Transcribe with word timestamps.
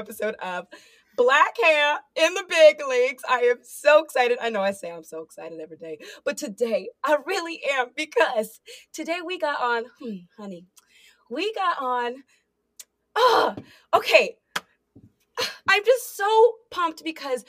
Episode 0.00 0.34
of 0.36 0.66
Black 1.14 1.54
Hair 1.62 1.98
in 2.16 2.32
the 2.32 2.44
Big 2.48 2.80
Leagues. 2.88 3.22
I 3.28 3.40
am 3.40 3.58
so 3.62 4.02
excited. 4.02 4.38
I 4.40 4.48
know 4.48 4.62
I 4.62 4.70
say 4.70 4.90
I'm 4.90 5.04
so 5.04 5.20
excited 5.20 5.60
every 5.60 5.76
day, 5.76 5.98
but 6.24 6.38
today 6.38 6.88
I 7.04 7.18
really 7.26 7.60
am 7.70 7.88
because 7.94 8.60
today 8.94 9.18
we 9.24 9.38
got 9.38 9.60
on, 9.60 9.84
hmm, 10.00 10.16
honey, 10.38 10.64
we 11.30 11.52
got 11.52 11.82
on. 11.82 12.14
Ah, 13.14 13.54
okay. 13.94 14.38
I'm 15.68 15.84
just 15.84 16.16
so 16.16 16.54
pumped 16.70 17.04
because 17.04 17.44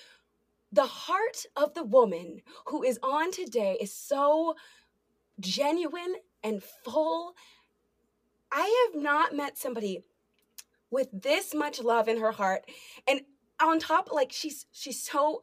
the 0.73 0.85
heart 0.85 1.45
of 1.55 1.73
the 1.73 1.85
woman 1.85 2.41
who 2.65 2.83
is 2.83 2.99
on 3.01 3.31
today 3.31 3.77
is 3.79 3.93
so 3.93 4.55
genuine 5.39 6.15
and 6.43 6.61
full. 6.83 7.33
I 8.51 8.89
have 8.93 9.01
not 9.01 9.33
met 9.33 9.57
somebody 9.57 10.03
with 10.91 11.07
this 11.13 11.55
much 11.55 11.81
love 11.81 12.07
in 12.07 12.19
her 12.19 12.31
heart. 12.31 12.65
And 13.07 13.21
on 13.61 13.79
top, 13.79 14.11
like 14.11 14.31
she's 14.31 14.65
she's 14.71 15.01
so 15.01 15.41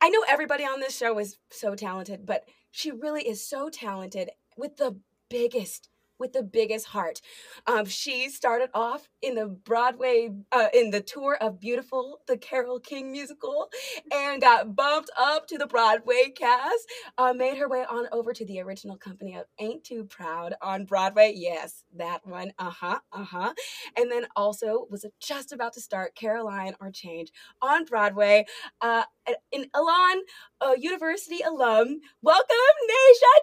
I 0.00 0.08
know 0.08 0.24
everybody 0.28 0.64
on 0.64 0.80
this 0.80 0.96
show 0.96 1.18
is 1.18 1.38
so 1.50 1.74
talented, 1.74 2.26
but 2.26 2.44
she 2.70 2.90
really 2.90 3.26
is 3.26 3.46
so 3.46 3.68
talented 3.68 4.30
with 4.56 4.76
the 4.76 5.00
biggest 5.28 5.88
with 6.18 6.32
the 6.32 6.42
biggest 6.42 6.86
heart. 6.86 7.20
Um, 7.66 7.86
she 7.86 8.28
started 8.30 8.70
off 8.74 9.08
in 9.22 9.34
the 9.34 9.46
Broadway, 9.46 10.30
uh, 10.52 10.68
in 10.74 10.90
the 10.90 11.00
tour 11.00 11.36
of 11.40 11.60
Beautiful, 11.60 12.20
the 12.26 12.36
Carole 12.36 12.80
King 12.80 13.12
musical, 13.12 13.68
and 14.12 14.40
got 14.40 14.74
bumped 14.74 15.10
up 15.18 15.46
to 15.48 15.58
the 15.58 15.66
Broadway 15.66 16.32
cast. 16.36 16.86
Uh, 17.18 17.32
made 17.32 17.56
her 17.58 17.68
way 17.68 17.84
on 17.88 18.06
over 18.12 18.32
to 18.32 18.44
the 18.44 18.60
original 18.60 18.96
company 18.96 19.36
of 19.36 19.46
Ain't 19.58 19.84
Too 19.84 20.04
Proud 20.04 20.54
on 20.62 20.84
Broadway. 20.84 21.32
Yes, 21.34 21.84
that 21.96 22.26
one. 22.26 22.52
Uh 22.58 22.70
huh. 22.70 22.98
Uh 23.12 23.24
huh. 23.24 23.52
And 23.96 24.10
then 24.10 24.26
also 24.36 24.86
was 24.90 25.04
just 25.20 25.52
about 25.52 25.72
to 25.74 25.80
start 25.80 26.14
Caroline 26.14 26.74
or 26.80 26.90
Change 26.90 27.30
on 27.62 27.84
Broadway. 27.84 28.46
Uh, 28.80 29.04
an 29.52 29.66
Elon 29.74 30.22
uh, 30.60 30.74
University 30.78 31.40
alum. 31.42 32.00
Welcome, 32.22 32.74
Nasia 32.90 33.36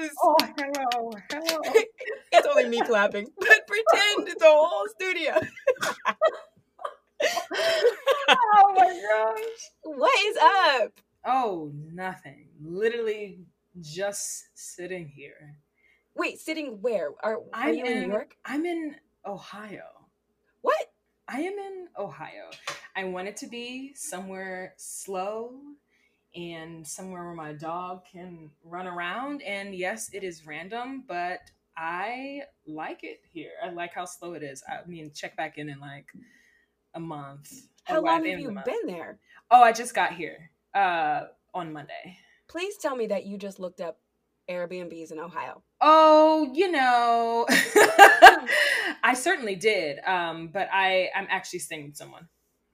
Thomas. 0.00 0.14
Oh, 0.22 0.36
hello, 0.58 1.10
hello. 1.30 1.53
it's 2.32 2.46
only 2.46 2.68
me 2.68 2.80
clapping, 2.82 3.28
but 3.38 3.66
pretend 3.66 4.28
it's 4.28 4.42
a 4.42 4.46
whole 4.46 4.86
studio. 4.88 5.32
oh 8.28 8.74
my 8.76 9.02
gosh. 9.12 9.70
What 9.82 10.18
is 10.26 10.36
up? 10.36 11.00
Oh, 11.24 11.70
nothing. 11.92 12.48
Literally 12.62 13.40
just 13.80 14.46
sitting 14.54 15.08
here. 15.08 15.58
Wait, 16.14 16.38
sitting 16.38 16.78
where? 16.80 17.10
Are, 17.22 17.38
are 17.52 17.72
you 17.72 17.84
in, 17.84 18.02
New 18.02 18.08
York? 18.08 18.36
I'm 18.44 18.66
in 18.66 18.96
Ohio. 19.26 19.84
What? 20.60 20.92
I 21.26 21.40
am 21.40 21.54
in 21.54 21.88
Ohio. 21.98 22.50
I 22.94 23.04
want 23.04 23.28
it 23.28 23.36
to 23.38 23.46
be 23.46 23.94
somewhere 23.94 24.74
slow 24.76 25.58
and 26.34 26.86
somewhere 26.86 27.24
where 27.24 27.34
my 27.34 27.52
dog 27.52 28.02
can 28.10 28.50
run 28.64 28.86
around. 28.86 29.42
And 29.42 29.74
yes, 29.74 30.10
it 30.12 30.24
is 30.24 30.46
random, 30.46 31.04
but 31.06 31.40
I 31.76 32.42
like 32.66 33.04
it 33.04 33.20
here. 33.30 33.52
I 33.64 33.70
like 33.70 33.94
how 33.94 34.04
slow 34.04 34.34
it 34.34 34.42
is. 34.42 34.62
I 34.68 34.88
mean, 34.88 35.12
check 35.14 35.36
back 35.36 35.58
in 35.58 35.68
in 35.68 35.80
like 35.80 36.06
a 36.94 37.00
month. 37.00 37.52
How 37.84 37.96
or 37.96 38.02
long 38.02 38.24
have 38.24 38.40
you 38.40 38.56
been 38.64 38.86
there? 38.86 39.18
Oh, 39.50 39.62
I 39.62 39.72
just 39.72 39.94
got 39.94 40.14
here 40.14 40.50
uh, 40.74 41.24
on 41.52 41.72
Monday. 41.72 42.18
Please 42.48 42.76
tell 42.78 42.96
me 42.96 43.06
that 43.08 43.26
you 43.26 43.38
just 43.38 43.58
looked 43.58 43.80
up 43.80 43.98
Airbnbs 44.48 45.12
in 45.12 45.18
Ohio. 45.18 45.62
Oh, 45.80 46.50
you 46.54 46.70
know, 46.70 47.46
I 49.02 49.14
certainly 49.14 49.56
did. 49.56 49.98
Um, 50.04 50.48
but 50.48 50.68
I 50.72 51.10
I'm 51.14 51.26
actually 51.30 51.60
staying 51.60 51.86
with 51.86 51.96
someone. 51.96 52.28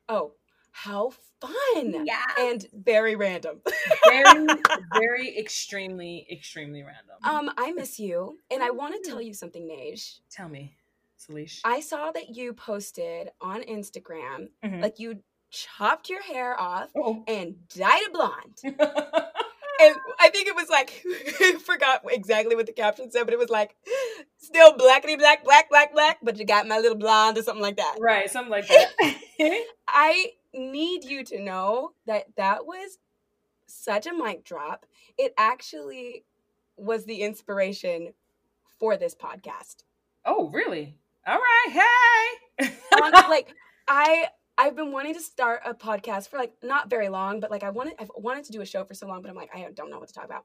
Oh, 0.08 0.32
how 0.72 1.12
fun! 1.40 2.06
Yeah. 2.06 2.22
and 2.38 2.66
very 2.72 3.16
random. 3.16 3.60
Very, 4.08 4.46
very, 4.94 5.38
extremely, 5.38 6.26
extremely 6.30 6.82
random. 6.82 7.16
um, 7.24 7.50
I 7.56 7.72
miss 7.72 7.98
you, 7.98 8.38
and 8.50 8.62
I 8.62 8.70
want 8.70 9.02
to 9.02 9.08
tell 9.10 9.20
you 9.20 9.34
something, 9.34 9.62
Naj. 9.68 10.18
Tell 10.30 10.48
me, 10.48 10.76
Salish. 11.18 11.60
I 11.64 11.80
saw 11.80 12.10
that 12.12 12.36
you 12.36 12.52
posted 12.52 13.30
on 13.40 13.62
Instagram, 13.62 14.48
Mhm. 14.64 14.82
like 14.82 14.98
you 14.98 15.22
chopped 15.50 16.08
your 16.08 16.22
hair 16.22 16.58
off 16.58 16.90
Oh. 16.96 17.24
and 17.26 17.66
dyed 17.68 18.02
it 18.02 18.12
blonde. 18.12 18.60
and 18.64 19.96
I 20.20 20.28
think 20.30 20.46
it 20.46 20.54
was 20.54 20.68
like 20.68 21.02
forgot 21.64 22.02
exactly 22.10 22.54
what 22.54 22.66
the 22.66 22.72
caption 22.72 23.10
said, 23.10 23.24
but 23.24 23.32
it 23.34 23.38
was 23.38 23.50
like 23.50 23.74
still 24.38 24.74
blackity 24.74 25.18
black, 25.18 25.42
black, 25.44 25.68
black, 25.68 25.92
black, 25.92 26.18
but 26.22 26.38
you 26.38 26.44
got 26.44 26.68
my 26.68 26.78
little 26.78 26.96
blonde 26.98 27.36
or 27.38 27.42
something 27.42 27.62
like 27.62 27.76
that. 27.78 27.96
right, 28.00 28.30
something 28.30 28.50
like 28.52 28.68
that. 28.68 28.92
I 29.88 30.32
need 30.54 31.04
you 31.04 31.24
to 31.24 31.40
know 31.40 31.92
that 32.06 32.24
that 32.36 32.66
was 32.66 32.98
such 33.66 34.06
a 34.06 34.12
mic 34.12 34.44
drop. 34.44 34.86
It 35.18 35.32
actually 35.38 36.24
was 36.76 37.04
the 37.04 37.22
inspiration 37.22 38.12
for 38.78 38.96
this 38.96 39.14
podcast. 39.14 39.84
oh, 40.24 40.48
really? 40.50 40.96
All 41.26 41.38
right. 41.38 42.32
Hey. 42.58 42.72
On- 43.02 43.12
like 43.30 43.54
I 43.86 44.26
I've 44.56 44.76
been 44.76 44.92
wanting 44.92 45.14
to 45.14 45.20
start 45.20 45.60
a 45.64 45.74
podcast 45.74 46.28
for 46.28 46.38
like 46.38 46.52
not 46.62 46.90
very 46.90 47.08
long, 47.08 47.40
but 47.40 47.50
like 47.50 47.62
I 47.62 47.70
wanted 47.70 47.94
I've 47.98 48.10
wanted 48.16 48.44
to 48.44 48.52
do 48.52 48.60
a 48.62 48.66
show 48.66 48.84
for 48.84 48.94
so 48.94 49.06
long, 49.06 49.22
but 49.22 49.30
I'm 49.30 49.36
like 49.36 49.50
I 49.54 49.70
don't 49.74 49.90
know 49.90 49.98
what 49.98 50.08
to 50.08 50.14
talk 50.14 50.24
about. 50.24 50.44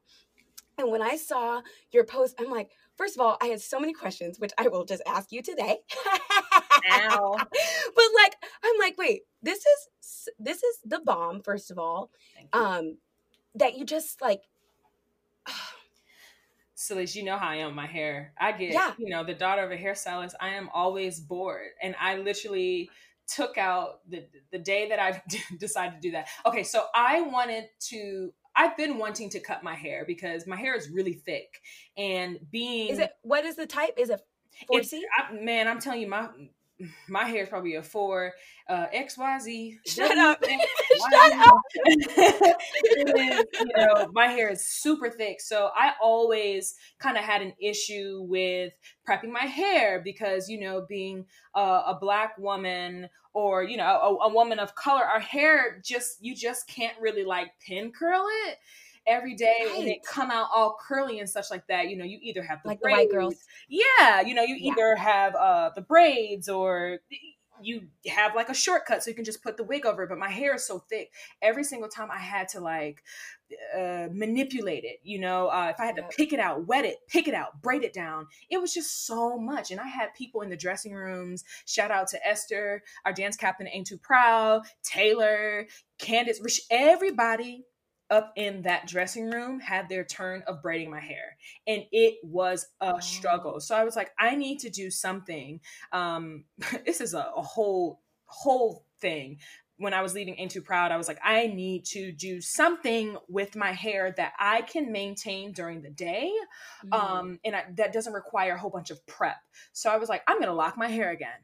And 0.78 0.90
when 0.90 1.00
I 1.00 1.16
saw 1.16 1.62
your 1.90 2.04
post, 2.04 2.34
I'm 2.38 2.50
like, 2.50 2.70
first 2.96 3.16
of 3.16 3.22
all, 3.22 3.38
I 3.40 3.46
had 3.46 3.60
so 3.62 3.80
many 3.80 3.94
questions, 3.94 4.38
which 4.38 4.52
I 4.58 4.68
will 4.68 4.84
just 4.84 5.02
ask 5.06 5.32
you 5.32 5.40
today. 5.42 5.78
Ow. 6.90 7.36
But 7.96 8.04
like, 8.22 8.34
I'm 8.62 8.78
like, 8.78 8.98
wait, 8.98 9.22
this 9.42 9.58
is 9.58 10.28
this 10.38 10.62
is 10.62 10.78
the 10.84 11.00
bomb. 11.00 11.42
First 11.42 11.70
of 11.70 11.78
all, 11.78 12.10
um, 12.52 12.98
that 13.54 13.76
you 13.76 13.84
just 13.84 14.20
like, 14.20 14.42
Salish, 16.76 17.14
you 17.14 17.24
know 17.24 17.38
how 17.38 17.48
I 17.48 17.56
am 17.56 17.74
my 17.74 17.86
hair. 17.86 18.32
I 18.38 18.52
get, 18.52 18.72
Yeah. 18.72 18.92
you 18.98 19.08
know, 19.08 19.24
the 19.24 19.34
daughter 19.34 19.62
of 19.62 19.70
a 19.70 19.76
hairstylist. 19.78 20.34
I 20.40 20.50
am 20.50 20.68
always 20.74 21.20
bored, 21.20 21.70
and 21.82 21.94
I 21.98 22.16
literally 22.18 22.90
took 23.28 23.58
out 23.58 24.08
the 24.08 24.24
the 24.52 24.58
day 24.58 24.88
that 24.90 24.98
I 25.00 25.22
decided 25.58 25.94
to 25.96 26.00
do 26.00 26.10
that. 26.12 26.28
Okay, 26.44 26.62
so 26.62 26.84
I 26.94 27.22
wanted 27.22 27.64
to. 27.88 28.32
I've 28.54 28.76
been 28.76 28.96
wanting 28.98 29.28
to 29.30 29.40
cut 29.40 29.62
my 29.62 29.74
hair 29.74 30.04
because 30.06 30.46
my 30.46 30.56
hair 30.56 30.74
is 30.74 30.88
really 30.88 31.12
thick, 31.14 31.60
and 31.96 32.38
being 32.50 32.88
Is 32.88 32.98
it 32.98 33.12
what 33.22 33.44
is 33.44 33.56
the 33.56 33.66
type? 33.66 33.94
Is 33.98 34.10
it 34.10 34.20
it's, 34.70 34.92
4C? 34.92 35.00
I, 35.16 35.32
man, 35.32 35.68
I'm 35.68 35.78
telling 35.80 36.00
you, 36.00 36.08
my 36.08 36.28
my 37.08 37.24
hair 37.24 37.42
is 37.42 37.48
probably 37.48 37.74
a 37.74 37.82
four. 37.82 38.32
Uh, 38.68 38.86
X 38.92 39.16
Y 39.16 39.38
Z. 39.38 39.78
Shut 39.86 40.18
up. 40.18 40.44
Shut 41.10 41.32
up. 41.32 41.62
and 42.96 43.12
then, 43.14 43.42
you 43.60 43.66
know, 43.76 44.08
my 44.12 44.26
hair 44.26 44.50
is 44.50 44.66
super 44.66 45.08
thick, 45.08 45.40
so 45.40 45.70
I 45.74 45.92
always 46.02 46.74
kind 46.98 47.16
of 47.16 47.24
had 47.24 47.42
an 47.42 47.52
issue 47.60 48.26
with 48.28 48.72
prepping 49.08 49.30
my 49.30 49.46
hair 49.46 50.00
because 50.02 50.48
you 50.48 50.60
know, 50.60 50.84
being 50.88 51.24
a, 51.54 51.60
a 51.60 51.98
black 52.00 52.36
woman 52.38 53.08
or 53.32 53.62
you 53.62 53.76
know, 53.76 53.84
a, 53.84 54.28
a 54.28 54.32
woman 54.32 54.58
of 54.58 54.74
color, 54.74 55.04
our 55.04 55.20
hair 55.20 55.80
just 55.84 56.16
you 56.20 56.34
just 56.34 56.66
can't 56.66 56.98
really 57.00 57.24
like 57.24 57.48
pin 57.66 57.92
curl 57.96 58.26
it 58.48 58.58
every 59.06 59.34
day 59.34 59.56
and 59.60 59.84
Right. 59.84 59.88
it 59.88 60.04
come 60.04 60.30
out 60.30 60.48
all 60.54 60.76
curly 60.80 61.20
and 61.20 61.28
such 61.28 61.50
like 61.50 61.66
that. 61.68 61.88
You 61.88 61.96
know, 61.96 62.04
you 62.04 62.18
either 62.22 62.42
have 62.42 62.62
the 62.62 62.68
like 62.68 62.80
the 62.80 62.88
white 62.90 63.10
girls. 63.10 63.34
yeah, 63.68 64.20
you 64.20 64.34
know, 64.34 64.42
you 64.42 64.56
Yeah. 64.56 64.72
either 64.72 64.96
have 64.96 65.34
uh 65.34 65.70
the 65.74 65.82
braids 65.82 66.48
or 66.48 66.98
you 67.62 67.88
have 68.06 68.34
like 68.34 68.50
a 68.50 68.54
shortcut 68.54 69.02
so 69.02 69.08
you 69.08 69.16
can 69.16 69.24
just 69.24 69.42
put 69.42 69.56
the 69.56 69.64
wig 69.64 69.86
over 69.86 70.02
it. 70.02 70.10
But 70.10 70.18
my 70.18 70.28
hair 70.28 70.54
is 70.56 70.66
so 70.66 70.78
thick. 70.78 71.10
Every 71.40 71.64
single 71.64 71.88
time 71.88 72.10
I 72.10 72.18
had 72.18 72.48
to 72.48 72.60
like 72.60 73.02
uh 73.74 74.08
manipulate 74.12 74.84
it, 74.84 74.98
you 75.04 75.18
know, 75.20 75.46
uh 75.48 75.68
if 75.72 75.80
I 75.80 75.86
had 75.86 75.96
to 75.96 76.02
pick 76.02 76.32
it 76.34 76.40
out, 76.40 76.66
wet 76.66 76.84
it, 76.84 76.98
pick 77.08 77.28
it 77.28 77.32
out, 77.34 77.62
braid 77.62 77.82
it 77.84 77.94
down, 77.94 78.26
it 78.50 78.60
was 78.60 78.74
just 78.74 79.06
so 79.06 79.38
much. 79.38 79.70
And 79.70 79.80
I 79.80 79.86
had 79.86 80.12
people 80.14 80.42
in 80.42 80.50
the 80.50 80.56
dressing 80.56 80.92
rooms. 80.92 81.44
Shout 81.64 81.90
out 81.90 82.08
to 82.08 82.26
Esther, 82.26 82.82
our 83.06 83.12
dance 83.12 83.36
captain, 83.36 83.68
Ain't 83.68 83.86
Too 83.86 83.98
Proud, 83.98 84.62
Taylor, 84.82 85.66
Candace, 85.98 86.40
Rich, 86.42 86.60
everybody 86.70 87.64
up 88.10 88.32
in 88.36 88.62
that 88.62 88.86
dressing 88.86 89.30
room 89.30 89.60
had 89.60 89.88
their 89.88 90.04
turn 90.04 90.42
of 90.46 90.62
braiding 90.62 90.90
my 90.90 91.00
hair 91.00 91.36
and 91.66 91.84
it 91.92 92.18
was 92.22 92.66
a 92.80 93.00
struggle. 93.02 93.60
So 93.60 93.74
i 93.76 93.84
was 93.84 93.96
like 93.96 94.12
i 94.18 94.34
need 94.36 94.58
to 94.60 94.70
do 94.70 94.90
something. 94.90 95.60
Um 95.92 96.44
this 96.86 97.00
is 97.00 97.14
a, 97.14 97.30
a 97.36 97.42
whole 97.42 98.00
whole 98.26 98.84
thing. 99.00 99.38
When 99.78 99.92
i 99.92 100.00
was 100.02 100.14
leaving 100.14 100.36
ain't 100.38 100.50
too 100.52 100.62
proud 100.62 100.90
i 100.90 100.96
was 100.96 101.06
like 101.06 101.18
i 101.22 101.48
need 101.48 101.84
to 101.86 102.10
do 102.10 102.40
something 102.40 103.16
with 103.28 103.54
my 103.56 103.72
hair 103.72 104.14
that 104.16 104.32
i 104.40 104.62
can 104.62 104.90
maintain 104.90 105.52
during 105.52 105.82
the 105.82 105.90
day 105.90 106.32
Mm-hmm. 106.84 106.92
um 106.94 107.38
and 107.44 107.54
I, 107.56 107.64
that 107.76 107.92
doesn't 107.92 108.12
require 108.12 108.54
a 108.54 108.58
whole 108.58 108.70
bunch 108.70 108.90
of 108.90 109.04
prep. 109.06 109.36
So 109.72 109.90
i 109.90 109.96
was 109.98 110.08
like 110.08 110.22
i'm 110.26 110.40
gonna 110.40 110.54
lock 110.54 110.78
my 110.78 110.88
hair 110.88 111.10
again 111.10 111.40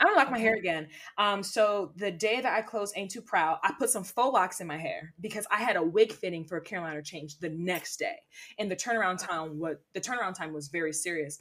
i'm 0.00 0.08
gonna 0.08 0.18
lock 0.18 0.30
my 0.30 0.38
hair 0.38 0.54
again. 0.54 0.88
Um 1.18 1.42
so 1.42 1.92
the 1.96 2.10
day 2.10 2.40
that 2.40 2.52
i 2.52 2.62
closed 2.62 2.94
ain't 2.96 3.10
too 3.10 3.22
proud 3.22 3.58
i 3.62 3.72
put 3.78 3.90
some 3.90 4.04
faux 4.04 4.32
locks 4.32 4.60
in 4.60 4.66
my 4.66 4.78
hair 4.78 5.14
because 5.20 5.46
i 5.50 5.56
had 5.62 5.76
a 5.76 5.82
wig 5.82 6.12
fitting 6.12 6.44
for 6.44 6.56
a 6.56 6.62
Caroline 6.62 6.96
or 6.96 7.02
Change 7.02 7.38
the 7.38 7.50
next 7.50 7.98
day. 7.98 8.16
And 8.58 8.70
the 8.70 8.76
turnaround 8.76 9.18
time 9.24 9.58
was 9.58 9.76
the 9.92 10.00
turnaround 10.00 10.34
time 10.36 10.52
was 10.52 10.68
very 10.68 10.92
serious. 10.92 11.40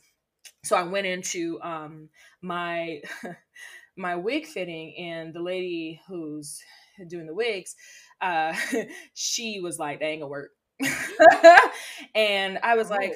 So 0.64 0.76
i 0.76 0.84
went 0.84 1.08
into 1.08 1.60
um 1.62 2.10
my 2.42 3.02
my 3.98 4.16
wig 4.16 4.46
fitting 4.46 4.96
and 4.98 5.34
the 5.34 5.42
lady 5.42 6.02
who's 6.08 6.62
doing 7.08 7.26
the 7.26 7.34
wigs 7.34 7.76
uh 8.22 8.54
she 9.14 9.60
was 9.62 9.80
like 9.80 10.00
that 10.00 10.06
ain't 10.06 10.22
gonna 10.22 10.30
work. 10.30 10.52
And 12.16 12.60
i 12.64 12.76
was 12.76 12.90
like 12.90 13.14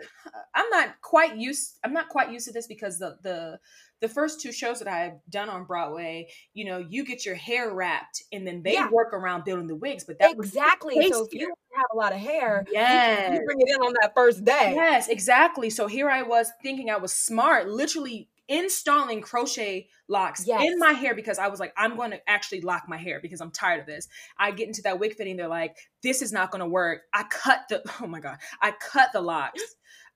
i'm 0.56 0.70
not 0.70 1.02
quite 1.02 1.36
used 1.38 1.78
i'm 1.84 1.94
not 1.94 2.10
quite 2.10 2.32
used 2.32 2.48
to 2.48 2.54
this 2.54 2.68
because 2.68 3.00
the 3.00 3.18
the 3.24 3.60
the 4.02 4.08
first 4.10 4.42
two 4.42 4.52
shows 4.52 4.80
that 4.80 4.88
i've 4.88 5.20
done 5.30 5.50
on 5.50 5.66
broadway 5.66 6.28
you 6.54 6.66
know 6.66 6.78
you 6.78 7.04
get 7.06 7.26
your 7.26 7.36
hair 7.36 7.74
wrapped 7.74 8.24
and 8.32 8.46
then 8.46 8.62
they 8.64 8.74
Yeah. 8.74 8.90
work 8.92 9.14
around 9.14 9.44
building 9.46 9.68
the 9.68 9.76
wigs 9.76 10.04
but 10.04 10.20
that 10.20 10.36
was 10.38 10.48
exactly. 10.50 11.12
So 11.12 11.26
if 11.26 11.34
you 11.34 11.54
have 11.76 11.86
a 11.94 11.98
lot 11.98 12.12
of 12.12 12.20
hair, 12.20 12.64
you- 12.68 12.74
Yes. 12.74 13.34
you 13.34 13.46
bring 13.46 13.62
it 13.62 13.70
in 13.70 13.82
on 13.82 13.94
that 14.02 14.14
first 14.16 14.44
day. 14.44 14.74
Yes, 14.76 15.08
exactly. 15.10 15.70
So 15.70 15.86
here 15.88 16.10
I 16.10 16.24
was 16.24 16.52
thinking 16.64 16.90
I 16.90 16.98
was 16.98 17.14
smart, 17.14 17.68
literally 17.68 18.30
installing 18.48 19.22
crochet 19.22 19.88
locks 20.08 20.48
Yes. 20.48 20.64
in 20.66 20.80
my 20.80 20.94
hair 20.94 21.14
because 21.14 21.38
I 21.38 21.48
was 21.50 21.60
like, 21.60 21.74
I'm 21.78 21.96
going 21.96 22.12
to 22.12 22.30
actually 22.30 22.62
lock 22.62 22.84
my 22.88 22.98
hair 22.98 23.20
because 23.22 23.42
I'm 23.42 23.52
tired 23.52 23.82
of 23.82 23.86
this. 23.86 24.08
I 24.40 24.52
get 24.52 24.68
into 24.68 24.82
that 24.84 25.00
wig 25.00 25.16
fitting, 25.16 25.38
they're 25.38 25.48
like, 25.48 25.76
this 26.02 26.22
is 26.22 26.32
not 26.32 26.50
going 26.52 26.62
to 26.62 26.68
work. 26.70 27.02
I 27.14 27.24
cut 27.24 27.66
the, 27.70 27.84
oh 28.02 28.08
my 28.08 28.20
God, 28.22 28.38
I 28.62 28.72
cut 28.72 29.12
the 29.14 29.22
locks. 29.22 29.62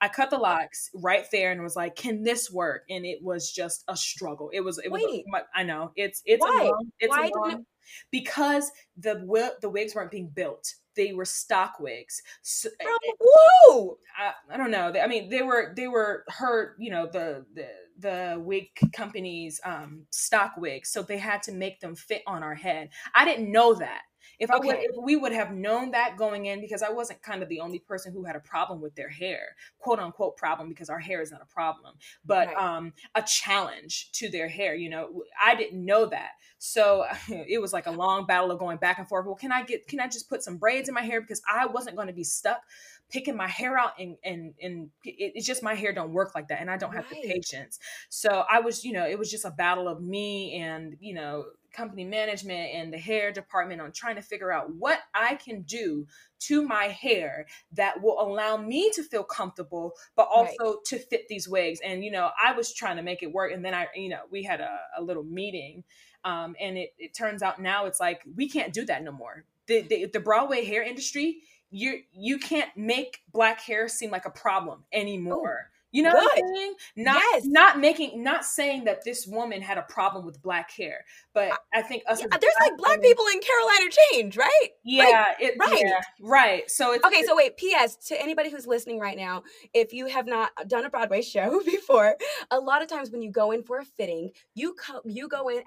I 0.01 0.07
cut 0.07 0.31
the 0.31 0.37
locks 0.37 0.89
right 0.95 1.25
there 1.31 1.51
and 1.51 1.61
was 1.61 1.75
like, 1.75 1.95
"Can 1.95 2.23
this 2.23 2.51
work?" 2.51 2.83
And 2.89 3.05
it 3.05 3.21
was 3.21 3.51
just 3.51 3.83
a 3.87 3.95
struggle. 3.95 4.49
It 4.51 4.61
was. 4.61 4.79
It 4.79 4.91
was. 4.91 5.01
Wait. 5.03 5.25
I 5.53 5.63
know 5.63 5.91
it's. 5.95 6.21
It's 6.25 6.41
Why? 6.41 6.59
a 6.63 6.65
long. 6.65 6.91
It's 6.99 7.09
Why 7.15 7.31
long, 7.35 7.51
it- 7.51 7.65
because 8.11 8.71
the 8.97 9.25
the 9.61 9.69
wigs 9.69 9.95
weren't 9.95 10.11
being 10.11 10.29
built. 10.33 10.73
They 10.95 11.13
were 11.13 11.25
stock 11.25 11.79
wigs. 11.79 12.21
So, 12.41 12.69
From 12.81 12.97
who? 13.19 13.97
I, 14.17 14.33
I 14.53 14.57
don't 14.57 14.71
know. 14.71 14.91
I 15.01 15.07
mean, 15.07 15.29
they 15.29 15.41
were 15.41 15.73
they 15.75 15.87
were 15.87 16.25
her, 16.27 16.75
you 16.79 16.91
know, 16.91 17.07
the 17.07 17.45
the 17.53 17.67
the 17.99 18.39
wig 18.39 18.67
company's 18.93 19.61
um 19.63 20.05
stock 20.11 20.53
wigs, 20.57 20.89
so 20.89 21.01
they 21.01 21.17
had 21.17 21.43
to 21.43 21.51
make 21.51 21.79
them 21.79 21.95
fit 21.95 22.23
on 22.27 22.43
our 22.43 22.55
head. 22.55 22.89
I 23.15 23.25
didn't 23.25 23.51
know 23.51 23.73
that. 23.75 24.01
If 24.41 24.51
I 24.51 24.57
would, 24.57 24.77
if 24.81 24.95
we 25.01 25.15
would 25.15 25.31
have 25.31 25.51
known 25.53 25.91
that 25.91 26.17
going 26.17 26.47
in, 26.47 26.61
because 26.61 26.81
I 26.83 26.89
wasn't 26.89 27.21
kind 27.21 27.43
of 27.43 27.49
the 27.49 27.61
only 27.61 27.79
person 27.79 28.11
who 28.11 28.25
had 28.25 28.35
a 28.35 28.41
problem 28.41 28.81
with 28.81 28.95
their 28.95 29.09
hair, 29.09 29.55
quote 29.79 29.99
unquote 29.99 30.35
problem, 30.35 30.67
because 30.69 30.89
our 30.89 30.99
hair 30.99 31.21
is 31.21 31.31
not 31.31 31.41
a 31.41 31.45
problem, 31.45 31.95
but 32.25 32.49
Right. 32.49 32.57
um 32.57 32.93
a 33.15 33.21
challenge 33.21 34.11
to 34.13 34.29
their 34.29 34.49
hair. 34.49 34.75
You 34.75 34.89
know, 34.89 35.23
I 35.41 35.55
didn't 35.55 35.85
know 35.85 36.07
that, 36.07 36.31
so 36.57 37.05
it 37.29 37.61
was 37.61 37.71
like 37.73 37.87
a 37.87 37.91
long 37.91 38.25
battle 38.25 38.51
of 38.51 38.59
going 38.59 38.77
back 38.77 38.99
and 38.99 39.07
forth. 39.07 39.25
Well, 39.25 39.35
can 39.35 39.51
I 39.51 39.63
get? 39.63 39.87
Can 39.87 39.99
I 39.99 40.07
just 40.07 40.29
put 40.29 40.43
some 40.43 40.57
braids 40.57 40.89
in 40.89 40.95
my 40.95 41.03
hair 41.03 41.21
because 41.21 41.41
I 41.51 41.67
wasn't 41.67 41.95
going 41.95 42.07
to 42.07 42.13
be 42.13 42.23
stuck 42.23 42.63
picking 43.09 43.35
my 43.35 43.47
hair 43.47 43.77
out 43.77 43.91
and 43.99 44.17
and 44.23 44.53
and 44.61 44.89
it, 45.03 45.33
it's 45.35 45.45
just 45.45 45.61
my 45.63 45.75
hair 45.75 45.93
don't 45.93 46.13
work 46.13 46.33
like 46.33 46.47
that 46.47 46.61
and 46.61 46.71
i 46.71 46.77
don't 46.77 46.93
have 46.93 47.03
Right. 47.03 47.09
the 47.09 47.17
patience 47.17 47.77
so 48.09 48.45
i 48.49 48.59
was 48.59 48.85
you 48.85 48.93
know 48.93 49.05
it 49.05 49.19
was 49.19 49.29
just 49.29 49.43
a 49.45 49.51
battle 49.51 49.87
of 49.87 50.01
me 50.01 50.53
and 50.55 50.95
you 51.01 51.13
know 51.13 51.43
company 51.73 52.03
management 52.03 52.73
and 52.73 52.93
the 52.93 52.97
hair 52.97 53.31
department 53.31 53.81
on 53.81 53.91
trying 53.91 54.15
to 54.15 54.21
figure 54.21 54.51
out 54.51 54.73
what 54.75 54.99
i 55.13 55.35
can 55.35 55.61
do 55.63 56.05
to 56.39 56.61
my 56.65 56.85
hair 56.85 57.45
that 57.71 58.01
will 58.01 58.19
allow 58.21 58.57
me 58.57 58.89
to 58.91 59.03
feel 59.03 59.23
comfortable 59.23 59.93
but 60.15 60.27
Right. 60.35 60.59
also 60.59 60.79
to 60.85 60.97
fit 60.97 61.27
these 61.27 61.47
wigs 61.47 61.79
and 61.83 62.03
you 62.03 62.11
know 62.11 62.29
i 62.41 62.51
was 62.51 62.73
trying 62.73 62.97
to 62.97 63.03
make 63.03 63.23
it 63.23 63.31
work 63.31 63.51
and 63.51 63.63
then 63.63 63.73
i 63.73 63.87
you 63.95 64.09
know 64.09 64.21
we 64.29 64.43
had 64.43 64.59
a, 64.61 64.79
a 64.97 65.01
little 65.01 65.23
meeting 65.23 65.83
um, 66.23 66.55
and 66.59 66.77
it, 66.77 66.93
it 66.99 67.15
turns 67.15 67.41
out 67.41 67.59
now 67.59 67.85
it's 67.85 67.99
like 67.99 68.21
we 68.35 68.47
can't 68.47 68.73
do 68.73 68.85
that 68.85 69.03
no 69.03 69.11
more 69.11 69.43
the, 69.67 69.81
the, 69.81 70.05
the 70.05 70.19
broadway 70.19 70.63
hair 70.63 70.83
industry 70.83 71.41
you 71.71 72.01
you 72.11 72.37
can't 72.37 72.69
make 72.75 73.21
black 73.31 73.61
hair 73.61 73.87
seem 73.87 74.11
like 74.11 74.25
a 74.25 74.29
problem 74.29 74.83
anymore. 74.91 75.71
You 75.91 76.03
know 76.03 76.13
what. 76.13 76.37
I'm 76.37 76.55
saying? 76.55 76.73
Not 76.95 77.21
Yes. 77.33 77.43
not 77.45 77.79
making 77.79 78.23
not 78.23 78.45
saying 78.45 78.85
that 78.85 79.03
this 79.03 79.27
woman 79.27 79.61
had 79.61 79.77
a 79.77 79.81
problem 79.83 80.25
with 80.25 80.41
black 80.41 80.71
hair, 80.71 81.03
but 81.33 81.51
I 81.73 81.81
think 81.81 82.03
us 82.07 82.21
Yeah, 82.21 82.27
there's 82.39 82.53
like 82.61 82.77
black 82.77 82.97
women- 82.97 83.03
people 83.09 83.25
in 83.33 83.39
Caroline 83.41 83.87
or 83.87 83.91
Change, 84.13 84.37
right? 84.37 84.69
Yeah, 84.83 85.33
it, 85.39 85.55
right. 85.59 85.81
yeah, 85.85 85.99
right. 86.21 86.69
So 86.71 86.93
it's 86.93 87.03
Okay, 87.05 87.23
so 87.23 87.35
wait, 87.35 87.57
PS 87.57 87.95
to 88.07 88.21
anybody 88.21 88.49
who's 88.49 88.65
listening 88.67 88.99
right 88.99 89.17
now, 89.17 89.43
if 89.73 89.93
you 89.93 90.07
have 90.07 90.27
not 90.27 90.51
done 90.67 90.85
a 90.85 90.89
Broadway 90.89 91.21
show 91.21 91.61
before, 91.65 92.15
a 92.51 92.59
lot 92.59 92.81
of 92.81 92.87
times 92.87 93.11
when 93.11 93.21
you 93.21 93.31
go 93.31 93.51
in 93.51 93.63
for 93.63 93.79
a 93.79 93.85
fitting, 93.85 94.31
you 94.55 94.73
co- 94.75 95.01
you 95.05 95.27
go 95.27 95.49
in 95.49 95.63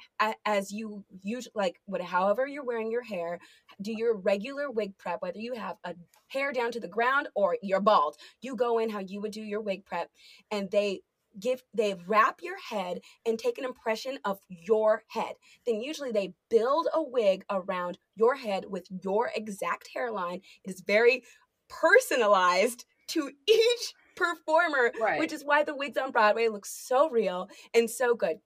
as 0.46 0.72
you 0.72 1.04
use 1.22 1.48
like 1.54 1.80
what 1.86 2.00
however 2.00 2.46
you're 2.46 2.64
wearing 2.64 2.90
your 2.90 3.02
hair, 3.02 3.38
do 3.82 3.92
your 3.92 4.16
regular 4.16 4.70
wig 4.70 4.96
prep 4.96 5.20
whether 5.22 5.38
you 5.38 5.54
have 5.54 5.76
a 5.84 5.94
hair 6.34 6.52
down 6.52 6.70
to 6.72 6.80
the 6.80 6.88
ground 6.96 7.28
or 7.34 7.56
you're 7.62 7.80
bald. 7.80 8.16
You 8.42 8.56
go 8.56 8.78
in 8.78 8.90
how 8.90 8.98
you 9.00 9.20
would 9.20 9.32
do 9.32 9.40
your 9.42 9.60
wig 9.62 9.84
prep 9.86 10.10
and 10.50 10.70
they 10.70 11.00
give 11.40 11.62
they 11.72 11.94
wrap 12.06 12.38
your 12.42 12.58
head 12.70 13.00
and 13.26 13.38
take 13.38 13.58
an 13.58 13.64
impression 13.64 14.18
of 14.24 14.38
your 14.48 15.02
head 15.08 15.34
then 15.66 15.80
usually 15.80 16.12
they 16.12 16.32
build 16.48 16.86
a 16.94 17.02
wig 17.02 17.44
around 17.50 17.98
your 18.14 18.36
head 18.36 18.64
with 18.68 18.86
your 19.02 19.32
exact 19.34 19.88
hairline 19.92 20.40
it 20.64 20.70
is 20.70 20.80
very 20.86 21.24
personalized 21.68 22.84
to 23.08 23.30
each 23.48 23.94
performer 24.14 24.92
Right. 25.00 25.18
which 25.18 25.32
is 25.32 25.42
why 25.44 25.64
the 25.64 25.74
wigs 25.74 25.96
on 25.98 26.12
broadway 26.12 26.46
look 26.46 26.66
so 26.66 27.10
real 27.10 27.48
and 27.74 27.90
so 27.90 28.14
good 28.14 28.38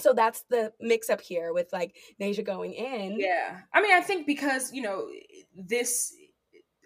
so 0.00 0.14
that's 0.14 0.42
the 0.48 0.72
mix 0.80 1.10
up 1.10 1.20
here 1.20 1.52
with 1.52 1.68
like 1.70 1.94
Nasia 2.18 2.44
going 2.44 2.72
in 2.72 3.20
Yeah. 3.20 3.58
I 3.74 3.82
mean, 3.82 3.92
I 3.92 4.00
think 4.00 4.26
because, 4.26 4.72
you 4.72 4.80
know, 4.82 5.06
this 5.54 6.14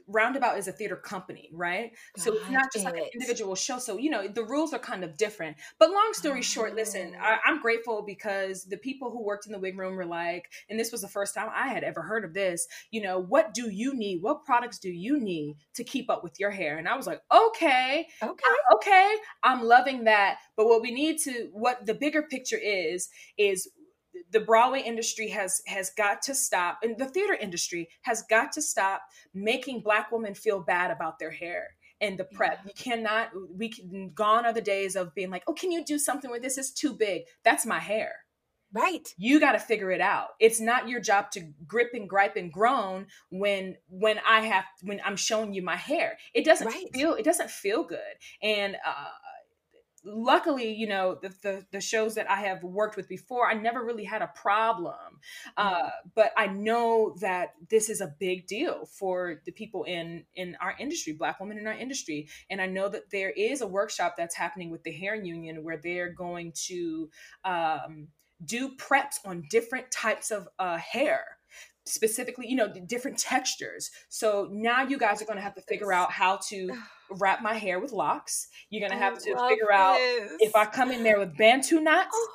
roundabout 0.07 0.59
is 0.59 0.69
a 0.69 0.73
theater 0.73 0.97
company, 0.97 1.51
right? 1.53 1.93
so 2.17 2.33
it's 2.35 2.51
not 2.51 2.73
just 2.73 2.85
like 2.85 2.97
an 2.97 3.09
individual 3.15 3.55
show. 3.55 3.79
So, 3.79 3.99
you 3.99 4.11
know, 4.11 4.29
the 4.29 4.45
rules 4.45 4.73
are 4.73 4.79
kind 4.79 5.05
of 5.05 5.17
different. 5.17 5.57
But 5.79 5.91
long 5.91 6.11
story 6.13 6.43
short, 6.43 6.75
listen, 6.75 7.15
Oh. 7.17 7.19
I, 7.21 7.39
I'm 7.45 7.61
grateful 7.61 8.03
because 8.03 8.65
the 8.65 8.77
people 8.77 9.11
who 9.11 9.23
worked 9.23 9.47
in 9.47 9.53
the 9.53 9.59
wig 9.59 9.79
room 9.79 9.97
were 9.97 10.07
like, 10.07 10.51
and 10.69 10.79
this 10.79 10.93
was 10.93 11.03
the 11.03 11.09
first 11.09 11.35
time 11.35 11.51
I 11.55 11.69
had 11.69 11.85
ever 11.85 12.03
heard 12.03 12.25
of 12.25 12.35
this, 12.35 12.67
you 12.91 13.03
know, 13.03 13.19
what 13.19 13.55
do 13.55 13.71
you 13.71 13.95
need? 13.95 14.23
What 14.23 14.45
products 14.45 14.79
do 14.79 14.91
you 14.91 15.19
need 15.21 15.57
to 15.75 15.85
keep 15.85 16.11
up 16.11 16.23
with 16.23 16.39
your 16.41 16.51
hair? 16.51 16.79
And 16.79 16.89
I 16.89 16.97
was 16.97 17.07
like, 17.07 17.21
okay, 17.33 18.07
okay 18.23 18.45
okay, 18.87 19.17
I'm 19.43 19.63
loving 19.63 20.05
that. 20.05 20.39
But 20.57 20.67
what 20.67 20.83
we 20.83 20.91
need 20.91 21.19
to, 21.21 21.49
what 21.53 21.85
the 21.87 21.95
bigger 21.95 22.23
picture 22.23 22.59
is, 22.63 23.09
is 23.39 23.69
the 24.31 24.41
Broadway 24.41 24.81
industry 24.83 25.29
has 25.31 25.63
has 25.67 25.91
got 25.91 26.23
to 26.23 26.35
stop, 26.35 26.79
and 26.83 26.99
the 26.99 27.07
theater 27.07 27.35
industry 27.35 27.89
has 28.03 28.23
got 28.23 28.53
to 28.53 28.63
stop 28.63 29.03
making 29.35 29.81
Black 29.81 30.11
women 30.13 30.35
feel 30.35 30.61
bad 30.61 30.91
about 30.91 31.19
their 31.19 31.31
hair 31.31 31.77
and 32.01 32.19
the 32.19 32.25
prep. 32.25 32.61
You 32.67 32.73
cannot. 32.75 33.31
We 33.55 33.69
can. 33.69 34.11
Gone 34.15 34.45
are 34.47 34.53
the 34.53 34.61
days 34.61 34.97
of 34.97 35.15
being 35.15 35.31
like, 35.31 35.45
oh, 35.47 35.55
can 35.55 35.73
you 35.73 35.85
do 35.85 35.99
something 35.99 36.31
with 36.31 36.43
this? 36.43 36.59
It's 36.59 36.71
too 36.73 36.93
big. 36.93 37.23
That's 37.45 37.67
my 37.67 37.81
hair. 37.81 38.13
Right. 38.73 39.09
You 39.17 39.39
got 39.41 39.53
to 39.53 39.59
figure 39.59 39.91
it 39.93 40.01
out. 40.01 40.31
It's 40.41 40.61
not 40.61 40.89
your 40.89 41.01
job 41.01 41.31
to 41.31 41.41
grip 41.67 41.91
and 41.95 42.09
gripe 42.09 42.37
and 42.37 42.53
groan 42.53 43.07
when 43.31 43.77
when 43.89 44.19
I 44.29 44.41
have 44.41 44.65
when 44.83 45.01
I'm 45.05 45.17
showing 45.17 45.55
you 45.55 45.63
my 45.63 45.77
hair. 45.77 46.19
It 46.35 46.45
doesn't 46.45 46.67
Right. 46.67 46.93
feel 46.93 47.15
it 47.15 47.25
doesn't 47.25 47.51
feel 47.51 47.85
good. 47.85 48.01
And 48.43 48.77
uh 48.85 49.07
luckily 50.07 50.73
you 50.73 50.87
know 50.87 51.19
the, 51.21 51.29
the 51.43 51.67
the 51.73 51.81
shows 51.81 52.15
that 52.15 52.31
i 52.31 52.41
have 52.41 52.63
worked 52.63 52.97
with 52.97 53.09
before 53.09 53.49
i 53.49 53.55
never 53.55 53.85
really 53.85 54.05
had 54.05 54.23
a 54.23 54.31
problem. 54.35 54.95
Uh 55.57 55.91
but 56.15 56.33
i 56.37 56.47
know 56.47 57.15
that 57.21 57.55
this 57.69 57.91
is 57.91 58.01
a 58.01 58.15
big 58.19 58.47
deal 58.47 58.87
for 58.87 59.43
the 59.45 59.53
people 59.53 59.85
in 59.85 60.25
in 60.35 60.57
our 60.61 60.75
industry 60.79 61.13
black 61.13 61.41
women 61.41 61.59
in 61.59 61.67
our 61.67 61.75
industry. 61.75 62.29
And 62.51 62.61
i 62.61 62.67
know 62.67 62.89
that 62.89 63.11
there 63.11 63.31
is 63.31 63.61
a 63.61 63.67
workshop 63.67 64.15
that's 64.17 64.37
happening 64.37 64.71
with 64.71 64.85
the 64.85 64.93
hair 64.93 65.15
union 65.15 65.65
where 65.65 65.77
they're 65.77 66.13
going 66.13 66.53
to 66.67 67.11
um 67.45 68.09
do 68.45 68.77
preps 68.77 69.17
on 69.25 69.45
different 69.51 69.91
types 69.91 70.31
of 70.31 70.49
uh 70.59 70.79
hair 70.79 71.39
specifically 71.87 72.49
you 72.49 72.57
know 72.57 72.73
different 72.87 73.19
textures. 73.19 73.91
So 74.09 74.49
now 74.53 74.83
you 74.83 74.99
guys 74.99 75.23
are 75.23 75.25
going 75.25 75.39
to 75.39 75.43
have 75.43 75.55
to 75.55 75.63
figure 75.63 75.93
out 75.93 76.13
how 76.13 76.41
to 76.49 76.71
wrap 77.11 77.43
my 77.43 77.55
hair 77.55 77.81
with 77.81 77.93
locks. 77.93 78.49
You're 78.71 78.87
going 78.87 78.93
to 78.93 79.05
have 79.05 79.15
I 79.15 79.17
to 79.17 79.49
figure 79.49 79.73
out 79.73 79.97
if 80.41 80.55
i 80.55 80.65
come 80.65 80.91
in 80.91 81.03
there 81.03 81.19
with 81.19 81.37
bantu 81.37 81.81
knots 81.81 82.09
Oh, 82.13 82.29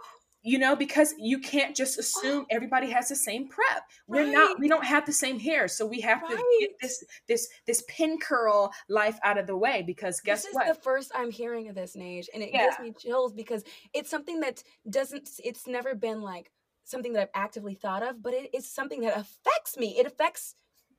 you 0.43 0.57
know 0.57 0.75
because 0.75 1.13
you 1.17 1.39
can't 1.39 1.75
just 1.75 1.97
oh. 1.97 2.01
assume 2.01 2.45
everybody 2.49 2.89
has 2.89 3.09
the 3.09 3.15
same 3.15 3.47
prep. 3.47 3.83
We're 4.07 4.31
not 4.31 4.59
we 4.59 4.67
don't 4.67 4.85
have 4.85 5.05
the 5.05 5.13
same 5.13 5.39
hair 5.39 5.67
so 5.67 5.85
we 5.85 6.01
have 6.01 6.27
to 6.27 6.43
get 6.59 6.71
this 6.81 7.03
this 7.27 7.47
this 7.67 7.83
pin 7.87 8.17
curl 8.19 8.71
life 8.89 9.19
out 9.23 9.37
of 9.37 9.47
the 9.47 9.55
way 9.55 9.83
because 9.85 10.19
guess 10.19 10.43
this 10.43 10.49
is 10.49 10.55
what? 10.55 10.67
the 10.67 10.81
first 10.81 11.11
I'm 11.13 11.31
hearing 11.31 11.69
of 11.69 11.75
this, 11.75 11.95
Naj, 11.95 12.27
and 12.33 12.41
it 12.41 12.51
Yeah. 12.53 12.65
gives 12.65 12.79
me 12.79 12.93
chills 12.97 13.33
because 13.33 13.63
it's 13.93 14.09
something 14.09 14.39
that 14.41 14.63
doesn't. 14.89 15.29
It's 15.43 15.67
never 15.67 15.95
been 15.95 16.21
like 16.21 16.51
something 16.83 17.13
that 17.13 17.21
I've 17.21 17.41
actively 17.41 17.75
thought 17.75 18.03
of, 18.03 18.21
but 18.21 18.33
it 18.33 18.49
is 18.53 18.69
something 18.69 19.01
that 19.01 19.17
affects 19.17 19.77
me. 19.77 19.97
It 19.99 20.05
affects 20.05 20.55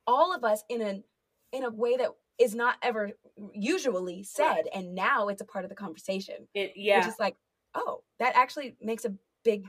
all 0.07 0.33
of 0.33 0.43
us 0.43 0.63
in 0.69 0.81
a 0.81 1.03
in 1.51 1.63
a 1.63 1.69
way 1.69 1.97
that 1.97 2.09
is 2.39 2.55
not 2.55 2.75
ever 2.81 3.11
usually 3.53 4.23
said, 4.23 4.63
and 4.73 4.95
now 4.95 5.27
it's 5.27 5.41
a 5.41 5.45
part 5.45 5.65
of 5.65 5.69
the 5.69 5.75
conversation. 5.75 6.47
it 6.53 6.69
Which 6.69 6.71
yeah 6.75 7.07
is 7.07 7.19
like, 7.19 7.35
oh, 7.75 8.03
that 8.19 8.35
actually 8.35 8.75
makes 8.81 9.05
a 9.05 9.13
big 9.43 9.65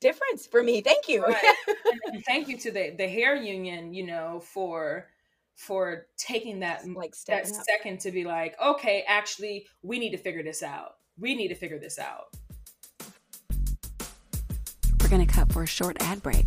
difference 0.00 0.46
for 0.46 0.62
me. 0.62 0.80
Thank 0.80 1.08
you. 1.08 1.24
Right. 1.24 1.54
and 2.12 2.24
thank 2.24 2.48
you 2.48 2.56
to 2.58 2.70
the 2.70 2.94
the 2.96 3.08
hair 3.08 3.34
union 3.36 3.92
you 3.92 4.06
know 4.06 4.40
for 4.40 5.08
for 5.54 6.06
taking 6.18 6.60
that 6.60 6.86
like 6.86 7.14
that 7.26 7.46
up. 7.46 7.64
second 7.64 7.98
to 8.00 8.10
be 8.10 8.24
like 8.24 8.54
okay 8.62 9.04
actually 9.08 9.66
we 9.82 9.98
need 9.98 10.10
to 10.10 10.18
figure 10.18 10.42
this 10.42 10.62
out 10.62 10.96
we 11.18 11.34
need 11.34 11.48
to 11.48 11.54
figure 11.54 11.78
this 11.78 11.98
out 11.98 12.26
We're 15.06 15.10
going 15.18 15.24
to 15.24 15.32
cut 15.32 15.52
for 15.52 15.62
a 15.62 15.66
short 15.66 15.96
ad 16.00 16.20
break. 16.20 16.46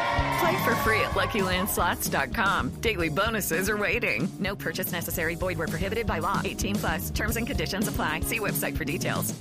Play 0.39 0.63
for 0.63 0.75
free 0.77 0.99
at 1.01 1.11
LuckyLandSlots.com. 1.11 2.69
Daily 2.81 3.09
bonuses 3.09 3.69
are 3.69 3.77
waiting. 3.77 4.31
No 4.39 4.55
purchase 4.55 4.91
necessary. 4.91 5.35
Void 5.35 5.57
where 5.57 5.67
prohibited 5.67 6.07
by 6.07 6.19
law. 6.19 6.39
18 6.43 6.75
plus. 6.75 7.09
Terms 7.09 7.35
and 7.37 7.45
conditions 7.47 7.87
apply. 7.87 8.21
See 8.21 8.39
website 8.39 8.77
for 8.77 8.85
details. 8.85 9.33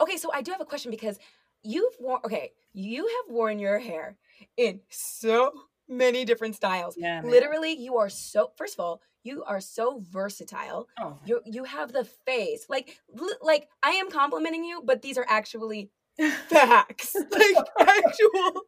Okay, 0.00 0.16
so 0.16 0.32
I 0.32 0.40
do 0.42 0.50
have 0.52 0.62
a 0.62 0.64
question 0.64 0.90
because 0.90 1.18
you've 1.62 1.92
worn 2.00 2.20
okay, 2.24 2.52
you 2.72 3.06
have 3.06 3.34
worn 3.34 3.58
your 3.58 3.78
hair 3.78 4.16
in 4.56 4.80
so 4.88 5.52
many 5.88 6.24
different 6.24 6.54
styles. 6.56 6.94
Yeah, 6.96 7.20
man. 7.20 7.30
Literally, 7.30 7.72
you 7.74 7.98
are 7.98 8.08
so 8.08 8.50
first 8.56 8.74
of 8.78 8.80
all, 8.80 9.02
you 9.24 9.44
are 9.44 9.60
so 9.60 10.02
versatile. 10.10 10.88
oh 10.98 11.18
You 11.26 11.42
you 11.44 11.64
have 11.64 11.92
the 11.92 12.04
face. 12.04 12.64
Like 12.70 12.98
like 13.42 13.68
I 13.82 13.90
am 13.90 14.10
complimenting 14.10 14.64
you, 14.64 14.80
but 14.82 15.02
these 15.02 15.18
are 15.18 15.26
actually 15.28 15.90
facts. 16.48 17.14
like 17.14 17.56
actual 17.78 18.62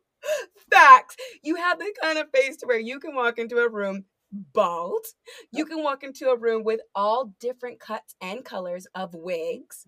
facts. 0.70 1.16
You 1.42 1.56
have 1.56 1.78
the 1.78 1.92
kind 2.00 2.18
of 2.18 2.30
face 2.30 2.56
to 2.58 2.66
where 2.66 2.78
you 2.78 2.98
can 3.00 3.14
walk 3.14 3.38
into 3.38 3.58
a 3.58 3.68
room 3.68 4.04
bald. 4.32 5.04
You 5.52 5.66
can 5.66 5.82
walk 5.82 6.02
into 6.02 6.30
a 6.30 6.36
room 6.36 6.64
with 6.64 6.80
all 6.94 7.34
different 7.40 7.80
cuts 7.80 8.14
and 8.20 8.44
colors 8.44 8.86
of 8.94 9.14
wigs. 9.14 9.86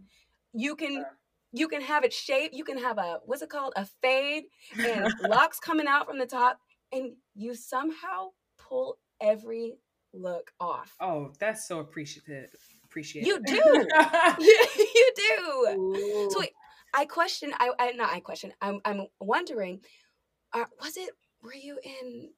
You 0.53 0.77
can 0.77 1.05
you 1.53 1.69
can 1.69 1.81
have 1.81 2.05
it 2.05 2.13
shaped. 2.13 2.55
You 2.55 2.65
can 2.65 2.79
have 2.79 2.99
a 2.99 3.21
what's 3.25 3.43
it 3.43 3.49
called? 3.49 3.73
A 3.77 3.87
fade 4.03 4.45
and 4.85 5.13
locks 5.23 5.59
coming 5.61 5.87
out 5.87 6.07
from 6.07 6.19
the 6.19 6.27
top 6.27 6.59
and 6.93 7.13
you 7.35 7.55
somehow 7.55 8.31
pull 8.59 8.99
every 9.21 9.75
look 10.13 10.53
off. 10.61 10.95
oh 11.01 11.33
that's 11.41 11.67
so 11.67 11.81
appreciative 11.81 12.51
appreciative 12.85 13.27
You 13.27 13.41
do. 13.43 13.55
you, 14.39 14.67
you 14.95 15.13
do. 15.17 16.29
So 16.31 16.41
wait, 16.41 16.53
I 16.95 17.05
question. 17.07 17.53
I, 17.59 17.71
I 17.79 17.93
not. 17.93 18.13
I 18.13 18.21
question. 18.21 18.53
I'm. 18.61 18.81
I'm 18.85 19.07
wondering. 19.21 19.81
Uh, 20.55 20.65
was 20.81 20.97
it? 20.97 21.11
Were 21.43 21.55
you 21.55 21.79
in? 21.83 22.31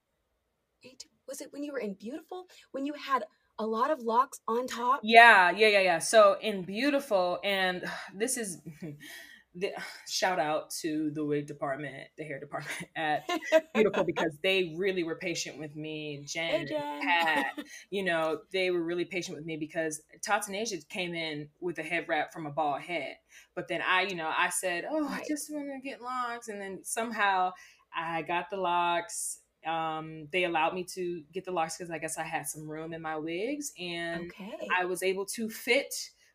Was 1.28 1.40
it 1.40 1.52
when 1.52 1.62
you 1.62 1.72
were 1.72 1.78
in 1.78 1.94
Beautiful? 1.94 2.46
When 2.72 2.86
you 2.86 2.94
had 2.94 3.24
a 3.58 3.66
lot 3.66 3.90
of 3.90 4.00
locks 4.00 4.40
on 4.48 4.66
top? 4.66 5.00
Yeah, 5.02 5.50
yeah, 5.50 5.68
yeah, 5.68 5.80
yeah. 5.80 5.98
So 5.98 6.36
in 6.40 6.62
beautiful, 6.62 7.38
and 7.44 7.84
this 8.14 8.36
is 8.36 8.58
the 9.54 9.72
shout 10.08 10.38
out 10.38 10.70
to 10.82 11.10
the 11.14 11.24
wig 11.24 11.46
department, 11.46 12.08
the 12.16 12.24
hair 12.24 12.38
department 12.38 12.76
at 12.96 13.28
beautiful 13.74 14.04
because 14.06 14.32
they 14.42 14.74
really 14.76 15.02
were 15.02 15.16
patient 15.16 15.58
with 15.58 15.74
me. 15.74 16.24
Jen, 16.26 16.50
Hey, 16.50 16.64
Jen. 16.66 17.02
Pat, 17.02 17.46
you 17.90 18.04
know, 18.04 18.40
they 18.52 18.70
were 18.70 18.82
really 18.82 19.04
patient 19.04 19.36
with 19.36 19.46
me 19.46 19.56
because 19.56 20.02
Tatanasia 20.26 20.88
came 20.88 21.14
in 21.14 21.48
with 21.60 21.78
a 21.78 21.82
head 21.82 22.06
wrap 22.08 22.32
from 22.32 22.46
a 22.46 22.50
bald 22.50 22.82
head, 22.82 23.16
but 23.54 23.68
then 23.68 23.80
I, 23.86 24.02
you 24.02 24.14
know, 24.14 24.30
I 24.34 24.50
said, 24.50 24.84
oh, 24.88 25.08
I 25.08 25.22
just 25.26 25.50
want 25.50 25.68
to 25.74 25.88
get 25.88 26.00
locks, 26.00 26.48
and 26.48 26.60
then 26.60 26.80
somehow 26.82 27.52
I 27.94 28.22
got 28.22 28.50
the 28.50 28.56
locks. 28.56 29.40
Um, 29.66 30.28
they 30.30 30.44
allowed 30.44 30.74
me 30.74 30.84
to 30.84 31.22
get 31.32 31.44
the 31.44 31.50
locks 31.50 31.76
because 31.76 31.90
I 31.90 31.98
guess 31.98 32.18
I 32.18 32.22
had 32.22 32.46
some 32.46 32.68
room 32.70 32.92
in 32.92 33.02
my 33.02 33.16
wigs, 33.16 33.72
and 33.78 34.32
Okay. 34.32 34.66
I 34.78 34.84
was 34.84 35.02
able 35.02 35.26
to 35.26 35.48
fit 35.50 35.92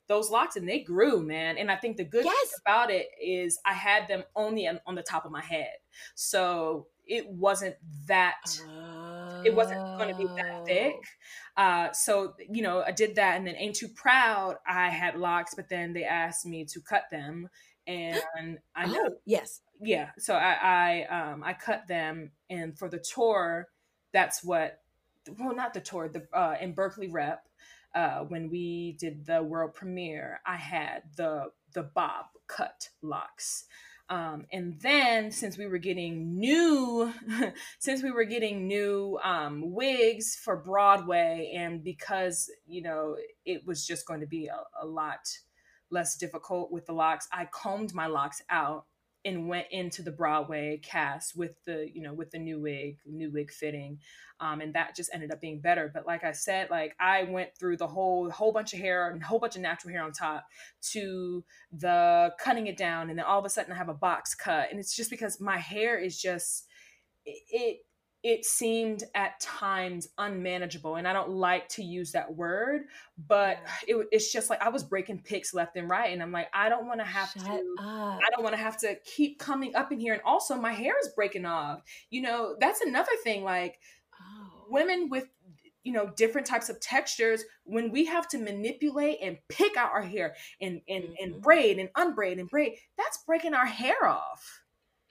those 0.08 0.30
locks 0.30 0.58
and 0.58 0.68
they 0.68 0.80
grew, 0.82 1.22
man. 1.22 1.58
And 1.58 1.72
I 1.72 1.78
think 1.78 1.96
the 1.96 2.04
good 2.04 2.26
thing 2.26 2.50
about 2.66 2.92
it 2.92 3.08
is 3.22 3.60
I 3.66 3.74
had 3.74 4.08
them 4.10 4.24
only 4.36 4.68
on, 4.68 4.82
on 4.86 4.96
the 4.96 5.04
top 5.04 5.24
of 5.26 5.32
my 5.32 5.42
head. 5.42 5.76
So 6.16 6.88
it 7.06 7.28
wasn't 7.30 7.78
that 8.08 8.62
it 9.44 9.56
wasn't 9.56 9.80
going 9.98 10.10
to 10.10 10.16
be 10.16 10.30
that 10.38 10.66
thick. 10.66 10.96
Oh. 10.96 11.04
Uh, 11.58 11.92
so 11.94 12.36
you 12.50 12.62
know, 12.62 12.84
I 12.84 12.92
did 12.92 13.16
that, 13.16 13.38
and 13.38 13.48
then 13.48 13.56
ain't 13.56 13.76
too 13.76 13.90
proud. 13.90 14.58
I 14.68 14.90
had 14.90 15.18
locks, 15.18 15.56
but 15.56 15.70
then 15.70 15.94
they 15.94 16.04
asked 16.04 16.46
me 16.46 16.66
to 16.66 16.82
cut 16.82 17.06
them, 17.12 17.50
and 17.88 18.60
I 18.76 18.86
know, 18.88 19.00
Oh, 19.00 19.18
yes. 19.26 19.62
Yeah. 19.82 20.10
So 20.18 20.36
I, 20.36 21.06
I, 21.10 21.32
um, 21.32 21.44
I 21.44 21.54
cut 21.54 21.88
them, 21.88 22.32
and 22.50 22.78
for 22.78 22.90
the 22.90 23.00
tour, 23.00 23.68
that's 24.14 24.44
what. 24.44 24.80
Well, 25.40 25.56
not 25.56 25.74
the 25.74 25.82
tour. 25.82 26.10
The 26.10 26.28
uh, 26.34 26.56
in 26.60 26.74
Berkeley 26.74 27.08
rep, 27.08 27.48
uh, 27.94 28.20
when 28.22 28.50
we 28.50 28.98
did 29.00 29.26
the 29.26 29.44
world 29.44 29.74
premiere, 29.74 30.42
I 30.46 30.56
had 30.56 31.04
the 31.16 31.52
the 31.74 31.84
bob 31.84 32.26
cut 32.48 32.90
locks. 33.02 33.66
Um, 34.10 34.46
and 34.52 34.78
then 34.82 35.32
since 35.32 35.58
we 35.58 35.68
were 35.68 35.78
getting 35.78 36.38
new, 36.38 37.14
since 37.80 38.04
we 38.04 38.12
were 38.12 38.26
getting 38.26 38.68
new 38.68 39.18
um, 39.24 39.72
wigs 39.72 40.36
for 40.36 40.58
Broadway, 40.58 41.54
and 41.56 41.84
because 41.84 42.50
you 42.68 42.82
know 42.82 43.16
it 43.46 43.66
was 43.66 43.86
just 43.86 44.06
going 44.06 44.20
to 44.20 44.28
be 44.28 44.48
a, 44.48 44.60
a 44.82 44.86
lot 44.86 45.20
less 45.92 46.18
difficult 46.18 46.72
with 46.72 46.86
the 46.86 46.94
locks, 46.94 47.28
I 47.32 47.46
combed 47.46 47.94
my 47.94 48.08
locks 48.08 48.42
out 48.50 48.86
and 49.24 49.48
went 49.48 49.68
into 49.72 50.02
the 50.02 50.12
Broadway 50.12 50.80
cast 50.84 51.36
with 51.36 51.52
the 51.66 51.90
you 51.94 52.02
know 52.02 52.14
with 52.14 52.32
the 52.32 52.40
new 52.40 52.60
wig, 52.60 52.98
new 53.06 53.32
wig 53.32 53.52
fitting, 53.52 54.00
um, 54.40 54.62
and 54.62 54.74
that 54.74 54.96
just 54.96 55.12
ended 55.14 55.32
up 55.32 55.40
being 55.40 55.62
better. 55.62 55.92
But 55.94 56.08
like 56.08 56.24
I 56.24 56.32
said, 56.32 56.70
like 56.70 56.96
I 57.00 57.24
went 57.24 57.50
through 57.58 57.78
the 57.78 57.88
whole 57.88 58.30
whole 58.30 58.52
bunch 58.52 58.74
of 58.74 58.80
hair 58.80 59.10
and 59.10 59.24
whole 59.24 59.40
bunch 59.40 59.56
of 59.56 59.62
natural 59.62 59.94
hair 59.94 60.04
on 60.04 60.12
top 60.12 60.46
to 60.92 61.44
the 61.72 62.34
cutting 62.40 62.68
it 62.68 62.78
down, 62.78 63.10
and 63.10 63.18
then 63.18 63.26
all 63.26 63.40
of 63.40 63.46
a 63.46 63.50
sudden 63.50 63.72
I 63.72 63.76
have 63.76 63.90
a 63.90 63.94
box 63.94 64.34
cut, 64.34 64.70
and 64.72 64.80
it's 64.80 64.96
just 64.96 65.10
because 65.10 65.40
my 65.40 65.58
hair 65.58 66.00
is 66.00 66.20
just 66.20 66.68
it 67.26 67.42
it 67.50 67.78
seemed 68.46 69.04
at 69.16 69.40
times 69.40 70.10
unmanageable 70.18 70.96
and 70.96 71.08
i 71.08 71.14
don't 71.14 71.32
like 71.32 71.68
to 71.68 71.84
use 71.84 72.12
that 72.12 72.36
word 72.36 72.84
but 73.28 73.58
it, 73.88 74.08
it's 74.12 74.32
just 74.32 74.50
like 74.50 74.62
i 74.62 74.70
was 74.70 74.84
breaking 74.84 75.20
picks 75.20 75.54
left 75.54 75.76
and 75.76 75.90
right 75.90 76.14
and 76.14 76.22
i'm 76.22 76.32
like 76.32 76.48
i 76.54 76.70
don't 76.70 76.86
want 76.86 77.00
to 77.00 77.06
have 77.06 77.30
Shut 77.30 77.46
to 77.46 77.76
up. 77.80 78.20
i 78.24 78.30
don't 78.32 78.44
want 78.44 78.56
to 78.56 78.62
have 78.62 78.78
to 78.78 78.96
keep 79.06 79.40
coming 79.40 79.76
up 79.76 79.92
in 79.92 80.00
here 80.00 80.14
and 80.14 80.22
also 80.24 80.56
my 80.56 80.72
hair 80.72 80.94
is 81.02 81.10
breaking 81.10 81.46
off. 81.46 81.82
You 82.10 82.22
know 82.22 82.56
that's 82.60 82.82
another 82.82 83.12
thing 83.24 83.44
like 83.44 83.80
oh. 84.20 84.66
women 84.70 85.10
with 85.10 85.28
you 85.84 85.94
know 85.94 86.12
different 86.16 86.48
types 86.48 86.70
of 86.70 86.80
textures 86.80 87.44
when 87.64 87.92
we 87.92 88.06
have 88.06 88.28
to 88.30 88.38
manipulate 88.38 89.18
and 89.22 89.38
pick 89.50 89.76
out 89.76 89.92
our 89.92 90.02
hair 90.02 90.36
and 90.62 90.82
and, 90.88 91.06
and 91.20 91.32
mm-hmm. 91.34 91.42
braid 91.42 91.80
and 91.80 91.90
unbraid 91.96 92.40
and 92.40 92.50
braid 92.50 92.74
that's 92.98 93.24
breaking 93.26 93.54
our 93.54 93.66
hair 93.66 94.06
off 94.06 94.62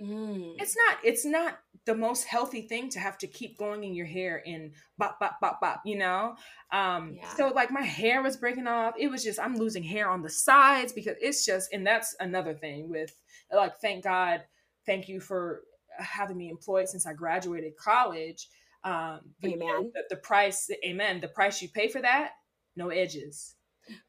Mm. 0.00 0.54
it's 0.58 0.76
not 0.76 0.98
it's 1.04 1.24
not 1.24 1.58
the 1.84 1.94
most 1.94 2.24
healthy 2.24 2.62
thing 2.62 2.88
to 2.90 2.98
have 2.98 3.18
to 3.18 3.26
keep 3.26 3.58
going 3.58 3.84
in 3.84 3.94
your 3.94 4.06
hair 4.06 4.42
and 4.46 4.72
bop 4.98 5.20
bop 5.20 5.40
bop 5.40 5.60
bop 5.60 5.82
you 5.84 5.98
know 5.98 6.36
um 6.72 7.18
so 7.36 7.48
like 7.48 7.70
my 7.70 7.82
hair 7.82 8.22
was 8.22 8.36
breaking 8.36 8.66
off 8.66 8.94
it 8.98 9.08
was 9.08 9.22
just 9.22 9.38
i'm 9.38 9.56
losing 9.56 9.82
hair 9.82 10.08
on 10.08 10.22
the 10.22 10.30
sides 10.30 10.92
because 10.92 11.16
it's 11.20 11.44
just 11.44 11.72
and 11.72 11.86
that's 11.86 12.16
another 12.20 12.54
thing 12.54 12.88
with 12.88 13.14
like 13.52 13.78
thank 13.80 14.04
god 14.04 14.42
thank 14.86 15.08
you 15.08 15.20
for 15.20 15.62
having 15.98 16.36
me 16.36 16.48
employed 16.48 16.88
since 16.88 17.06
i 17.06 17.12
graduated 17.12 17.76
college 17.76 18.48
um 18.84 19.20
but, 19.42 19.52
Amen. 19.52 19.92
the, 19.94 20.02
the 20.10 20.16
price 20.16 20.70
amen 20.84 21.20
the 21.20 21.28
price 21.28 21.60
you 21.60 21.68
pay 21.68 21.88
for 21.88 22.00
that 22.00 22.32
no 22.76 22.88
edges. 22.88 23.54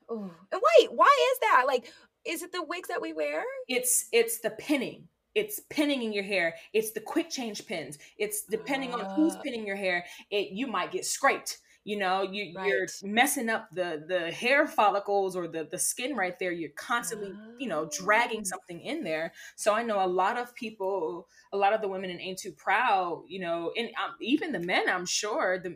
And 0.10 0.32
wait, 0.54 0.92
why 0.92 1.32
is 1.34 1.40
that? 1.40 1.64
Like, 1.68 1.92
is 2.26 2.44
it 2.44 2.52
the 2.52 2.64
wigs 2.64 2.90
that 2.90 3.02
we 3.02 3.14
wear? 3.14 3.44
it's 3.68 4.08
it's 4.12 4.40
the 4.40 4.52
pinning 4.52 5.08
it's 5.36 5.60
pinning 5.70 6.02
in 6.04 6.14
your 6.14 6.24
hair 6.24 6.56
it's 6.74 6.92
the 6.92 7.00
quick 7.00 7.30
change 7.30 7.66
pins 7.66 7.98
it's 8.18 8.44
depending 8.46 8.94
on 8.94 9.06
who's 9.16 9.36
Ah. 9.36 9.42
pinning 9.44 9.66
your 9.66 9.76
hair 9.76 10.06
it 10.30 10.52
you 10.52 10.68
might 10.68 10.92
get 10.92 11.06
scraped 11.06 11.60
you 11.84 11.98
know 11.98 12.22
you, 12.22 12.54
you're 12.64 12.88
messing 13.04 13.50
up 13.50 13.68
the 13.72 14.04
the 14.08 14.32
hair 14.32 14.68
follicles 14.68 15.36
or 15.36 15.48
the 15.48 15.64
the 15.64 15.80
skin 15.80 16.16
right 16.16 16.38
there 16.40 16.52
you're 16.52 16.70
constantly 16.76 17.32
you 17.58 17.68
know 17.68 17.86
Ah. 17.86 17.90
dragging 18.04 18.44
something 18.46 18.80
in 18.82 19.04
there 19.04 19.34
so 19.56 19.74
i 19.74 19.82
know 19.84 20.04
a 20.04 20.08
lot 20.08 20.38
of 20.38 20.54
people 20.56 21.28
a 21.54 21.58
lot 21.58 21.74
of 21.74 21.82
the 21.82 21.88
women 21.88 22.10
in 22.10 22.20
ain't 22.20 22.40
too 22.40 22.52
proud 22.52 23.24
you 23.28 23.40
know 23.40 23.72
and 23.78 23.88
um, 24.04 24.16
even 24.20 24.52
the 24.52 24.60
men 24.60 24.88
i'm 24.90 25.06
sure 25.06 25.58
the 25.60 25.76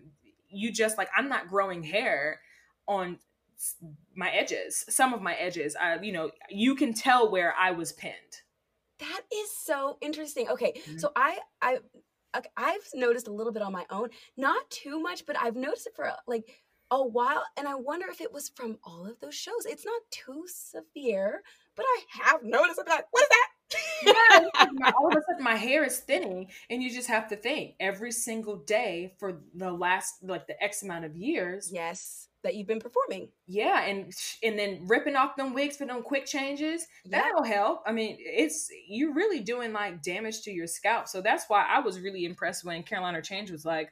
you 0.49 0.71
just 0.71 0.97
like 0.97 1.09
i'm 1.17 1.27
not 1.29 1.47
growing 1.47 1.81
hair 1.83 2.39
on 2.87 3.17
my 4.15 4.29
edges 4.29 4.85
some 4.89 5.13
of 5.13 5.21
my 5.21 5.33
edges 5.35 5.75
i 5.75 5.99
you 6.01 6.11
know 6.11 6.29
you 6.49 6.75
can 6.75 6.93
tell 6.93 7.31
where 7.31 7.53
i 7.57 7.71
was 7.71 7.91
pinned 7.93 8.41
That 8.99 9.21
is 9.33 9.55
so 9.55 9.97
interesting. 10.01 10.47
Okay, 10.49 10.73
Mm-hmm. 10.75 10.97
so 10.99 11.11
I 11.15 11.39
I 11.61 11.79
I've 12.57 12.87
noticed 12.93 13.27
a 13.27 13.33
little 13.33 13.53
bit 13.53 13.61
on 13.61 13.71
my 13.71 13.85
own, 13.89 14.09
not 14.37 14.69
too 14.69 14.99
much, 14.99 15.25
but 15.25 15.37
I've 15.41 15.55
noticed 15.55 15.87
it 15.87 15.95
for 15.95 16.11
like 16.27 16.43
a 16.91 17.03
while, 17.05 17.43
and 17.57 17.67
I 17.67 17.75
wonder 17.75 18.07
if 18.09 18.21
it 18.21 18.31
was 18.31 18.49
from 18.49 18.77
all 18.83 19.05
of 19.07 19.19
those 19.19 19.35
shows. 19.35 19.65
It's 19.65 19.85
not 19.85 20.01
too 20.11 20.43
severe, 20.47 21.41
but 21.75 21.85
I 21.85 22.01
have 22.23 22.43
noticed. 22.43 22.79
I'm 22.79 22.85
like, 22.87 23.05
what 23.11 23.23
is 23.23 23.29
that? 23.29 23.47
yeah, 24.05 24.13
it's 24.47 24.59
like 24.59 24.69
my- 24.73 24.91
all 24.97 25.07
of 25.07 25.15
a 25.17 25.21
sudden 25.27 25.43
my 25.53 25.55
hair 25.55 25.83
is 25.83 25.99
thinning, 25.99 26.47
and 26.69 26.83
you 26.83 26.91
just 26.91 27.07
have 27.07 27.27
to 27.29 27.35
think 27.35 27.75
every 27.79 28.11
single 28.11 28.57
day 28.57 29.13
for 29.17 29.41
the 29.55 29.71
last 29.71 30.15
like 30.21 30.45
the 30.47 30.61
X 30.63 30.83
amount 30.83 31.05
of 31.05 31.15
years. 31.15 31.69
Yes, 31.73 32.27
that 32.45 32.55
you've 32.55 32.67
been 32.67 32.79
performing. 32.79 33.29
Yeah, 33.47 33.81
and 33.83 34.13
and 34.41 34.57
then 34.57 34.87
ripping 34.87 35.15
off 35.17 35.35
them 35.35 35.53
wigs 35.53 35.77
for 35.77 35.85
them 35.85 36.01
quick 36.01 36.25
changes. 36.25 36.87
That'll 37.05 37.43
help. 37.43 37.81
I 37.85 37.91
mean, 37.91 38.15
it's 38.19 38.69
you're 38.87 39.13
really 39.13 39.41
doing 39.41 39.73
like 39.73 40.01
damage 40.01 40.41
to 40.43 40.51
your 40.51 40.67
scalp. 40.67 41.07
So 41.09 41.21
that's 41.21 41.45
why 41.47 41.65
I 41.67 41.79
was 41.79 41.99
really 41.99 42.25
impressed 42.25 42.63
when 42.65 42.83
Caroline 42.83 43.15
or 43.15 43.21
Change 43.21 43.51
was 43.51 43.65
like, 43.65 43.91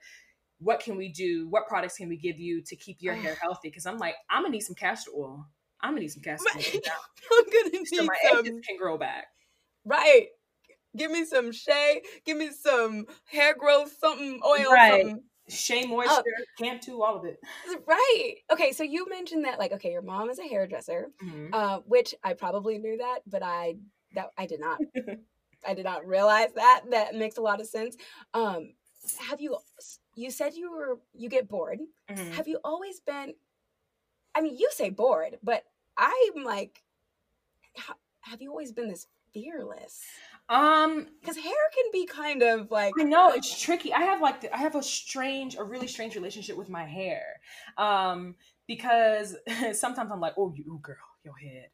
"What 0.60 0.80
can 0.80 0.96
we 0.98 1.10
do? 1.10 1.48
What 1.50 1.68
products 1.68 1.98
can 1.98 2.10
we 2.10 2.18
give 2.18 2.40
you 2.40 2.62
to 2.64 2.76
keep 2.76 2.98
your 3.02 3.16
hair 3.16 3.36
healthy?" 3.42 3.70
Because 3.70 3.86
I'm 3.86 3.98
like, 3.98 4.16
I'm 4.30 4.44
gonna 4.44 4.54
need 4.54 4.62
some 4.62 4.76
castor 4.76 5.12
oil. 5.16 5.46
I'm 5.82 5.92
gonna 5.92 6.02
need 6.02 6.12
some 6.12 6.24
castor 6.24 6.50
oil 6.58 6.64
I'm 7.32 7.46
gonna 7.46 7.70
so 7.86 8.04
need 8.04 8.08
my 8.08 8.16
some. 8.30 8.40
edges 8.40 8.56
can 8.68 8.78
grow 8.78 8.98
back. 8.98 9.26
Right. 9.86 10.28
Give 10.96 11.12
me 11.12 11.26
some 11.26 11.52
shea. 11.52 12.02
Give 12.26 12.38
me 12.38 12.52
some 12.52 13.06
hair 13.26 13.56
growth, 13.56 13.94
something 14.00 14.40
oil, 14.46 14.72
Right. 14.72 14.92
something. 15.02 15.24
Shea 15.54 15.86
moisture, 15.86 16.24
Cantu, 16.58 17.02
all 17.02 17.16
of 17.16 17.26
it. 17.26 17.40
Right. 17.86 18.36
Okay. 18.52 18.72
So 18.72 18.84
you 18.84 19.08
mentioned 19.10 19.46
that, 19.46 19.60
like, 19.60 19.72
okay, 19.74 19.92
your 19.92 20.02
mom 20.02 20.30
is 20.30 20.40
a 20.40 20.44
hairdresser, 20.48 21.12
Mhm. 21.24 21.50
uh, 21.54 21.80
which 21.86 22.16
I 22.24 22.34
probably 22.34 22.78
knew 22.78 22.98
that, 22.98 23.20
but 23.28 23.44
I 23.44 23.76
that 24.16 24.32
I 24.38 24.46
did 24.46 24.60
not. 24.60 24.80
I 25.66 25.74
did 25.74 25.86
not 25.86 26.06
realize 26.06 26.52
that. 26.56 26.84
That 26.92 27.16
makes 27.16 27.38
a 27.38 27.42
lot 27.42 27.62
of 27.62 27.68
sense. 27.68 27.96
Um, 28.34 28.74
have 29.20 29.40
you? 29.40 29.58
You 30.16 30.30
said 30.30 30.54
you 30.56 30.72
were 30.72 31.00
you 31.14 31.30
get 31.30 31.48
bored. 31.48 31.80
Mhm. 32.10 32.32
Have 32.34 32.48
you 32.48 32.60
always 32.64 33.00
been? 33.00 33.34
I 34.36 34.42
mean, 34.42 34.58
you 34.58 34.70
say 34.72 34.90
bored, 34.90 35.38
but 35.44 35.64
I'm 35.98 36.44
like, 36.44 36.84
ha- 37.78 37.96
have 38.22 38.42
you 38.42 38.50
always 38.50 38.72
been 38.72 38.88
this 38.90 39.08
fearless? 39.34 40.02
Um, 40.50 41.08
because 41.22 41.38
hair 41.38 41.54
can 41.74 41.86
be 41.92 42.06
kind 42.06 42.44
of 42.44 42.70
like 42.70 42.94
I 43.00 43.04
know 43.04 43.32
it's 43.32 43.62
tricky. 43.62 43.94
I 43.94 44.02
have 44.02 44.22
like 44.22 44.42
the, 44.42 44.54
I 44.54 44.58
have 44.58 44.76
a 44.76 44.84
strange, 44.84 45.56
a 45.56 45.64
really 45.64 45.88
strange 45.88 46.16
relationship 46.16 46.58
with 46.58 46.70
my 46.70 46.84
hair, 46.84 47.24
um, 47.78 48.36
because 48.68 49.36
sometimes 49.74 50.12
I'm 50.12 50.20
like, 50.20 50.34
oh, 50.38 50.54
you 50.56 50.80
girl, 50.82 50.98
your 51.24 51.38
head. 51.38 51.70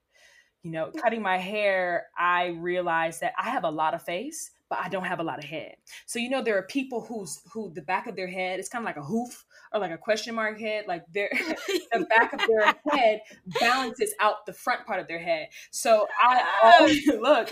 You 0.64 0.72
know, 0.72 0.92
cutting 0.92 1.22
my 1.22 1.38
hair, 1.38 2.08
I 2.18 2.48
realize 2.48 3.20
that 3.22 3.34
I 3.40 3.50
have 3.50 3.64
a 3.64 3.70
lot 3.70 3.94
of 3.94 4.04
face, 4.04 4.52
but 4.70 4.80
I 4.80 4.90
don't 4.90 5.06
have 5.06 5.20
a 5.20 5.24
lot 5.24 5.40
of 5.40 5.46
head. 5.46 5.76
So 6.06 6.20
you 6.20 6.30
know, 6.30 6.44
there 6.44 6.58
are 6.58 6.64
people 6.64 7.02
who's 7.02 7.42
who 7.52 7.72
the 7.74 7.82
back 7.82 8.08
of 8.08 8.16
their 8.16 8.28
head 8.28 8.60
is 8.60 8.70
kind 8.70 8.84
of 8.84 8.86
like 8.86 8.98
a 8.98 9.04
hoof 9.04 9.46
or 9.74 9.80
like 9.80 9.92
a 9.92 9.98
question 9.98 10.36
mark 10.36 10.60
head, 10.60 10.86
like 10.88 11.04
their 11.14 11.30
the 11.92 12.06
back 12.10 12.34
of 12.34 12.40
their 12.48 12.76
head 12.92 13.22
balances 13.60 14.14
out 14.20 14.46
the 14.46 14.54
front 14.54 14.86
part 14.86 15.00
of 15.00 15.08
their 15.08 15.20
head. 15.20 15.50
So 15.72 16.08
I 16.20 16.44
always 16.64 17.08
look, 17.08 17.52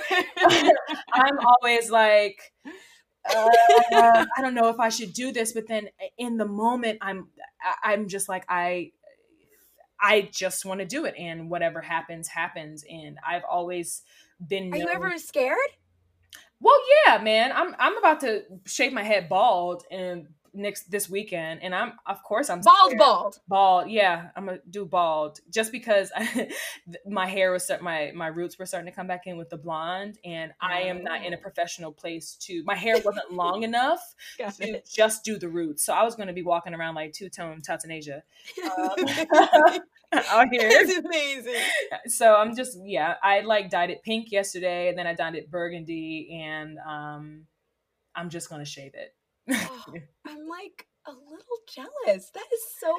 I'm 1.14 1.40
always 1.40 1.90
like, 1.92 2.40
uh, 2.66 3.50
I 3.94 4.42
don't 4.42 4.54
know 4.54 4.70
if 4.70 4.80
I 4.80 4.90
should 4.90 5.14
do 5.14 5.32
this, 5.32 5.54
but 5.54 5.68
then 5.68 5.90
in 6.18 6.38
the 6.38 6.46
moment, 6.46 7.00
I'm 7.02 7.28
I- 7.62 7.94
I'm 7.94 8.08
just 8.08 8.30
like 8.30 8.46
I 8.50 8.92
I 10.00 10.30
just 10.32 10.66
want 10.66 10.80
to 10.80 10.86
do 10.86 11.06
it, 11.06 11.16
and 11.18 11.50
whatever 11.50 11.82
happens, 11.82 12.28
happens. 12.28 12.84
And 12.90 13.18
I've 13.28 13.44
always 13.50 14.04
been. 14.46 14.74
Are 14.74 14.78
you 14.78 14.88
ever 14.88 15.18
scared? 15.18 15.58
Well, 16.60 16.80
yeah, 17.06 17.18
man. 17.20 17.52
I'm 17.54 17.76
I'm 17.80 17.98
about 17.98 18.22
to 18.22 18.44
shave 18.66 18.94
my 18.94 19.04
head 19.04 19.30
bald 19.30 19.84
and 19.92 20.28
next 20.58 20.90
this 20.92 21.10
weekend, 21.10 21.62
and 21.64 21.74
I'm 21.74 21.94
of 22.06 22.22
course 22.24 22.50
I'm 22.50 22.62
Bald, 22.62 22.88
scared. 22.88 23.00
bald. 23.00 23.40
bald. 23.48 23.90
Yeah, 23.90 24.30
I'm 24.36 24.46
gonna 24.46 24.60
do 24.70 24.86
bald 24.86 25.40
just 25.50 25.72
because 25.72 26.12
my 27.08 27.28
hair 27.28 27.52
was 27.52 27.64
start 27.64 27.82
my 27.82 28.12
my 28.16 28.28
roots 28.28 28.58
were 28.60 28.66
starting 28.66 28.90
to 28.92 28.96
come 28.96 29.08
back 29.08 29.28
in 29.28 29.38
with 29.38 29.50
the 29.50 29.58
blonde, 29.58 30.18
and 30.26 30.52
I 30.60 30.82
am 30.82 31.04
not 31.04 31.24
in 31.24 31.34
a 31.34 31.38
professional 31.38 31.92
place 31.92 32.36
to. 32.42 32.64
My 32.64 32.76
hair 32.76 32.96
wasn't 33.04 33.32
long 33.44 33.64
enough 33.64 34.02
to 34.38 34.52
it. 34.60 34.90
just 34.94 35.24
do 35.24 35.38
the 35.38 35.50
roots, 35.50 35.86
so 35.86 35.94
I 35.94 36.04
was 36.04 36.16
gonna 36.16 36.34
be 36.34 36.44
walking 36.44 36.74
around 36.74 36.96
like 36.96 37.14
two 37.14 37.30
tone 37.30 37.62
tots 37.62 37.86
in 37.86 37.92
Asia. 37.92 38.24
Um, 38.64 38.94
out 40.14 40.48
here. 40.52 40.62
It's 40.72 40.98
amazing. 40.98 41.62
So 42.08 42.36
I'm 42.36 42.56
just 42.56 42.78
yeah, 42.84 43.16
I 43.22 43.42
like 43.42 43.70
dyed 43.70 43.90
it 43.90 44.04
pink 44.04 44.32
yesterday, 44.32 44.90
and 44.90 44.98
then 44.98 45.06
I 45.08 45.14
dyed 45.14 45.36
it 45.36 45.52
burgundy, 45.52 46.40
and 46.42 46.78
um, 46.80 47.46
I'm 48.16 48.30
just 48.30 48.50
gonna 48.50 48.66
shave 48.66 48.94
it. 48.96 49.14
Oh, 49.50 49.86
I'm 50.28 50.48
like 50.48 50.88
a 51.06 51.12
little 51.12 51.60
jealous. 51.74 52.30
That 52.32 52.46
is 52.54 52.62
so. 52.80 52.96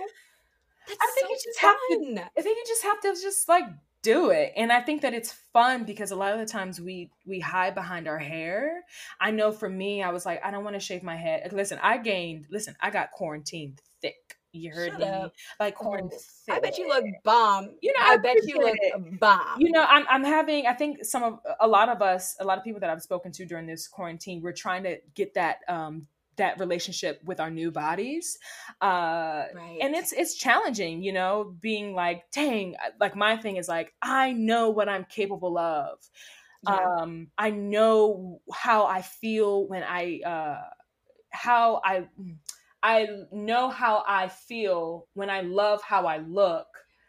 That's 0.87 0.99
I 1.03 1.07
think 1.15 1.27
so 1.27 1.31
you 1.31 1.39
just 1.45 1.61
have 1.61 1.77
to. 1.91 2.31
I 2.39 2.43
think 2.43 2.57
you 2.57 2.65
just 2.67 2.83
have 2.83 3.01
to 3.01 3.09
just 3.23 3.49
like 3.49 3.65
do 4.03 4.31
it, 4.31 4.53
and 4.57 4.73
I 4.73 4.81
think 4.81 5.03
that 5.03 5.13
it's 5.13 5.33
fun 5.53 5.85
because 5.85 6.11
a 6.11 6.17
lot 6.17 6.33
of 6.33 6.39
the 6.39 6.47
times 6.47 6.81
we 6.81 7.11
we 7.27 7.41
hide 7.41 7.75
behind 7.75 8.09
our 8.09 8.19
hair. 8.19 8.85
I 9.21 9.31
know 9.31 9.53
for 9.53 9.69
me, 9.69 10.03
I 10.03 10.11
was 10.11 10.25
like, 10.25 10.43
I 10.45 10.51
don't 10.51 10.65
want 10.65 10.77
to 10.77 10.81
shave 10.81 11.03
my 11.03 11.17
head. 11.17 11.53
Listen, 11.53 11.79
I 11.83 11.99
gained. 11.99 12.47
Listen, 12.51 12.75
I 12.81 12.91
got 12.91 13.13
quarantined 13.13 13.83
thick. 14.01 14.39
You 14.53 14.73
heard 14.73 14.93
Shut 14.93 15.01
me. 15.01 15.07
up. 15.07 15.33
Like 15.61 15.75
corn. 15.75 16.09
Oh, 16.11 16.55
I 16.55 16.61
bet 16.61 16.79
you 16.79 16.89
look 16.89 17.05
bomb. 17.23 17.75
You 17.83 17.93
know, 17.93 18.01
I, 18.03 18.15
I 18.15 18.17
bet 18.17 18.37
you 18.47 18.59
look 18.59 18.77
it. 18.81 19.21
bomb. 19.21 19.61
You 19.61 19.71
know, 19.73 19.85
I'm 19.87 20.07
I'm 20.09 20.25
having. 20.25 20.67
I 20.67 20.73
think 20.73 21.05
some 21.05 21.23
of 21.23 21.41
a 21.61 21.69
lot 21.69 21.89
of 21.91 22.01
us, 22.01 22.35
a 22.41 22.45
lot 22.45 22.57
of 22.57 22.65
people 22.65 22.81
that 22.81 22.89
I've 22.89 23.03
spoken 23.03 23.31
to 23.33 23.45
during 23.45 23.67
this 23.67 23.87
quarantine, 23.87 24.41
we're 24.41 24.53
trying 24.53 24.85
to 24.85 24.99
get 25.15 25.35
that 25.35 25.59
um 25.69 26.07
that 26.39 26.59
relationship 26.59 27.21
with 27.25 27.39
our 27.41 27.51
new 27.51 27.71
bodies 27.71 28.39
uh 28.81 29.45
Right. 29.55 29.79
and 29.83 29.95
it's 29.95 30.13
it's 30.13 30.35
challenging 30.35 31.03
you 31.03 31.13
know 31.13 31.55
being 31.61 31.95
like 31.95 32.25
dang 32.33 32.75
like 33.01 33.15
my 33.15 33.37
thing 33.37 33.57
is 33.57 33.69
like 33.69 33.95
i 34.03 34.33
know 34.33 34.71
what 34.71 34.89
i'm 34.89 35.05
capable 35.05 35.59
of 35.59 35.99
Yeah. 36.67 36.79
um 37.01 37.29
i 37.39 37.51
know 37.51 38.41
how 38.53 38.87
i 38.87 39.03
feel 39.03 39.69
when 39.69 39.83
i 39.85 40.21
uh 40.27 40.63
how 41.31 41.81
i 41.85 42.09
i 42.83 43.07
know 43.33 43.69
how 43.71 44.03
i 44.07 44.29
feel 44.29 45.07
when 45.15 45.31
i 45.31 45.43
love 45.43 45.83
how 45.83 46.07
i 46.07 46.19
look 46.19 46.67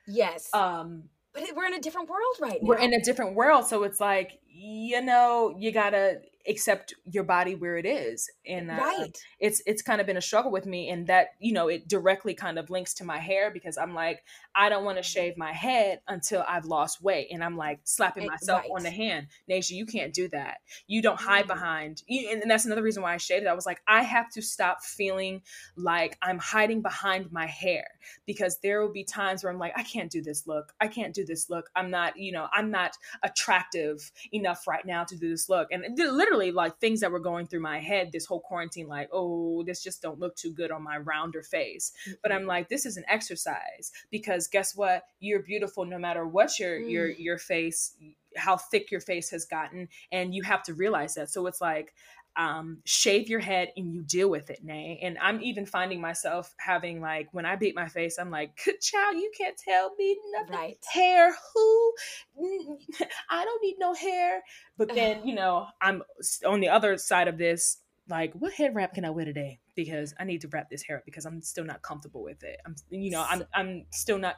yes. 0.08 0.50
um 0.54 1.04
but 1.34 1.44
we're 1.56 1.66
in 1.68 1.76
a 1.76 1.80
different 1.80 2.10
world 2.10 2.36
right 2.42 2.62
now. 2.62 2.68
we're 2.68 2.78
in 2.78 2.94
a 2.94 3.02
different 3.02 3.36
world 3.36 3.66
so 3.66 3.84
it's 3.84 4.00
like 4.00 4.40
you 4.48 5.02
know 5.02 5.56
you 5.58 5.72
gotta 5.72 6.20
accept 6.48 6.94
your 7.06 7.24
body 7.24 7.54
where 7.54 7.78
it 7.78 7.86
is 7.86 8.30
and 8.48 8.72
uh, 8.72 8.76
Right. 8.76 9.18
it's 9.40 9.62
it's 9.66 9.82
kind 9.82 10.00
of 10.00 10.08
been 10.08 10.18
a 10.18 10.22
struggle 10.22 10.52
with 10.52 10.66
me 10.66 10.90
and 10.90 11.06
that 11.08 11.30
you 11.40 11.52
know 11.54 11.68
it 11.68 11.88
directly 11.88 12.34
kind 12.34 12.58
of 12.58 12.70
links 12.70 12.94
to 12.96 13.04
my 13.04 13.18
hair 13.18 13.52
because 13.52 13.78
i'm 13.78 13.94
like 13.94 14.24
i 14.56 14.70
don't 14.70 14.86
want 14.86 14.98
to 14.98 15.04
shave 15.04 15.38
my 15.38 15.52
head 15.52 16.00
until 16.08 16.44
i've 16.48 16.66
lost 16.66 17.02
weight 17.04 17.28
and 17.32 17.44
i'm 17.44 17.58
like 17.58 17.82
slapping 17.84 18.24
Eh, 18.24 18.28
myself 18.28 18.62
right. 18.62 18.70
on 18.76 18.84
the 18.84 18.90
hand. 18.90 19.28
Nasia, 19.50 19.72
you 19.72 19.86
can't 19.86 20.14
do 20.14 20.28
that. 20.30 20.58
You 20.88 21.02
don't 21.02 21.20
hide 21.20 21.46
Mm. 21.46 21.48
behind 21.48 22.04
you, 22.08 22.30
and, 22.32 22.42
and 22.42 22.50
that's 22.50 22.66
another 22.66 22.84
reason 22.84 23.04
why 23.04 23.14
i 23.14 23.18
shaved 23.18 23.44
it 23.46 23.50
i 23.50 23.54
was 23.54 23.66
like 23.66 23.82
i 23.88 24.02
have 24.04 24.30
to 24.32 24.42
stop 24.42 24.84
feeling 24.84 25.42
like 25.76 26.18
i'm 26.22 26.38
hiding 26.40 26.82
behind 26.82 27.32
my 27.32 27.46
hair 27.48 27.86
because 28.26 28.60
there 28.60 28.82
will 28.82 28.92
be 28.94 29.04
times 29.04 29.44
where 29.44 29.52
i'm 29.52 29.60
like 29.60 29.74
i 29.78 29.84
can't 29.84 30.10
do 30.12 30.22
this 30.22 30.48
look. 30.48 30.74
I 30.80 30.88
can't 30.88 31.14
do 31.14 31.26
this 31.26 31.50
look. 31.50 31.70
I'm 31.76 31.92
not 31.92 32.18
you 32.18 32.32
know 32.32 32.48
i'm 32.54 32.72
not 32.72 32.98
attractive 33.24 34.12
enough 34.34 34.68
right 34.68 34.86
now 34.86 35.04
to 35.04 35.16
do 35.18 35.30
this 35.30 35.50
look. 35.50 35.68
And 35.72 35.84
it- 35.86 35.96
literally 36.30 36.52
like 36.52 36.78
things 36.80 37.00
that 37.00 37.12
were 37.12 37.20
going 37.20 37.48
through 37.48 37.60
my 37.60 37.80
head 37.80 38.12
this 38.12 38.26
whole 38.26 38.40
quarantine 38.40 38.88
like 38.88 39.10
oh 39.12 39.64
this 39.64 39.84
just 39.84 40.02
don't 40.02 40.20
look 40.20 40.36
too 40.36 40.52
good 40.52 40.72
on 40.72 40.84
my 40.84 40.98
rounder 40.98 41.42
face. 41.44 41.92
But 42.22 42.32
i'm 42.32 42.46
like 42.46 42.70
this 42.70 42.86
is 42.86 42.98
an 42.98 43.04
exercise. 43.08 43.92
Because 44.12 44.48
guess 44.48 44.76
what? 44.76 45.04
You're 45.20 45.42
beautiful 45.42 45.86
no 45.86 45.98
matter 45.98 46.26
what 46.26 46.60
your 46.60 46.78
your 46.78 47.10
Mm. 47.10 47.20
your 47.20 47.38
face 47.38 47.96
how 48.36 48.58
thick 48.58 48.92
your 48.92 49.02
face 49.02 49.32
has 49.32 49.46
gotten 49.46 49.90
and 50.12 50.36
you 50.36 50.44
have 50.44 50.62
to 50.64 50.74
realize 50.74 51.16
that. 51.16 51.30
So 51.32 51.48
it's 51.48 51.62
like 51.62 51.94
um, 52.40 52.78
shave 52.86 53.28
your 53.28 53.42
head 53.42 53.74
and 53.76 53.94
you 53.94 54.02
deal 54.02 54.30
with 54.30 54.50
it, 54.50 54.64
Nay. 54.64 54.98
And 55.04 55.18
I'm 55.22 55.42
even 55.42 55.66
finding 55.66 56.00
myself 56.00 56.56
having 56.58 57.02
like 57.02 57.28
when 57.34 57.46
I 57.46 57.58
beat 57.58 57.76
my 57.76 57.90
face, 57.90 58.18
I'm 58.18 58.32
like, 58.32 58.56
child, 58.82 59.18
you 59.18 59.30
can't 59.38 59.58
tell 59.58 59.94
me 59.96 60.18
nothing. 60.32 60.56
Right. 60.56 60.78
Hair, 60.92 61.36
who? 61.54 61.94
I 63.30 63.44
don't 63.44 63.62
need 63.62 63.76
no 63.78 63.94
hair. 63.94 64.42
But 64.78 64.96
then, 64.96 65.28
you 65.28 65.36
know, 65.36 65.68
I'm 65.82 66.02
on 66.48 66.62
the 66.62 66.70
other 66.70 66.98
side 66.98 67.28
of 67.28 67.38
this, 67.38 67.80
like, 68.08 68.32
what 68.34 68.54
head 68.54 68.74
wrap 68.74 68.94
can 68.94 69.04
I 69.04 69.10
wear 69.10 69.26
today? 69.26 69.60
Because 69.76 70.14
I 70.18 70.24
need 70.24 70.40
to 70.42 70.48
wrap 70.48 70.70
this 70.70 70.82
hair 70.82 70.98
up 70.98 71.06
because 71.06 71.26
I'm 71.26 71.42
still 71.42 71.66
not 71.66 71.82
comfortable 71.82 72.24
with 72.24 72.42
it. 72.44 72.58
I'm, 72.66 72.76
you 72.90 73.12
know, 73.12 73.26
I'm, 73.30 73.44
I'm 73.54 73.86
still 73.92 74.18
not, 74.18 74.36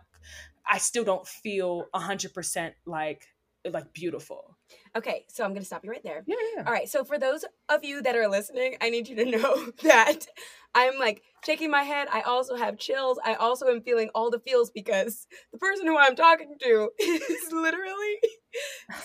I 0.68 0.80
still 0.80 1.04
don't 1.04 1.28
feel 1.28 1.86
a 1.94 2.00
hundred 2.00 2.34
percent 2.34 2.74
like, 2.88 3.28
like 3.70 3.94
beautiful. 3.94 4.58
Okay, 4.96 5.26
so 5.28 5.44
I'm 5.44 5.52
to 5.62 5.66
stop 5.66 5.84
you 5.84 5.92
right 5.92 6.04
there. 6.04 6.24
Yeah, 6.26 6.36
yeah. 6.56 6.64
All 6.66 6.74
right, 6.74 6.90
so 6.90 7.04
for 7.04 7.20
those 7.20 7.46
of 7.70 7.84
you 7.84 8.02
that 8.02 8.16
are 8.16 8.28
listening, 8.28 8.78
I 8.82 8.90
need 8.90 9.08
you 9.08 9.16
to 9.18 9.26
know 9.38 9.72
that 9.84 10.26
I'm 10.74 10.98
like 10.98 11.22
shaking 11.46 11.70
my 11.70 11.84
head. 11.84 12.08
I 12.12 12.22
also 12.22 12.56
have 12.56 12.78
chills. 12.78 13.20
I 13.24 13.36
also 13.36 13.68
am 13.68 13.82
feeling 13.82 14.10
all 14.16 14.30
the 14.30 14.40
feels 14.40 14.72
because 14.72 15.28
the 15.52 15.60
person 15.60 15.86
who 15.86 15.98
I'm 15.98 16.16
talking 16.16 16.56
to 16.62 16.90
is 17.00 17.48
literally 17.52 18.18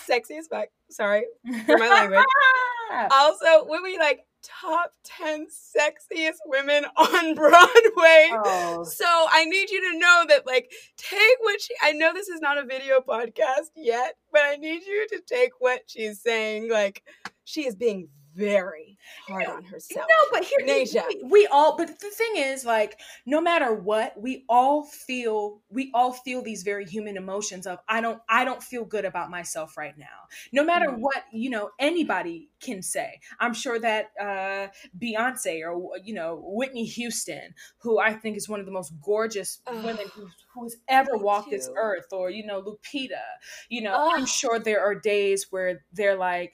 sexy 0.04 0.36
as 0.36 0.46
fuck. 0.46 0.68
Sorry 0.90 1.24
for 1.66 1.76
my 1.76 1.88
language. 1.88 2.24
also, 3.10 3.66
when 3.66 3.82
we 3.82 3.98
like 3.98 4.20
top 4.46 4.92
10 5.04 5.46
sexiest 5.46 6.38
women 6.46 6.84
on 6.96 7.34
Broadway. 7.34 8.30
Oh. 8.32 8.84
So 8.84 9.04
I 9.06 9.44
need 9.46 9.70
you 9.70 9.92
to 9.92 9.98
know 9.98 10.24
that, 10.28 10.46
like, 10.46 10.70
take 10.96 11.36
what 11.40 11.60
she, 11.60 11.74
I 11.82 11.92
know 11.92 12.12
this 12.12 12.28
is 12.28 12.40
not 12.40 12.58
a 12.58 12.64
video 12.64 13.00
podcast 13.00 13.70
yet, 13.76 14.16
but 14.32 14.42
I 14.44 14.56
need 14.56 14.82
you 14.86 15.06
to 15.10 15.20
take 15.26 15.52
what 15.58 15.82
she's 15.86 16.20
saying. 16.20 16.70
Like, 16.70 17.02
she 17.44 17.66
is 17.66 17.74
being 17.74 18.08
very 18.36 18.98
hard 19.26 19.46
on 19.46 19.64
herself. 19.64 20.06
No, 20.08 20.14
but 20.32 20.44
here, 20.44 20.60
Nasia. 20.66 21.04
we, 21.08 21.22
we 21.24 21.46
all. 21.50 21.76
But 21.76 21.88
the 22.00 22.10
thing 22.10 22.32
is, 22.36 22.64
like, 22.64 23.00
no 23.24 23.40
matter 23.40 23.72
what, 23.74 24.20
we 24.20 24.44
all 24.48 24.84
feel. 24.84 25.62
We 25.70 25.90
all 25.94 26.12
feel 26.12 26.42
these 26.42 26.62
very 26.62 26.84
human 26.84 27.16
emotions 27.16 27.66
of 27.66 27.78
I 27.88 28.00
don't. 28.00 28.20
I 28.28 28.44
don't 28.44 28.62
feel 28.62 28.84
good 28.84 29.04
about 29.04 29.30
myself 29.30 29.76
right 29.76 29.96
now. 29.96 30.28
No 30.52 30.64
matter 30.64 30.86
Mm. 30.86 30.98
what, 30.98 31.24
you 31.32 31.50
know, 31.50 31.70
anybody 31.78 32.48
can 32.60 32.82
say. 32.82 33.20
I'm 33.40 33.54
sure 33.54 33.78
that 33.80 34.10
uh, 34.20 34.68
Beyonce 34.98 35.62
or 35.66 35.96
you 36.04 36.14
know 36.14 36.40
Whitney 36.44 36.84
Houston, 36.84 37.54
who 37.78 37.98
I 37.98 38.12
think 38.14 38.36
is 38.36 38.48
one 38.48 38.60
of 38.60 38.66
the 38.66 38.72
most 38.72 38.92
gorgeous 39.02 39.60
women 39.66 40.06
who, 40.14 40.28
who 40.54 40.64
has 40.64 40.76
ever 40.88 41.16
walked 41.16 41.50
this 41.50 41.68
earth, 41.76 42.06
or 42.12 42.30
you 42.30 42.44
know 42.46 42.62
Lupita. 42.62 43.22
You 43.68 43.82
know, 43.82 44.10
I'm 44.14 44.26
sure 44.26 44.58
there 44.58 44.80
are 44.84 44.94
days 44.94 45.46
where 45.50 45.84
they're 45.92 46.16
like. 46.16 46.52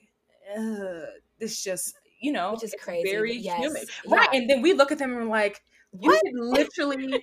Ugh, 0.56 1.04
this 1.42 1.62
just 1.62 1.94
you 2.20 2.32
know 2.32 2.52
Which 2.52 2.64
is 2.64 2.74
crazy, 2.80 3.10
very 3.10 3.36
yes, 3.36 3.58
human 3.58 3.82
right 4.06 4.28
and 4.32 4.48
then 4.48 4.62
we 4.62 4.72
look 4.72 4.92
at 4.92 4.98
them 4.98 5.10
and 5.10 5.20
we're 5.20 5.26
like 5.26 5.60
you 6.00 6.10
could 6.10 6.32
literally 6.34 7.22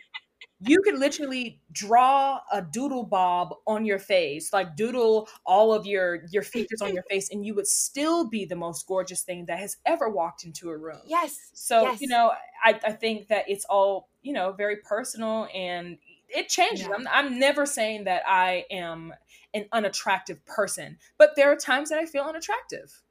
you 0.61 0.81
could 0.83 0.99
literally 0.99 1.61
draw 1.71 2.39
a 2.51 2.61
doodle 2.61 3.05
bob 3.05 3.55
on 3.65 3.85
your 3.85 3.97
face 3.99 4.51
like 4.51 4.75
doodle 4.75 5.27
all 5.45 5.73
of 5.73 5.85
your 5.85 6.23
your 6.31 6.43
features 6.43 6.81
on 6.81 6.93
your 6.93 7.03
face 7.09 7.29
and 7.31 7.45
you 7.45 7.55
would 7.55 7.67
still 7.67 8.29
be 8.29 8.45
the 8.45 8.55
most 8.55 8.85
gorgeous 8.87 9.21
thing 9.23 9.45
that 9.45 9.57
has 9.59 9.77
ever 9.85 10.09
walked 10.09 10.43
into 10.43 10.69
a 10.69 10.77
room 10.77 10.99
Yes. 11.07 11.37
so 11.53 11.83
yes. 11.83 12.01
you 12.01 12.07
know 12.07 12.33
I, 12.63 12.79
I 12.85 12.91
think 12.91 13.29
that 13.29 13.45
it's 13.47 13.65
all 13.65 14.09
you 14.21 14.33
know 14.33 14.51
very 14.51 14.77
personal 14.77 15.47
and 15.53 15.97
it 16.27 16.49
changes 16.49 16.87
Yeah. 16.87 16.95
I'm, 16.95 17.07
I'm 17.07 17.39
never 17.39 17.65
saying 17.65 18.03
that 18.03 18.23
i 18.27 18.65
am 18.69 19.13
an 19.53 19.65
unattractive 19.71 20.45
person 20.45 20.97
but 21.17 21.31
there 21.35 21.51
are 21.51 21.55
times 21.55 21.89
that 21.89 21.99
i 21.99 22.05
feel 22.05 22.23
unattractive 22.23 23.01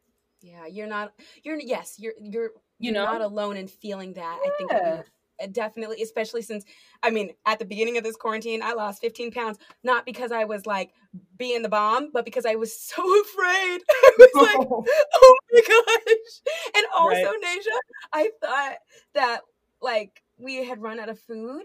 Yeah, 0.40 0.66
you're 0.66 0.87
not. 0.87 1.12
You're 1.42 1.59
yes. 1.59 1.96
You're 1.98 2.14
you're 2.20 2.51
You 2.79 2.92
you're 2.92 2.94
know? 2.94 3.05
not 3.05 3.20
alone 3.20 3.57
in 3.57 3.68
feeling 3.68 4.12
that. 4.14 4.38
I 4.44 4.51
think 4.59 4.70
that 4.70 4.83
Yeah. 4.83 4.94
you're- 4.94 5.05
uh, 5.40 5.46
definitely, 5.53 6.03
especially 6.03 6.42
since 6.42 6.64
I 7.03 7.11
mean, 7.11 7.33
at 7.46 7.61
the 7.61 7.64
beginning 7.64 7.96
of 7.96 8.03
this 8.03 8.16
quarantine, 8.16 8.61
I 8.62 8.72
lost 8.72 9.01
15 9.01 9.31
pounds 9.31 9.59
not 9.85 10.05
because 10.05 10.33
I 10.33 10.44
was 10.44 10.66
like 10.66 10.92
being 11.37 11.62
the 11.62 11.68
bomb, 11.68 12.11
but 12.12 12.24
because 12.24 12.44
I 12.44 12.57
was 12.57 12.77
so 12.81 13.03
afraid. 13.20 13.81
I 13.90 14.12
was 14.18 14.31
like, 14.35 14.59
oh 15.14 15.37
my 15.53 15.61
gosh. 15.61 16.74
And 16.77 16.87
also, 16.96 17.14
Right. 17.14 17.42
Nasia, 17.44 17.79
I 18.12 18.31
thought 18.40 18.77
that 19.14 19.40
like 19.81 20.22
we 20.38 20.64
had 20.64 20.83
run 20.83 20.98
out 20.98 21.09
of 21.09 21.18
food. 21.20 21.62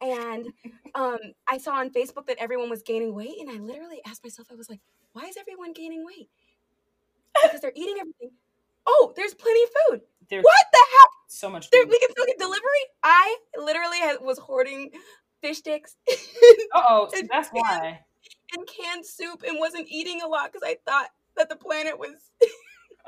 And 0.00 0.46
um, 0.94 1.18
I 1.48 1.58
saw 1.58 1.72
on 1.74 1.90
Facebook 1.90 2.26
that 2.26 2.36
everyone 2.38 2.70
was 2.70 2.82
gaining 2.82 3.14
weight, 3.16 3.34
and 3.40 3.50
I 3.50 3.54
literally 3.54 4.00
asked 4.06 4.22
myself, 4.22 4.46
I 4.48 4.54
was 4.54 4.70
like, 4.70 4.78
why 5.12 5.24
is 5.24 5.36
everyone 5.36 5.72
gaining 5.72 6.04
weight? 6.06 6.28
Because 7.42 7.60
they're 7.60 7.72
eating 7.74 7.96
everything. 8.00 8.30
Oh, 8.86 9.12
there's 9.16 9.34
plenty 9.34 9.62
of 9.62 9.68
food. 9.68 10.00
There's 10.28 10.42
what 10.42 10.66
the 10.72 10.78
heck? 10.78 11.08
so 11.28 11.50
much 11.50 11.70
There, 11.70 11.86
we 11.86 11.98
can 11.98 12.10
still 12.10 12.26
get 12.26 12.38
delivery. 12.38 12.84
I 13.02 13.36
literally 13.56 13.98
had, 13.98 14.16
was 14.20 14.38
hoarding 14.38 14.90
fish 15.40 15.58
sticks 15.58 15.94
oh 16.74 17.08
and 17.16 17.28
that's 17.32 17.48
why 17.50 18.00
and 18.56 18.66
canned 18.66 19.06
soup 19.06 19.44
and 19.46 19.58
wasn't 19.58 19.86
eating 19.88 20.20
a 20.22 20.26
lot 20.26 20.52
because 20.52 20.66
I 20.66 20.76
thought 20.84 21.08
that 21.36 21.48
the 21.48 21.56
planet 21.56 21.98
was. 21.98 22.30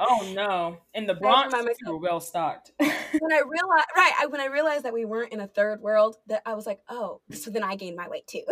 oh 0.00 0.32
no 0.34 0.78
in 0.94 1.06
the 1.06 1.14
bronx 1.20 1.54
we 1.54 1.92
were 1.92 1.98
well 1.98 2.20
stocked 2.20 2.72
when 2.78 3.32
I 3.32 3.42
realized, 3.46 3.86
right, 3.96 4.12
I, 4.20 4.26
when 4.26 4.40
I 4.40 4.46
realized 4.46 4.84
that 4.84 4.92
we 4.92 5.04
weren't 5.04 5.32
in 5.32 5.40
a 5.40 5.46
third 5.46 5.80
world, 5.80 6.16
that 6.28 6.42
I 6.46 6.54
was 6.54 6.64
like, 6.66 6.80
oh, 6.88 7.20
so 7.32 7.50
then 7.50 7.62
I 7.62 7.74
gained 7.74 7.96
my 7.96 8.08
weight 8.08 8.26
too. 8.26 8.42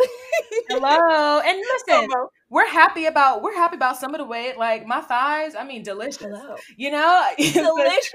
hello 0.69 1.39
and 1.45 1.57
listen 1.87 2.09
FOMO. 2.09 2.27
we're 2.49 2.67
happy 2.67 3.05
about 3.05 3.41
we're 3.41 3.55
happy 3.55 3.75
about 3.75 3.97
some 3.97 4.13
of 4.13 4.19
the 4.19 4.25
weight 4.25 4.57
like 4.57 4.85
my 4.85 5.01
thighs 5.01 5.55
i 5.55 5.63
mean 5.63 5.81
delicious 5.83 6.17
Hello. 6.17 6.55
you 6.77 6.91
know 6.91 7.23
Delicious. 7.37 8.13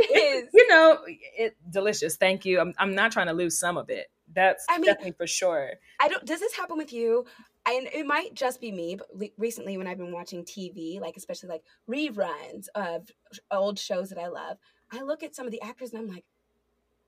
you 0.52 0.68
know 0.68 0.98
it 1.06 1.56
delicious 1.70 2.16
thank 2.16 2.44
you 2.44 2.60
i'm, 2.60 2.72
I'm 2.78 2.94
not 2.94 3.10
trying 3.12 3.26
to 3.26 3.32
lose 3.32 3.58
some 3.58 3.76
of 3.76 3.90
it 3.90 4.06
that's 4.32 4.64
I 4.68 4.78
mean- 4.78 4.86
definitely 4.86 5.12
for 5.12 5.26
sure 5.26 5.70
I 6.00 6.08
don't. 6.08 6.24
Does 6.24 6.40
this 6.40 6.54
happen 6.54 6.76
with 6.76 6.92
you? 6.92 7.24
And 7.66 7.88
it 7.94 8.06
might 8.06 8.34
just 8.34 8.60
be 8.60 8.70
me, 8.70 8.96
but 8.96 9.08
le- 9.14 9.28
recently 9.38 9.78
when 9.78 9.86
I've 9.86 9.96
been 9.98 10.12
watching 10.12 10.44
TV, 10.44 11.00
like 11.00 11.16
especially 11.16 11.48
like 11.48 11.62
reruns 11.88 12.66
of 12.74 13.08
old 13.50 13.78
shows 13.78 14.10
that 14.10 14.18
I 14.18 14.28
love, 14.28 14.58
I 14.92 15.00
look 15.02 15.22
at 15.22 15.34
some 15.34 15.46
of 15.46 15.52
the 15.52 15.62
actors 15.62 15.92
and 15.92 16.00
I'm 16.02 16.08
like, 16.08 16.24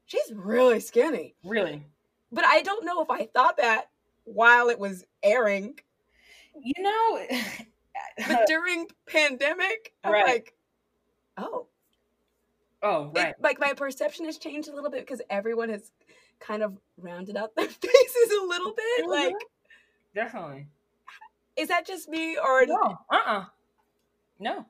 she's 0.06 0.32
really 0.34 0.80
skinny. 0.80 1.34
really 1.44 1.84
But 2.32 2.44
I 2.46 2.62
don't 2.62 2.84
know 2.86 3.02
if 3.02 3.10
I 3.10 3.26
thought 3.26 3.58
that 3.58 3.90
while 4.24 4.68
it 4.70 4.78
was 4.78 5.04
airing. 5.22 5.78
you 6.58 6.82
know 6.82 7.26
But 8.28 8.46
during 8.46 8.86
pandemic, 9.06 9.92
I'm 10.04 10.12
Right. 10.12 10.26
like, 10.26 10.54
oh, 11.36 11.66
oh 12.82 13.10
It- 13.14 13.18
right 13.18 13.34
like 13.42 13.60
my 13.60 13.74
perception 13.74 14.24
has 14.24 14.38
changed 14.38 14.68
a 14.70 14.74
little 14.74 14.90
bit 14.90 15.00
because 15.00 15.20
everyone 15.28 15.68
has 15.68 15.90
kind 16.40 16.62
of 16.62 16.78
rounded 16.96 17.36
out 17.36 17.54
their 17.56 17.68
faces 17.68 18.32
a 18.42 18.46
little 18.46 18.72
bit. 18.74 19.04
Mhm. 19.04 19.08
Like, 19.08 19.34
Definitely. 20.16 20.66
is 21.56 21.68
that 21.68 21.86
just 21.86 22.08
me 22.08 22.36
or 22.36 22.66
No. 22.66 22.98
Uh 23.10 23.22
uh 23.26 23.44
No. 24.40 24.66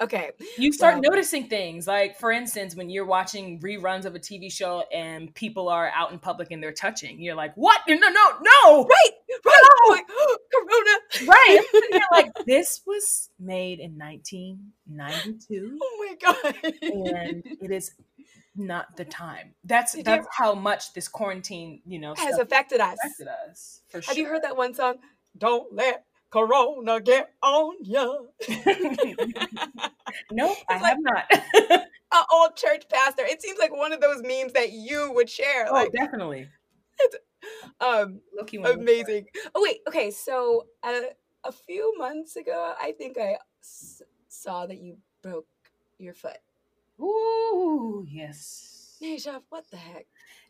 Okay. 0.00 0.30
You 0.58 0.72
start 0.72 0.94
Well- 0.94 1.02
noticing 1.12 1.46
things. 1.48 1.86
Like, 1.86 2.18
for 2.18 2.32
instance, 2.32 2.74
when 2.74 2.90
you're 2.90 3.04
watching 3.06 3.60
reruns 3.60 4.04
of 4.04 4.14
a 4.16 4.18
TV 4.18 4.50
show 4.52 4.82
and 4.92 5.32
people 5.34 5.68
are 5.68 5.90
out 5.94 6.10
in 6.12 6.18
public 6.18 6.50
and 6.50 6.60
they're 6.62 6.72
touching, 6.72 7.20
you're 7.20 7.36
like, 7.36 7.54
what? 7.56 7.80
No, 7.88 7.94
no, 7.94 8.08
no, 8.08 8.30
no. 8.42 8.84
Right, 8.84 9.10
right. 9.44 9.68
I'm 9.86 9.90
like, 9.92 10.06
Corona. 10.52 11.28
Right. 11.30 11.60
Sitting 11.70 12.00
like, 12.10 12.32
this 12.46 12.80
was 12.86 13.30
made 13.38 13.78
in 13.80 13.96
1992 13.96 15.78
Oh 15.80 16.06
my 16.08 16.16
god. 16.20 16.54
and 16.82 17.42
it 17.62 17.70
is 17.70 17.92
not 18.56 18.96
the 18.96 19.04
time. 19.04 19.54
That's 19.64 19.92
Did 19.94 20.04
that's 20.04 20.20
ever- 20.26 20.28
how 20.30 20.54
much 20.54 20.92
this 20.94 21.08
quarantine, 21.08 21.80
you 21.86 21.98
know, 21.98 22.14
Has 22.16 22.38
affected 22.38 22.80
us. 22.80 22.98
affected 23.02 23.28
us. 23.48 23.80
For 23.88 24.00
Have 24.02 24.18
you 24.18 24.26
heard 24.26 24.42
that 24.42 24.56
one 24.56 24.74
song? 24.74 24.96
Don't 25.36 25.72
let 25.74 26.04
Corona 26.30 27.00
get 27.00 27.30
on 27.42 27.74
ya. 27.82 28.06
no, 30.30 30.54
I 30.68 30.74
have 30.78 30.98
not. 31.00 31.24
An 32.14 32.22
old 32.30 32.56
church 32.56 32.84
pastor. 32.90 33.22
It 33.24 33.40
seems 33.40 33.58
like 33.58 33.74
one 33.74 33.92
of 33.92 34.00
those 34.00 34.22
memes 34.22 34.52
that 34.52 34.72
you 34.72 35.12
would 35.14 35.30
share. 35.30 35.66
oh, 35.70 35.72
Like, 35.72 35.92
definitely. 35.92 36.48
um, 37.80 38.20
amazing. 38.64 39.26
Oh 39.54 39.62
wait, 39.62 39.78
okay. 39.88 40.10
So 40.10 40.66
uh, 40.82 41.00
a 41.44 41.52
few 41.52 41.96
months 41.98 42.36
ago, 42.36 42.74
I 42.80 42.92
think 42.92 43.16
I 43.18 43.36
s- 43.62 44.02
saw 44.28 44.66
that 44.66 44.78
you 44.78 44.98
broke 45.22 45.46
your 45.98 46.12
foot. 46.14 46.36
Ooh, 47.02 48.06
yes. 48.08 48.96
Nisha, 49.02 49.42
what 49.48 49.68
the 49.70 49.76
heck? 49.76 50.06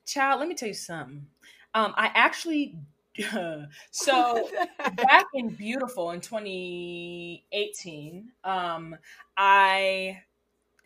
Child, 0.07 0.41
let 0.41 0.49
me 0.49 0.55
tell 0.55 0.69
you 0.69 0.75
something. 0.75 1.27
Um, 1.75 1.95
I 1.97 2.11
actually 2.15 2.77
so 3.91 4.49
back 5.03 5.27
in 5.35 5.51
beautiful 5.51 6.11
in 6.11 6.21
2018, 6.21 8.33
um, 8.45 8.97
I 9.37 10.23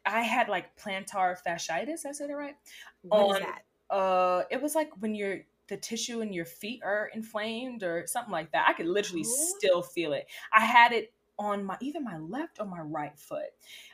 I 0.05 0.21
had 0.23 0.49
like 0.49 0.77
plantar 0.77 1.37
fasciitis. 1.47 2.07
I 2.07 2.13
said 2.13 2.31
it 2.31 2.35
right. 2.35 2.57
What 3.03 3.27
is 3.27 3.39
that? 3.39 3.63
Uh, 3.91 4.43
it 4.51 4.63
was 4.63 4.75
like 4.75 4.91
when 5.01 5.15
your 5.15 5.41
the 5.69 5.77
tissue 5.77 6.21
in 6.21 6.33
your 6.33 6.45
feet 6.45 6.81
are 6.85 7.11
inflamed 7.13 7.83
or 7.83 8.07
something 8.07 8.31
like 8.33 8.53
that. 8.53 8.67
I 8.69 8.73
could 8.73 8.87
literally 8.87 9.25
Oh. 9.25 9.55
still 9.59 9.83
feel 9.83 10.13
it. 10.13 10.27
I 10.53 10.61
had 10.61 10.93
it 10.93 11.13
on 11.39 11.65
my 11.65 11.77
either 11.81 12.01
my 12.01 12.19
left 12.19 12.59
or 12.61 12.67
my 12.67 12.81
right 12.81 13.19
foot, 13.19 13.51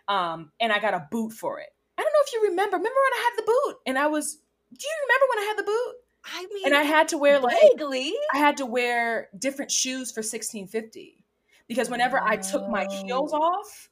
um, 0.09 0.52
and 0.61 0.72
I 0.72 0.78
got 0.78 0.94
a 0.94 1.07
boot 1.11 1.33
for 1.33 1.61
it. 1.61 1.68
I 1.98 2.02
don't 2.02 2.12
know 2.12 2.24
if 2.26 2.33
you 2.33 2.42
remember. 2.50 2.76
Remember 2.76 2.88
when 2.88 3.20
I 3.20 3.31
had 3.31 3.42
the 3.42 3.46
boot 3.46 3.76
and 3.87 3.98
I 3.98 4.07
was. 4.07 4.38
Do 4.74 4.87
you 4.87 4.96
remember 5.07 5.26
when 5.28 5.38
I 5.38 5.46
had 5.48 5.59
the 5.59 5.64
boot? 5.64 5.94
I 6.24 6.46
mean, 6.55 6.66
and 6.66 6.74
I 6.74 6.83
had 6.83 7.09
to 7.09 7.18
wear 7.18 7.40
like 7.40 7.57
vaguely. 7.61 8.14
I 8.33 8.38
had 8.38 8.57
to 8.59 8.66
wear 8.66 9.28
different 9.38 9.70
shoes 9.70 10.12
for 10.12 10.20
1650 10.20 11.24
because 11.68 11.90
whenever 11.90 12.22
I 12.22 12.37
took 12.37 12.68
my 12.68 12.87
heels 12.87 13.33
off, 13.33 13.88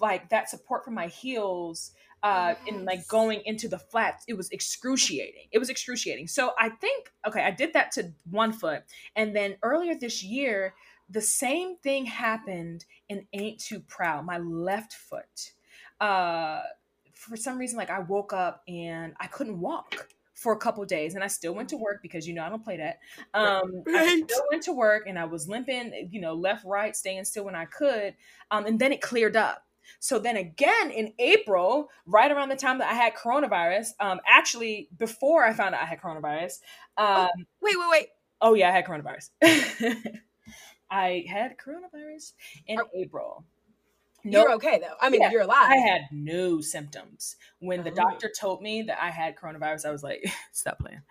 like 0.00 0.30
that 0.30 0.48
support 0.48 0.84
from 0.84 0.94
my 0.94 1.06
heels 1.06 1.92
uh 2.22 2.54
and 2.66 2.84
like 2.86 3.06
going 3.06 3.42
into 3.44 3.68
the 3.68 3.78
flats, 3.78 4.24
it 4.26 4.34
was 4.34 4.48
excruciating. 4.50 5.48
It 5.52 5.58
was 5.58 5.68
excruciating. 5.68 6.28
So 6.28 6.52
I 6.58 6.70
think 6.70 7.12
okay, 7.28 7.42
I 7.42 7.50
did 7.50 7.74
that 7.74 7.92
to 7.92 8.12
one 8.30 8.52
foot 8.52 8.82
and 9.14 9.36
then 9.36 9.56
earlier 9.62 9.94
this 9.94 10.24
year 10.24 10.74
the 11.10 11.20
same 11.20 11.76
thing 11.76 12.06
happened 12.06 12.84
in 13.08 13.26
Ain't 13.32 13.60
Too 13.60 13.80
Proud, 13.80 14.24
my 14.24 14.38
left 14.38 14.94
foot. 14.94 15.52
Uh 16.00 16.60
for 17.12 17.36
some 17.36 17.58
reason 17.58 17.78
like 17.78 17.90
I 17.90 18.00
woke 18.00 18.32
up 18.32 18.62
and 18.68 19.14
I 19.20 19.26
couldn't 19.28 19.58
walk 19.60 20.08
for 20.34 20.52
a 20.52 20.58
couple 20.58 20.84
days 20.84 21.14
and 21.14 21.22
I 21.22 21.28
still 21.28 21.54
went 21.54 21.68
to 21.70 21.76
work 21.76 22.02
because 22.02 22.26
you 22.26 22.34
know 22.34 22.42
I 22.44 22.48
don't 22.48 22.64
play 22.64 22.76
that. 22.78 22.98
Um 23.32 23.84
I 23.88 24.22
still 24.26 24.44
went 24.50 24.64
to 24.64 24.72
work 24.72 25.04
and 25.06 25.18
I 25.18 25.24
was 25.24 25.48
limping, 25.48 26.08
you 26.10 26.20
know, 26.20 26.34
left, 26.34 26.64
right, 26.64 26.94
staying 26.96 27.24
still 27.24 27.44
when 27.44 27.54
I 27.54 27.66
could. 27.66 28.14
Um, 28.50 28.66
and 28.66 28.78
then 28.78 28.92
it 28.92 29.00
cleared 29.00 29.36
up. 29.36 29.64
So 30.00 30.18
then 30.18 30.36
again 30.36 30.90
in 30.90 31.12
April, 31.18 31.88
right 32.06 32.30
around 32.30 32.48
the 32.48 32.56
time 32.56 32.78
that 32.78 32.90
I 32.90 32.94
had 32.94 33.14
coronavirus, 33.14 33.90
um, 34.00 34.20
actually 34.26 34.88
before 34.98 35.44
I 35.44 35.52
found 35.52 35.74
out 35.74 35.82
I 35.82 35.86
had 35.86 36.00
coronavirus, 36.00 36.58
um, 36.96 37.28
Wait, 37.62 37.76
wait, 37.78 37.90
wait. 37.90 38.06
oh 38.40 38.54
yeah, 38.54 38.68
I 38.68 38.72
had 38.72 38.86
coronavirus. 38.86 39.30
I 40.94 41.24
had 41.28 41.56
coronavirus 41.58 42.32
in 42.66 42.78
April. 42.94 43.44
You're 44.22 44.52
okay 44.52 44.78
though. 44.78 44.94
I 45.00 45.10
mean, 45.10 45.20
Yeah, 45.20 45.30
you're 45.32 45.42
alive. 45.42 45.68
I 45.70 45.76
had 45.76 46.02
no 46.10 46.60
symptoms. 46.60 47.36
When 47.58 47.84
the 47.84 47.90
Oh. 47.90 47.94
doctor 47.94 48.30
told 48.30 48.62
me 48.62 48.82
that 48.82 49.02
I 49.02 49.10
had 49.10 49.36
coronavirus, 49.36 49.86
I 49.86 49.90
was 49.90 50.02
like, 50.02 50.24
stop 50.52 50.78
playing. 50.78 51.02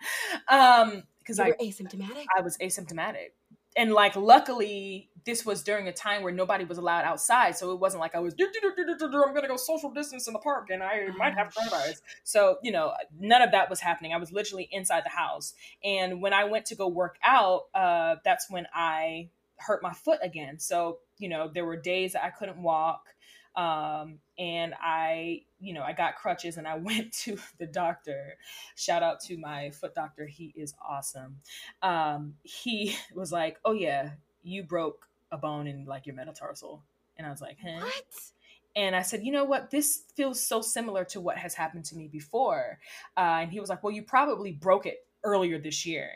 Um, 0.48 1.04
because 1.20 1.38
I 1.38 1.48
were 1.48 1.56
asymptomatic. 1.60 2.24
I 2.36 2.40
was 2.42 2.58
asymptomatic. 2.58 3.28
And 3.76 3.92
like 3.92 4.14
luckily 4.14 5.10
this 5.24 5.44
was 5.46 5.62
during 5.62 5.88
a 5.88 5.92
time 5.92 6.22
where 6.22 6.32
nobody 6.32 6.64
was 6.64 6.78
allowed 6.78 7.04
outside. 7.04 7.56
So 7.56 7.72
it 7.72 7.80
wasn't 7.80 8.00
like 8.00 8.14
I 8.14 8.18
was 8.20 8.34
"Do, 8.34 8.48
do, 8.52 8.60
do, 8.60 8.72
do, 8.76 8.96
do, 8.98 9.10
do, 9.10 9.24
I'm 9.24 9.34
gonna 9.34 9.48
go 9.48 9.56
social 9.56 9.90
distance 9.90 10.26
in 10.26 10.32
the 10.32 10.38
park 10.38 10.68
and 10.70 10.82
I 10.82 11.08
might 11.16 11.34
have 11.34 11.52
coronavirus. 11.52 12.00
So, 12.24 12.58
you 12.62 12.72
know, 12.72 12.92
none 13.18 13.42
of 13.42 13.52
that 13.52 13.70
was 13.70 13.80
happening. 13.80 14.12
I 14.12 14.16
was 14.18 14.32
literally 14.32 14.68
inside 14.72 15.04
the 15.04 15.10
house. 15.10 15.54
And 15.82 16.20
when 16.20 16.32
I 16.32 16.44
went 16.44 16.66
to 16.66 16.74
go 16.74 16.88
work 16.88 17.16
out, 17.24 17.62
uh, 17.74 18.16
that's 18.24 18.50
when 18.50 18.66
I 18.74 19.28
hurt 19.58 19.82
my 19.82 19.92
foot 19.92 20.18
again. 20.22 20.58
So, 20.58 20.98
you 21.18 21.28
know, 21.28 21.50
there 21.52 21.64
were 21.64 21.76
days 21.76 22.12
that 22.12 22.24
I 22.24 22.30
couldn't 22.30 22.62
walk. 22.62 23.08
Um, 23.56 24.18
and 24.36 24.74
I, 24.80 25.42
you 25.60 25.74
know, 25.74 25.82
I 25.82 25.92
got 25.92 26.16
crutches 26.16 26.56
and 26.56 26.66
I 26.66 26.76
went 26.78 27.12
to 27.24 27.36
the 27.58 27.66
doctor. 27.66 28.36
Shout 28.76 29.02
out 29.02 29.20
to 29.24 29.36
my 29.36 29.70
foot 29.70 29.94
doctor. 29.94 30.26
He 30.26 30.52
is 30.56 30.74
awesome. 30.86 31.36
Um, 31.82 32.34
he 32.42 32.96
was 33.14 33.32
like, 33.32 33.58
Oh 33.64 33.72
yeah, 33.72 34.10
you 34.42 34.62
broke 34.62 35.08
a 35.30 35.38
bone 35.38 35.66
in 35.66 35.84
like 35.84 36.06
your 36.06 36.14
metatarsal. 36.14 36.82
And 37.16 37.26
I 37.26 37.30
was 37.30 37.40
like, 37.40 37.58
huh? 37.62 37.80
What? 37.80 38.04
And 38.76 38.96
I 38.96 39.02
said, 39.02 39.22
you 39.22 39.30
know 39.30 39.44
what? 39.44 39.70
This 39.70 40.02
feels 40.16 40.40
so 40.40 40.60
similar 40.60 41.04
to 41.06 41.20
what 41.20 41.38
has 41.38 41.54
happened 41.54 41.84
to 41.86 41.96
me 41.96 42.08
before. 42.08 42.78
Uh, 43.16 43.38
and 43.42 43.52
he 43.52 43.60
was 43.60 43.68
like, 43.68 43.84
well, 43.84 43.92
you 43.92 44.02
probably 44.02 44.50
broke 44.50 44.86
it 44.86 45.06
earlier 45.22 45.58
this 45.58 45.86
year. 45.86 46.10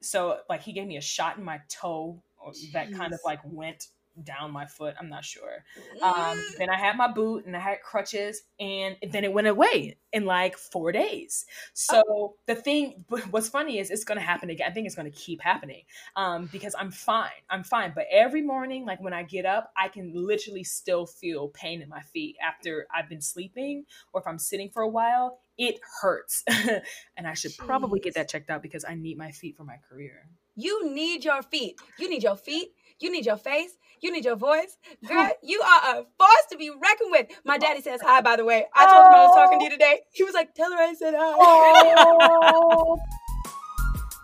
So, 0.00 0.38
like, 0.48 0.62
he 0.62 0.72
gave 0.72 0.86
me 0.86 0.96
a 0.96 1.00
shot 1.00 1.38
in 1.38 1.44
my 1.44 1.60
toe 1.68 2.22
or 2.44 2.52
that 2.72 2.92
kind 2.92 3.12
of 3.12 3.20
like 3.24 3.40
went 3.44 3.88
down 4.22 4.52
my 4.52 4.66
foot. 4.66 4.94
I'm 4.98 5.08
not 5.08 5.24
sure. 5.24 5.64
Um, 6.02 6.42
then 6.58 6.70
I 6.70 6.76
had 6.76 6.96
my 6.96 7.10
boot 7.10 7.46
and 7.46 7.56
I 7.56 7.60
had 7.60 7.80
crutches, 7.82 8.42
and 8.60 8.96
then 9.10 9.24
it 9.24 9.32
went 9.32 9.46
away 9.46 9.96
in 10.12 10.24
like 10.24 10.56
four 10.56 10.92
days. 10.92 11.46
So 11.72 12.36
the 12.46 12.54
thing, 12.54 13.04
what's 13.30 13.48
funny 13.48 13.78
is 13.78 13.90
it's 13.90 14.04
going 14.04 14.18
to 14.18 14.24
happen 14.24 14.50
again. 14.50 14.70
I 14.70 14.72
think 14.72 14.86
it's 14.86 14.94
going 14.94 15.10
to 15.10 15.18
keep 15.18 15.40
happening 15.40 15.82
um, 16.16 16.48
because 16.52 16.74
I'm 16.78 16.90
fine. 16.90 17.30
I'm 17.50 17.64
fine. 17.64 17.92
But 17.94 18.06
every 18.10 18.42
morning, 18.42 18.84
like 18.84 19.00
when 19.00 19.12
I 19.12 19.22
get 19.22 19.46
up, 19.46 19.72
I 19.76 19.88
can 19.88 20.12
literally 20.14 20.64
still 20.64 21.06
feel 21.06 21.48
pain 21.48 21.82
in 21.82 21.88
my 21.88 22.02
feet 22.02 22.36
after 22.42 22.86
I've 22.94 23.08
been 23.08 23.22
sleeping 23.22 23.84
or 24.12 24.20
if 24.20 24.26
I'm 24.26 24.38
sitting 24.38 24.70
for 24.70 24.82
a 24.82 24.88
while. 24.88 25.38
It 25.56 25.78
hurts, 26.00 26.42
and 27.16 27.28
I 27.28 27.34
should 27.34 27.56
probably 27.56 28.00
get 28.00 28.14
that 28.14 28.28
checked 28.28 28.50
out 28.50 28.60
because 28.60 28.84
I 28.84 28.96
need 28.96 29.16
my 29.16 29.30
feet 29.30 29.56
for 29.56 29.62
my 29.62 29.76
career. 29.88 30.26
You 30.56 30.92
need 30.92 31.24
your 31.24 31.42
feet. 31.42 31.80
You 31.98 32.08
need 32.08 32.22
your 32.22 32.36
feet. 32.36 32.68
You 33.00 33.10
need 33.10 33.26
your 33.26 33.36
face. 33.36 33.72
You 34.00 34.12
need 34.12 34.24
your 34.24 34.36
voice. 34.36 34.76
Girl, 35.08 35.30
you 35.42 35.60
are 35.62 35.96
a 35.98 36.04
force 36.18 36.46
to 36.50 36.56
be 36.56 36.70
reckoned 36.70 37.10
with. 37.10 37.26
My 37.44 37.58
daddy 37.58 37.80
says 37.80 38.00
hi, 38.02 38.20
by 38.20 38.36
the 38.36 38.44
way. 38.44 38.66
I 38.74 38.84
told 38.84 39.06
him 39.06 39.12
I 39.12 39.24
was 39.24 39.34
talking 39.34 39.58
to 39.58 39.64
you 39.64 39.70
today. 39.70 40.00
He 40.12 40.22
was 40.22 40.34
like, 40.34 40.54
tell 40.54 40.70
her 40.70 40.78
I 40.78 40.94
said 40.94 41.14
hi. 41.16 42.94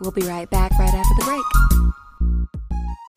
We'll 0.00 0.12
be 0.12 0.22
right 0.22 0.48
back 0.48 0.72
right 0.78 0.94
after 0.94 1.14
the 1.18 1.24
break. 1.24 1.89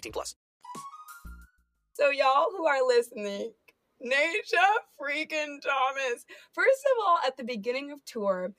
18 0.00 0.12
plus. 0.12 0.34
So, 1.92 2.08
y'all 2.08 2.46
who 2.56 2.66
are 2.66 2.86
listening, 2.86 3.52
Nasia 4.02 4.66
freaking 4.98 5.60
Thomas. 5.60 6.24
First 6.54 6.86
of 6.86 7.06
all, 7.06 7.18
at 7.26 7.36
the 7.36 7.44
beginning 7.44 7.92
of 7.92 8.02
tour, 8.06 8.54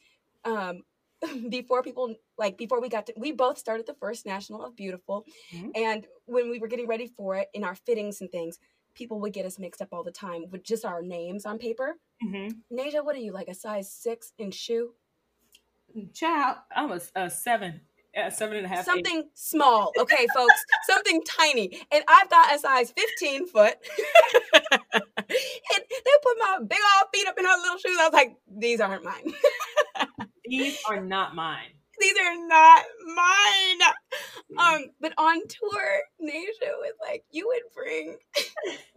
um, 0.45 0.81
before 1.49 1.81
people 1.81 2.15
like 2.37 2.57
before 2.57 2.79
we 2.81 2.89
got 2.89 3.05
to 3.05 3.13
we 3.15 3.31
both 3.31 3.57
started 3.57 3.85
the 3.85 3.93
first 3.99 4.25
national 4.25 4.63
of 4.63 4.75
beautiful 4.75 5.23
and 5.75 6.07
when 6.25 6.49
we 6.49 6.57
were 6.57 6.67
getting 6.67 6.87
ready 6.87 7.05
for 7.05 7.35
it 7.35 7.47
in 7.53 7.63
our 7.63 7.75
fittings 7.75 8.21
and 8.21 8.31
things 8.31 8.57
people 8.95 9.19
would 9.19 9.31
get 9.31 9.45
us 9.45 9.59
mixed 9.59 9.83
up 9.83 9.89
all 9.91 10.03
the 10.03 10.11
time 10.11 10.45
with 10.49 10.63
just 10.63 10.83
our 10.83 11.03
names 11.03 11.45
on 11.45 11.59
paper 11.59 11.93
Mm-hmm. 12.25 12.75
nasia 12.75 13.05
what 13.05 13.15
are 13.15 13.19
you 13.19 13.33
like 13.33 13.49
a 13.49 13.53
size 13.53 13.91
six 13.93 14.33
in 14.39 14.49
shoe 14.49 14.93
Child, 16.13 16.57
I'm 16.75 16.91
a, 16.91 17.01
a 17.15 17.29
seven, 17.29 17.81
a 18.15 18.29
seven 18.31 18.57
and 18.57 18.65
a 18.65 18.69
half. 18.69 18.79
eight. 18.79 18.85
Something 18.85 19.29
small, 19.33 19.91
okay, 19.99 20.27
folks. 20.33 20.53
Something 20.87 21.21
tiny. 21.27 21.79
And 21.91 22.03
I've 22.07 22.29
got 22.29 22.53
a 22.55 22.59
size 22.59 22.91
15 23.19 23.47
foot. 23.47 23.75
and 24.53 24.73
they 25.33 26.11
put 26.23 26.37
my 26.39 26.57
big 26.67 26.79
old 26.79 27.09
feet 27.13 27.27
up 27.27 27.37
in 27.37 27.45
her 27.45 27.57
little 27.61 27.77
shoes. 27.77 27.97
I 27.99 28.03
was 28.05 28.13
like, 28.13 28.35
these 28.57 28.79
aren't 28.81 29.03
mine. 29.03 29.33
These 30.45 30.79
are 30.89 30.99
not 30.99 31.33
mine. 31.33 31.69
these 32.01 32.15
are 32.21 32.47
not 32.47 32.83
mine. 33.15 33.79
Um, 34.59 34.85
but 34.99 35.13
on 35.17 35.39
tour, 35.47 35.99
Nasia 36.21 36.71
was 36.79 36.93
like, 37.01 37.23
you 37.31 37.47
would 37.47 37.73
bring 37.73 38.17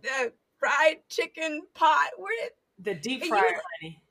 the 0.03 0.33
fried 0.59 0.96
chicken 1.09 1.62
pot. 1.74 2.09
Where 2.16 2.33
did 2.42 2.85
The 2.85 3.00
deep 3.00 3.22
And 3.22 3.31
you 3.31 3.37
honey. 3.37 4.03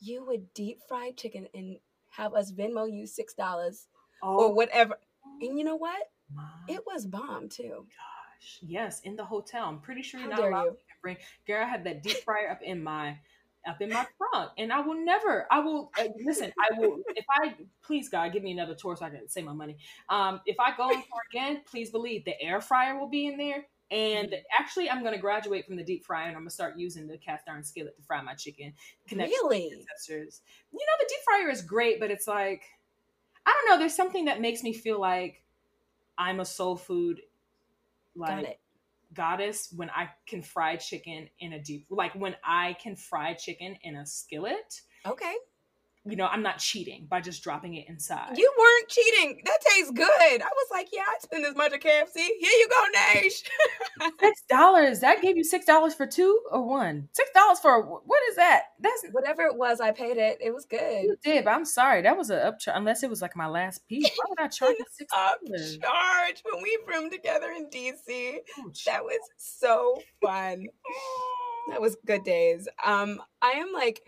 you 0.00 0.26
would 0.26 0.52
deep 0.52 0.80
fry 0.88 1.12
chicken 1.16 1.46
and 1.54 1.78
have 2.10 2.34
us 2.34 2.52
Venmo 2.52 2.86
you 2.92 3.06
six 3.06 3.32
dollars 3.32 3.86
Oh, 4.22 4.36
or 4.46 4.54
whatever. 4.54 4.96
And 5.40 5.58
you 5.58 5.64
know 5.64 5.76
what? 5.76 6.00
It 6.68 6.82
was 6.86 7.06
bomb 7.06 7.48
too. 7.48 7.86
Gosh, 7.86 8.58
yes, 8.62 9.00
in 9.00 9.16
the 9.16 9.24
hotel. 9.24 9.66
I'm 9.66 9.80
pretty 9.80 10.02
sure 10.02 10.20
you're 10.20 10.30
How 10.32 10.42
not 10.42 10.48
allowed 10.50 10.64
you. 10.64 10.70
to 10.70 10.76
bring. 11.02 11.16
Girl, 11.46 11.62
I 11.64 11.68
had 11.68 11.84
that 11.84 12.02
deep 12.02 12.18
fryer 12.18 12.50
up 12.50 12.62
in 12.62 12.82
my 12.82 13.18
up 13.68 13.80
in 13.80 13.88
my 13.90 14.06
trunk, 14.32 14.52
and 14.58 14.72
I 14.72 14.80
will 14.80 15.02
never. 15.04 15.46
I 15.50 15.60
will 15.60 15.90
uh, 15.98 16.04
listen. 16.24 16.52
I 16.58 16.78
will 16.78 17.00
if 17.16 17.24
I 17.30 17.54
please 17.82 18.08
God 18.08 18.32
give 18.32 18.42
me 18.42 18.52
another 18.52 18.74
tour 18.74 18.96
so 18.96 19.04
I 19.04 19.10
can 19.10 19.28
save 19.28 19.44
my 19.44 19.52
money. 19.52 19.76
Um, 20.08 20.40
if 20.46 20.60
I 20.60 20.76
go 20.76 20.88
tour 20.88 21.02
again, 21.32 21.62
please 21.68 21.90
believe 21.90 22.24
the 22.24 22.40
air 22.40 22.60
fryer 22.60 22.98
will 22.98 23.08
be 23.08 23.26
in 23.26 23.36
there. 23.36 23.66
And 23.92 24.28
Mm-hmm. 24.28 24.40
actually, 24.56 24.88
I'm 24.88 25.00
going 25.02 25.14
to 25.14 25.20
graduate 25.20 25.66
from 25.66 25.74
the 25.74 25.82
deep 25.82 26.04
fryer, 26.04 26.28
and 26.28 26.36
I'm 26.36 26.42
going 26.42 26.48
to 26.48 26.54
start 26.54 26.78
using 26.78 27.08
the 27.08 27.18
cast 27.18 27.48
iron 27.48 27.64
skillet 27.64 27.96
to 27.96 28.02
fry 28.02 28.22
my 28.22 28.34
chicken. 28.34 28.72
Connect 29.08 29.32
to 29.32 29.38
my 29.42 29.48
Really? 29.48 29.64
You 30.72 30.78
know, 30.78 30.94
the 31.00 31.06
deep 31.08 31.18
fryer 31.24 31.50
is 31.50 31.60
great, 31.62 31.98
but 31.98 32.10
it's 32.12 32.28
like 32.28 32.62
I 33.46 33.52
don't 33.52 33.70
know. 33.70 33.78
There's 33.78 33.96
something 33.96 34.26
that 34.26 34.40
makes 34.40 34.62
me 34.62 34.72
feel 34.72 35.00
like 35.00 35.42
I'm 36.18 36.40
a 36.40 36.44
soul 36.44 36.76
food 36.76 37.20
like 38.14 38.58
goddess 39.14 39.72
when 39.74 39.90
I 39.90 40.10
can 40.26 40.42
fry 40.42 40.76
chicken 40.76 41.28
in 41.38 41.52
a 41.52 41.62
deep 41.62 41.86
like 41.90 42.14
when 42.14 42.36
I 42.44 42.76
can 42.80 42.96
fry 42.96 43.34
chicken 43.34 43.76
in 43.82 43.96
a 43.96 44.06
skillet. 44.06 44.82
Okay. 45.06 45.34
You 46.06 46.16
know, 46.16 46.26
I'm 46.26 46.42
not 46.42 46.56
cheating 46.58 47.06
by 47.10 47.20
just 47.20 47.42
dropping 47.44 47.74
it 47.74 47.86
inside. 47.86 48.38
You 48.38 48.50
weren't 48.58 48.88
cheating. 48.88 49.42
That 49.44 49.58
tastes 49.68 49.90
good. 49.90 50.06
I 50.08 50.38
was 50.38 50.66
like, 50.72 50.88
yeah, 50.92 51.02
I'd 51.06 51.20
spend 51.20 51.44
as 51.44 51.54
much 51.54 51.74
at 51.74 51.82
KFC. 51.82 52.14
Here 52.16 52.26
you 52.40 52.68
go, 52.70 52.98
Naj. 52.98 54.10
Six 54.20 54.42
dollars. 54.48 55.00
That 55.00 55.20
gave 55.20 55.36
you 55.36 55.44
six 55.44 55.66
dollars 55.66 55.92
for 55.92 56.06
two 56.06 56.40
or 56.50 56.66
one? 56.66 57.08
Six 57.12 57.28
dollars 57.34 57.58
for 57.60 57.82
what 57.82 58.20
is 58.30 58.36
that? 58.36 58.62
That's 58.80 59.04
Whatever 59.12 59.42
it 59.42 59.56
was, 59.56 59.78
I 59.80 59.90
paid 59.92 60.16
it. 60.16 60.38
It 60.40 60.54
was 60.54 60.64
good. 60.64 61.02
you 61.04 61.16
did, 61.22 61.44
but 61.44 61.50
I'm 61.50 61.66
sorry. 61.66 62.00
That 62.00 62.16
was 62.16 62.30
a 62.30 62.36
upcharge. 62.50 62.76
Unless 62.76 63.02
it 63.02 63.10
was 63.10 63.20
like 63.20 63.36
my 63.36 63.46
last 63.48 63.86
piece. 63.86 64.04
Why 64.16 64.24
would 64.30 64.40
I 64.40 64.48
charge 64.48 64.76
you 64.78 64.84
six 64.90 65.12
dollars? 65.12 65.78
Upcharge 65.78 66.42
when 66.50 66.62
we 66.62 66.78
roomed 66.88 67.12
together 67.12 67.50
in 67.50 67.68
DC. 67.68 68.36
That 68.86 69.04
was 69.04 69.20
so 69.36 70.00
fun. 70.22 70.64
That 71.70 71.80
was 71.82 71.96
good 72.06 72.24
days. 72.24 72.68
Um, 72.84 73.20
I 73.42 73.50
am 73.50 73.72
like, 73.74 74.00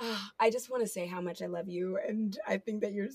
I 0.40 0.50
just 0.50 0.70
want 0.70 0.82
to 0.82 0.88
say 0.88 1.06
how 1.06 1.20
much 1.20 1.42
I 1.42 1.46
love 1.46 1.68
you, 1.68 1.98
and 2.06 2.36
I 2.46 2.58
think 2.58 2.80
that 2.82 2.92
you're 2.92 3.08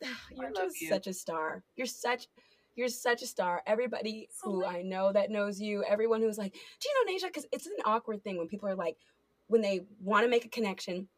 you're 0.36 0.52
just 0.54 0.80
you. 0.80 0.88
such 0.88 1.06
a 1.06 1.12
star. 1.12 1.62
You're 1.76 1.86
such 1.86 2.28
you're 2.74 2.88
such 2.88 3.22
a 3.22 3.26
star. 3.26 3.62
Everybody 3.66 4.28
who 4.42 4.64
I 4.64 4.82
know 4.82 5.12
that 5.12 5.30
knows 5.30 5.60
you, 5.60 5.82
everyone 5.84 6.20
who's 6.20 6.36
like, 6.36 6.52
do 6.52 6.88
you 6.88 7.06
know 7.06 7.12
Nasia? 7.12 7.28
Because 7.28 7.46
it's 7.50 7.66
an 7.66 7.72
awkward 7.86 8.22
thing 8.22 8.36
when 8.36 8.48
people 8.48 8.68
are 8.68 8.74
like, 8.74 8.98
when 9.46 9.62
they 9.62 9.80
want 10.00 10.24
to 10.24 10.30
make 10.30 10.44
a 10.44 10.48
connection. 10.50 11.08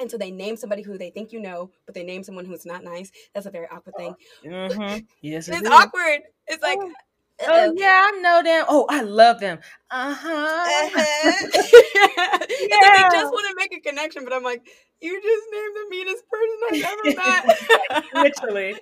And 0.00 0.08
so 0.10 0.16
they 0.18 0.30
name 0.30 0.56
somebody 0.56 0.82
who 0.82 0.96
they 0.98 1.10
think 1.10 1.32
you 1.32 1.40
know, 1.40 1.70
but 1.86 1.94
they 1.94 2.04
name 2.04 2.22
someone 2.22 2.44
who's 2.44 2.66
not 2.66 2.84
nice. 2.84 3.10
That's 3.34 3.46
a 3.46 3.50
very 3.50 3.66
awkward 3.68 3.96
thing. 3.96 4.14
Mhm. 4.44 5.06
Yes, 5.22 5.48
It's 5.48 5.62
is. 5.62 5.68
awkward. 5.68 6.20
It's 6.46 6.62
like, 6.62 6.78
Oh 6.80 6.92
yeah, 7.40 8.02
I 8.06 8.20
know 8.22 8.42
them. 8.42 8.64
Oh, 8.68 8.86
I 8.88 9.02
love 9.02 9.40
them. 9.40 9.58
Uh-huh. 9.90 10.28
Uh-huh. 10.30 11.32
It's 12.60 12.82
like 12.82 12.92
Yeah. 12.92 13.08
they 13.10 13.18
just 13.18 13.32
want 13.32 13.48
to 13.50 13.56
make 13.56 13.72
a 13.74 13.80
connection, 13.80 14.24
but 14.24 14.32
I'm 14.32 14.42
like, 14.42 14.62
you 15.00 15.22
just 15.22 15.44
named 15.52 15.76
the 15.76 15.86
meanest 15.90 16.24
person 16.28 16.58
I've 16.68 16.82
ever 16.92 17.16
met. 17.16 18.04
Literally. 18.14 18.80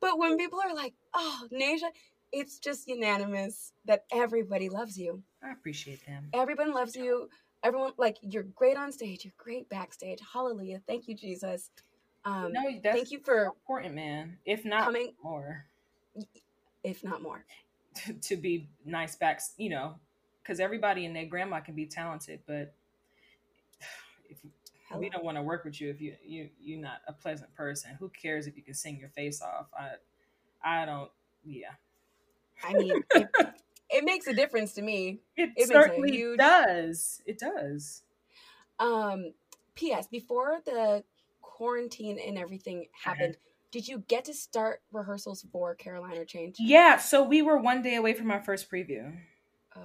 But 0.00 0.18
when 0.18 0.38
people 0.38 0.60
are 0.64 0.74
like, 0.74 0.94
oh, 1.14 1.48
Nasia, 1.52 1.90
it's 2.32 2.58
just 2.58 2.88
unanimous 2.88 3.72
that 3.86 4.04
everybody 4.12 4.68
loves 4.68 4.98
you. 4.98 5.22
I 5.42 5.52
appreciate 5.52 6.06
them. 6.06 6.30
Everyone 6.34 6.72
loves 6.72 6.96
you. 6.96 7.28
Everyone, 7.62 7.92
like, 7.98 8.16
you're 8.22 8.44
great 8.44 8.76
on 8.76 8.92
stage. 8.92 9.24
You're 9.24 9.34
great 9.38 9.68
backstage. 9.68 10.20
Hallelujah. 10.32 10.80
Thank 10.86 11.08
you, 11.08 11.16
Jesus. 11.16 11.70
Um, 12.24 12.52
No, 12.52 12.62
thank 12.82 13.10
you 13.10 13.20
for 13.24 13.44
important, 13.46 13.94
man. 13.94 14.38
If 14.46 14.64
not 14.64 14.84
coming, 14.84 15.12
more, 15.22 15.66
if 16.84 17.04
not 17.04 17.22
more. 17.22 17.44
to 18.22 18.36
be 18.36 18.68
nice 18.84 19.16
backs, 19.16 19.52
you 19.56 19.70
know, 19.70 19.94
because 20.42 20.60
everybody 20.60 21.06
and 21.06 21.14
their 21.14 21.26
grandma 21.26 21.60
can 21.60 21.74
be 21.74 21.86
talented, 21.86 22.40
but 22.46 22.74
if 24.28 24.38
we 24.98 25.08
don't 25.08 25.24
want 25.24 25.36
to 25.36 25.42
work 25.42 25.64
with 25.64 25.80
you 25.80 25.90
if 25.90 26.00
you 26.00 26.16
you 26.24 26.48
you're 26.60 26.80
not 26.80 27.00
a 27.06 27.12
pleasant 27.12 27.54
person, 27.54 27.92
who 27.98 28.08
cares 28.08 28.46
if 28.46 28.56
you 28.56 28.62
can 28.62 28.74
sing 28.74 28.98
your 28.98 29.10
face 29.10 29.42
off? 29.42 29.66
I 29.78 30.82
I 30.82 30.84
don't. 30.84 31.10
Yeah, 31.44 31.70
I 32.62 32.74
mean, 32.74 33.02
it, 33.14 33.28
it 33.90 34.04
makes 34.04 34.26
a 34.26 34.34
difference 34.34 34.72
to 34.74 34.82
me. 34.82 35.20
it, 35.36 35.50
a 35.58 35.66
certainly 35.66 36.12
huge 36.12 36.38
does. 36.38 37.22
It 37.26 37.38
does. 37.38 38.02
Um, 38.78 39.32
P.S. 39.74 40.06
Before 40.08 40.60
the 40.64 41.04
quarantine 41.40 42.18
and 42.18 42.38
everything 42.38 42.86
happened, 42.92 43.36
did 43.70 43.86
you 43.86 44.02
get 44.08 44.24
to 44.26 44.34
start 44.34 44.80
rehearsals 44.92 45.44
for 45.52 45.74
Caroline 45.74 46.16
or 46.16 46.24
Change? 46.24 46.56
Yeah, 46.58 46.98
so 46.98 47.22
we 47.22 47.42
were 47.42 47.56
one 47.56 47.82
day 47.82 47.94
away 47.94 48.14
from 48.14 48.30
our 48.30 48.42
first 48.42 48.70
preview. 48.70 49.16
Ugh. 49.76 49.82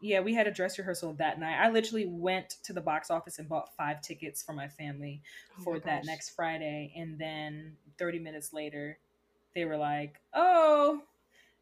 Yeah, 0.00 0.20
we 0.20 0.34
had 0.34 0.46
a 0.46 0.52
dress 0.52 0.78
rehearsal 0.78 1.14
that 1.14 1.40
night. 1.40 1.58
I 1.58 1.70
literally 1.70 2.06
went 2.06 2.56
to 2.64 2.72
the 2.72 2.80
box 2.80 3.10
office 3.10 3.38
and 3.38 3.48
bought 3.48 3.74
five 3.76 4.00
tickets 4.00 4.42
for 4.42 4.52
my 4.52 4.68
family 4.68 5.22
Oh 5.58 5.62
for 5.62 5.72
my 5.74 5.80
that 5.80 6.04
next 6.04 6.30
Friday. 6.30 6.92
And 6.96 7.18
then 7.18 7.76
30 7.98 8.20
minutes 8.20 8.52
later, 8.52 8.98
they 9.54 9.64
were 9.64 9.76
like, 9.76 10.20
oh, 10.34 11.02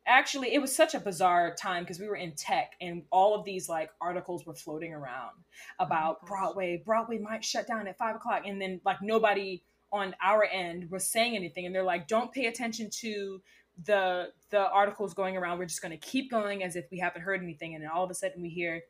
actually, 0.06 0.52
it 0.52 0.60
was 0.60 0.74
such 0.74 0.94
a 0.94 1.00
bizarre 1.00 1.54
time 1.54 1.82
because 1.82 1.98
we 1.98 2.08
were 2.08 2.16
in 2.16 2.32
tech 2.32 2.72
and 2.80 3.04
all 3.10 3.34
of 3.34 3.44
these 3.46 3.70
like 3.70 3.90
articles 4.02 4.44
were 4.44 4.54
floating 4.54 4.92
around 4.92 5.32
oh 5.80 5.84
about 5.84 6.20
gosh. 6.20 6.28
Broadway. 6.28 6.82
Broadway 6.84 7.18
might 7.18 7.42
shut 7.42 7.66
down 7.66 7.86
at 7.86 7.96
five 7.96 8.16
o'clock. 8.16 8.42
And 8.46 8.60
then 8.60 8.82
like 8.84 9.00
nobody 9.00 9.62
on 9.96 10.14
our 10.22 10.44
end 10.44 10.90
was 10.90 11.10
saying 11.10 11.36
anything. 11.36 11.66
And 11.66 11.74
they're 11.74 11.82
like, 11.82 12.08
don't 12.08 12.32
pay 12.32 12.46
attention 12.46 12.90
to 13.00 13.40
the 13.84 14.28
the 14.50 14.70
articles 14.70 15.14
going 15.14 15.36
around. 15.36 15.58
We're 15.58 15.66
just 15.66 15.82
going 15.82 15.98
to 15.98 16.06
keep 16.06 16.30
going 16.30 16.62
as 16.62 16.76
if 16.76 16.86
we 16.90 16.98
haven't 16.98 17.22
heard 17.22 17.42
anything. 17.42 17.74
And 17.74 17.82
then 17.82 17.90
all 17.90 18.04
of 18.04 18.10
a 18.10 18.14
sudden 18.14 18.40
we 18.42 18.48
hear 18.48 18.82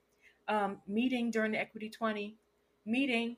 um, 0.49 0.79
meeting 0.87 1.31
during 1.31 1.53
the 1.53 1.59
Equity 1.59 1.90
20 1.90 2.37
meeting. 2.85 3.37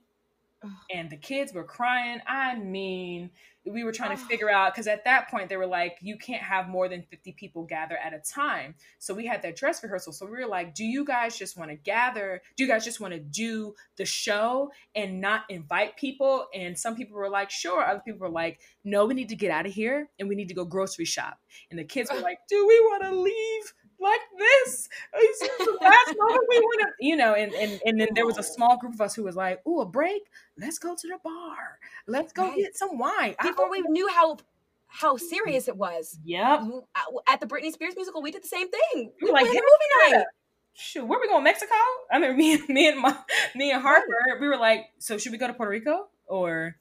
And 0.90 1.10
the 1.10 1.16
kids 1.16 1.52
were 1.52 1.64
crying. 1.64 2.20
I 2.26 2.56
mean, 2.56 3.30
we 3.64 3.84
were 3.84 3.92
trying 3.92 4.16
to 4.16 4.22
figure 4.22 4.50
out 4.50 4.72
because 4.72 4.86
at 4.86 5.04
that 5.04 5.28
point 5.28 5.48
they 5.48 5.56
were 5.56 5.66
like, 5.66 5.98
you 6.00 6.16
can't 6.16 6.42
have 6.42 6.68
more 6.68 6.88
than 6.88 7.02
50 7.02 7.32
people 7.32 7.64
gather 7.64 7.96
at 7.96 8.14
a 8.14 8.18
time. 8.18 8.74
So 8.98 9.14
we 9.14 9.26
had 9.26 9.42
that 9.42 9.56
dress 9.56 9.82
rehearsal. 9.82 10.12
So 10.12 10.26
we 10.26 10.32
were 10.32 10.46
like, 10.46 10.74
do 10.74 10.84
you 10.84 11.04
guys 11.04 11.36
just 11.38 11.56
want 11.56 11.70
to 11.70 11.76
gather? 11.76 12.40
Do 12.56 12.64
you 12.64 12.68
guys 12.68 12.84
just 12.84 13.00
want 13.00 13.14
to 13.14 13.20
do 13.20 13.74
the 13.96 14.04
show 14.04 14.70
and 14.94 15.20
not 15.20 15.42
invite 15.48 15.96
people? 15.96 16.46
And 16.54 16.78
some 16.78 16.96
people 16.96 17.16
were 17.16 17.30
like, 17.30 17.50
sure. 17.50 17.84
Other 17.84 18.00
people 18.04 18.20
were 18.20 18.30
like, 18.32 18.60
no, 18.84 19.06
we 19.06 19.14
need 19.14 19.28
to 19.28 19.36
get 19.36 19.50
out 19.50 19.66
of 19.66 19.72
here 19.72 20.08
and 20.18 20.28
we 20.28 20.34
need 20.34 20.48
to 20.48 20.54
go 20.54 20.64
grocery 20.64 21.04
shop. 21.04 21.38
And 21.70 21.78
the 21.78 21.84
kids 21.84 22.10
were 22.12 22.20
like, 22.20 22.38
do 22.48 22.66
we 22.66 22.80
want 22.80 23.02
to 23.04 23.14
leave? 23.14 23.74
Like 24.00 24.20
this, 24.38 24.88
This 25.12 25.42
is 25.42 25.58
the 25.58 25.78
last 25.80 26.14
moment 26.18 26.44
we 26.48 26.58
want 26.60 26.80
to, 26.82 26.86
you 27.00 27.16
know, 27.16 27.34
and, 27.34 27.52
and 27.54 27.80
and 27.84 28.00
then 28.00 28.08
there 28.14 28.26
was 28.26 28.38
a 28.38 28.42
small 28.42 28.76
group 28.78 28.94
of 28.94 29.00
us 29.00 29.14
who 29.14 29.24
was 29.24 29.34
like, 29.36 29.60
"Oh, 29.66 29.80
a 29.80 29.86
break? 29.86 30.22
Let's 30.56 30.78
go 30.78 30.94
to 30.94 31.08
the 31.08 31.18
bar. 31.24 31.78
Let's 32.06 32.32
go 32.32 32.44
Right. 32.44 32.56
get 32.56 32.76
some 32.76 32.98
wine." 32.98 33.34
Before 33.42 33.68
we 33.70 33.80
knew 33.88 34.08
how 34.08 34.38
how 34.86 35.16
mm. 35.16 35.20
serious 35.20 35.68
it 35.68 35.76
was. 35.76 36.18
Yep. 36.24 36.60
You- 36.62 36.66
mm, 36.72 36.82
uh, 36.94 37.32
At 37.32 37.40
the 37.40 37.46
Britney 37.46 37.72
Spears 37.72 37.94
musical, 37.96 38.22
we 38.22 38.30
did 38.30 38.42
the 38.44 38.48
same 38.48 38.68
thing. 38.70 38.80
We 38.94 39.12
We 39.22 39.28
were 39.30 39.32
like, 39.34 39.42
planned 39.46 39.54
"Hit 39.56 39.64
movie 39.64 40.16
night. 40.16 40.26
Shoot, 40.74 41.04
where 41.06 41.18
we 41.20 41.26
going? 41.26 41.42
Mexico? 41.42 41.74
I 42.10 42.20
mean, 42.20 42.36
me, 42.38 42.62
me 42.68 42.88
and 42.88 43.00
my, 43.00 43.16
me 43.56 43.72
and 43.72 43.82
Harper, 43.82 44.38
we 44.40 44.46
were 44.46 44.56
like, 44.56 44.86
so 44.98 45.18
should 45.18 45.32
we 45.32 45.38
go 45.38 45.48
to 45.48 45.52
Puerto 45.52 45.70
Rico 45.70 46.06
or, 46.26 46.76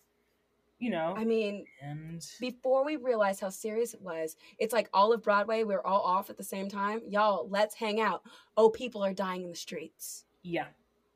you 0.80 0.90
know? 0.90 1.14
I 1.18 1.24
mean, 1.26 1.66
and 1.82 2.26
before 2.40 2.86
we 2.86 2.96
realized 2.98 3.42
how 3.42 3.50
serious 3.50 3.94
it 3.94 4.02
was, 4.02 4.36
it's 4.60 4.74
like 4.74 4.90
all 4.94 5.12
of 5.14 5.24
Broadway, 5.24 5.64
we 5.64 5.74
are 5.74 5.86
all 5.86 6.02
off 6.02 6.30
at 6.30 6.38
the 6.38 6.44
same 6.44 6.70
time. 6.70 7.02
Y'all, 7.08 7.48
let's 7.50 7.76
hang 7.76 8.00
out. 8.00 8.24
Oh, 8.56 8.70
people 8.70 9.04
are 9.04 9.14
dying 9.14 9.44
in 9.44 9.50
the 9.50 9.56
streets. 9.56 10.26
yeah, 10.44 10.68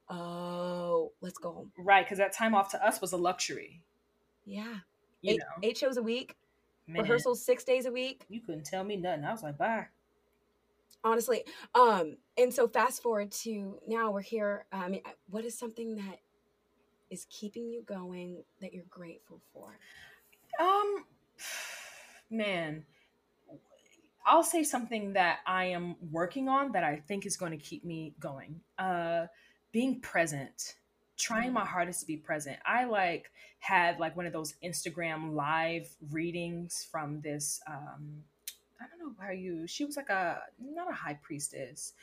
Oh, 0.10 1.14
let's 1.22 1.38
go 1.38 1.52
home. 1.54 1.72
right, 1.78 2.06
because 2.06 2.18
that 2.18 2.34
time 2.34 2.54
off 2.54 2.70
to 2.72 2.86
us 2.86 3.00
was 3.00 3.14
a 3.14 3.18
luxury. 3.18 3.82
Yeah. 4.46 4.76
You 5.22 5.34
eight, 5.34 5.40
know, 5.40 5.46
eight 5.70 5.78
shows 5.78 5.98
a 5.98 6.04
week, 6.04 6.36
Man, 6.88 7.04
rehearsals 7.04 7.46
six 7.46 7.64
days 7.64 7.86
a 7.86 7.92
week. 7.92 8.26
You 8.28 8.42
couldn't 8.42 8.66
tell 8.66 8.84
me 8.84 8.98
nothing. 8.98 9.24
I 9.24 9.32
was 9.32 9.44
like, 9.44 9.58
bye. 9.58 9.86
honestly 11.04 11.44
um 11.76 12.18
and 12.38 12.54
so 12.54 12.68
fast 12.68 13.02
forward 13.02 13.32
to 13.32 13.80
now 13.88 14.12
we're 14.12 14.22
here 14.22 14.66
i 14.72 14.88
mean 14.88 15.02
what 15.30 15.44
is 15.46 15.58
something 15.58 15.96
that 15.96 16.20
is 17.12 17.28
keeping 17.30 17.70
you 17.70 17.84
going 17.84 18.44
that 18.62 18.74
you're 18.74 18.86
grateful 18.90 19.42
for 19.54 19.70
Um, 20.60 21.06
man, 22.30 22.86
I'll 24.26 24.44
say 24.44 24.64
something 24.64 25.14
that 25.14 25.40
I 25.46 25.66
am 25.66 25.96
working 26.12 26.48
on 26.48 26.72
that 26.72 26.84
I 26.84 26.96
think 27.08 27.26
is 27.26 27.38
going 27.38 27.52
to 27.52 27.58
keep 27.58 27.84
me 27.84 28.16
going. 28.20 28.62
Uh, 28.80 29.28
being 29.72 30.00
present, 30.00 30.76
trying 31.18 31.54
my 31.54 31.66
hardest 31.66 32.02
to 32.02 32.08
be 32.08 32.18
present. 32.18 32.58
I 32.66 32.86
like 32.86 33.32
had 33.60 34.00
like 34.00 34.16
one 34.16 34.26
of 34.26 34.34
those 34.34 34.56
Instagram 34.64 35.34
live 35.34 35.90
readings 36.12 36.88
from 36.90 37.22
this. 37.22 37.62
Um, 37.68 38.24
I 38.80 38.86
don't 38.88 39.00
know 39.00 39.16
how 39.20 39.32
you. 39.32 39.68
She 39.68 39.86
was 39.86 39.98
like 39.98 40.10
a 40.10 40.42
not 40.60 40.90
a 40.90 40.94
high 40.94 41.20
priestess. 41.22 41.94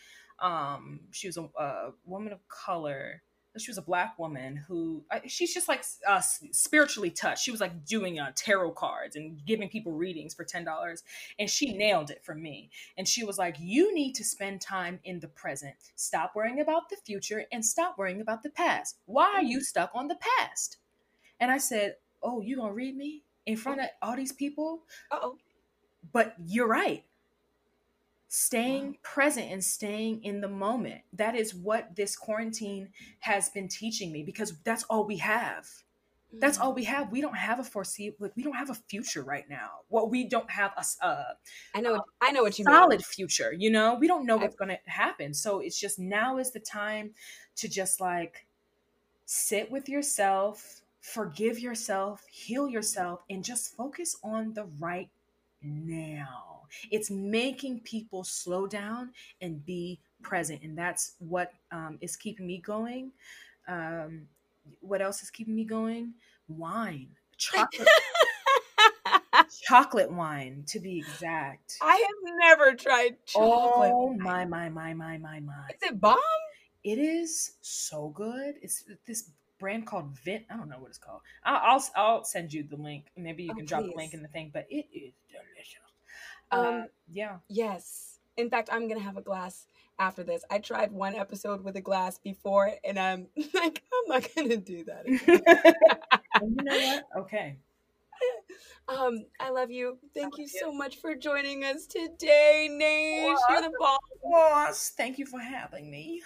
Um, 0.40 1.00
she 1.10 1.26
was 1.26 1.36
a, 1.36 1.48
a 1.58 1.92
woman 2.06 2.32
of 2.32 2.46
color 2.48 3.22
she 3.58 3.70
was 3.70 3.78
a 3.78 3.82
black 3.82 4.18
woman 4.18 4.56
who 4.68 5.04
she's 5.26 5.52
just 5.52 5.68
like 5.68 5.84
uh, 6.06 6.20
spiritually 6.52 7.10
touched. 7.10 7.42
She 7.42 7.50
was 7.50 7.60
like 7.60 7.84
doing 7.84 8.18
uh, 8.18 8.32
tarot 8.34 8.72
cards 8.72 9.16
and 9.16 9.44
giving 9.44 9.68
people 9.68 9.92
readings 9.92 10.34
for 10.34 10.44
ten 10.44 10.64
dollars, 10.64 11.02
and 11.38 11.48
she 11.48 11.72
nailed 11.72 12.10
it 12.10 12.24
for 12.24 12.34
me. 12.34 12.70
And 12.96 13.06
she 13.06 13.24
was 13.24 13.38
like, 13.38 13.56
"You 13.58 13.94
need 13.94 14.14
to 14.14 14.24
spend 14.24 14.60
time 14.60 15.00
in 15.04 15.20
the 15.20 15.28
present. 15.28 15.74
Stop 15.96 16.32
worrying 16.34 16.60
about 16.60 16.88
the 16.88 16.96
future 16.96 17.44
and 17.52 17.64
stop 17.64 17.98
worrying 17.98 18.20
about 18.20 18.42
the 18.42 18.50
past. 18.50 18.96
Why 19.06 19.32
are 19.34 19.42
you 19.42 19.62
stuck 19.62 19.90
on 19.94 20.08
the 20.08 20.18
past?" 20.38 20.78
And 21.40 21.50
I 21.50 21.58
said, 21.58 21.96
"Oh, 22.22 22.40
you 22.40 22.56
gonna 22.56 22.72
read 22.72 22.96
me 22.96 23.24
in 23.46 23.56
front 23.56 23.80
of 23.80 23.88
all 24.02 24.16
these 24.16 24.32
people?" 24.32 24.82
oh. 25.10 25.36
But 26.12 26.36
you're 26.46 26.68
right 26.68 27.04
staying 28.28 28.98
present 29.02 29.50
and 29.50 29.64
staying 29.64 30.22
in 30.24 30.40
the 30.40 30.48
moment. 30.48 31.02
That 31.12 31.34
is 31.34 31.54
what 31.54 31.96
this 31.96 32.16
quarantine 32.16 32.90
has 33.20 33.48
been 33.48 33.68
teaching 33.68 34.12
me 34.12 34.22
because 34.22 34.58
that's 34.64 34.84
all 34.84 35.06
we 35.06 35.18
have. 35.18 35.66
That's 36.40 36.58
all 36.58 36.74
we 36.74 36.84
Mm-hmm. 36.84 36.92
have. 36.92 37.10
We 37.10 37.20
don't 37.20 37.36
have 37.36 37.58
a 37.58 37.64
foreseeable. 37.64 38.18
Like, 38.20 38.36
we 38.36 38.42
don't 38.44 38.54
have 38.56 38.70
a 38.70 38.74
future 38.74 39.22
right 39.22 39.48
now. 39.48 39.80
Well, 39.88 40.08
we 40.08 40.28
don't 40.28 40.50
have 40.50 40.72
a. 40.76 41.06
a 41.06 41.24
I 41.74 41.80
know. 41.80 42.04
I 42.20 42.32
know 42.32 42.42
what 42.42 42.58
you 42.58 42.66
mean. 42.66 42.88
solid 42.88 43.04
future. 43.04 43.52
You 43.52 43.70
know, 43.70 43.94
we 43.94 44.06
don't 44.06 44.26
know 44.26 44.36
what's 44.38 44.56
going 44.56 44.70
to 44.70 44.78
happen. 44.90 45.34
So 45.34 45.60
it's 45.60 45.78
just 45.78 45.98
now 45.98 46.38
is 46.38 46.52
the 46.52 46.60
time 46.60 47.14
to 47.56 47.68
just 47.68 48.00
like 48.00 48.46
sit 49.26 49.70
with 49.70 49.88
yourself, 49.88 50.82
forgive 51.00 51.58
yourself, 51.58 52.26
heal 52.30 52.68
yourself, 52.68 53.22
and 53.30 53.44
just 53.44 53.76
focus 53.76 54.16
on 54.24 54.54
the 54.54 54.64
right 54.80 55.10
now. 55.62 56.57
It's 56.90 57.10
making 57.10 57.80
people 57.80 58.24
slow 58.24 58.66
down 58.66 59.12
and 59.40 59.64
be 59.64 60.00
present. 60.22 60.62
And 60.62 60.76
that's 60.76 61.14
what 61.18 61.52
um, 61.70 61.98
is 62.00 62.16
keeping 62.16 62.46
me 62.46 62.58
going. 62.58 63.12
Um, 63.66 64.28
what 64.80 65.00
else 65.00 65.22
is 65.22 65.30
keeping 65.30 65.54
me 65.54 65.64
going? 65.64 66.14
Wine, 66.48 67.08
chocolate. 67.36 67.88
chocolate 69.62 70.10
wine 70.12 70.64
to 70.66 70.80
be 70.80 70.98
exact. 70.98 71.78
I 71.80 71.94
have 71.96 72.34
never 72.38 72.74
tried 72.74 73.24
chocolate. 73.26 73.92
Oh 73.94 74.14
my 74.14 74.44
my 74.44 74.68
my 74.68 74.94
my 74.94 75.18
my 75.18 75.40
my. 75.40 75.68
Is 75.70 75.82
it 75.90 76.00
bomb? 76.00 76.18
It 76.84 76.98
is 76.98 77.56
so 77.60 78.08
good. 78.08 78.56
It's 78.62 78.84
this 79.06 79.30
brand 79.58 79.86
called 79.86 80.18
Vit. 80.24 80.46
I 80.50 80.56
don't 80.56 80.68
know 80.68 80.78
what 80.78 80.88
it's 80.88 80.98
called. 80.98 81.22
I'll 81.44 81.60
I'll, 81.78 81.84
I'll 81.96 82.24
send 82.24 82.52
you 82.52 82.62
the 82.62 82.76
link. 82.76 83.06
Maybe 83.16 83.44
you 83.44 83.50
Oh, 83.50 83.54
can 83.54 83.66
drop 83.66 83.84
the 83.84 83.96
link 83.96 84.14
in 84.14 84.22
the 84.22 84.28
thing. 84.28 84.50
But 84.52 84.66
it 84.70 84.86
is 84.92 85.12
delicious. 85.30 85.87
Um, 86.50 86.64
uh, 86.66 86.82
yeah. 87.10 87.36
Yes. 87.48 88.18
In 88.36 88.50
fact, 88.50 88.68
I'm 88.72 88.88
gonna 88.88 89.00
have 89.00 89.16
a 89.16 89.22
glass 89.22 89.66
after 89.98 90.22
this. 90.22 90.44
I 90.50 90.58
tried 90.58 90.92
one 90.92 91.14
episode 91.14 91.64
with 91.64 91.76
a 91.76 91.80
glass 91.80 92.18
before, 92.18 92.72
and 92.84 92.98
I'm 92.98 93.26
like, 93.54 93.82
I'm 93.92 94.08
not 94.08 94.28
gonna 94.34 94.56
do 94.56 94.84
that. 94.84 95.06
Again. 96.36 96.56
You 96.56 96.64
know 96.64 96.76
what? 96.76 97.04
Okay. 97.22 97.58
um, 98.88 99.24
I 99.40 99.50
love 99.50 99.70
you. 99.70 99.98
Thank 100.14 100.38
you 100.38 100.48
so 100.48 100.72
much 100.72 100.96
for 100.96 101.14
joining 101.14 101.64
us 101.64 101.86
today, 101.86 102.68
Nate. 102.70 103.36
You're 103.48 103.62
the 103.62 103.72
boss. 103.78 103.98
Boss, 104.22 104.92
thank 104.96 105.18
you 105.18 105.26
for 105.26 105.40
having 105.40 105.90
me. 105.90 106.22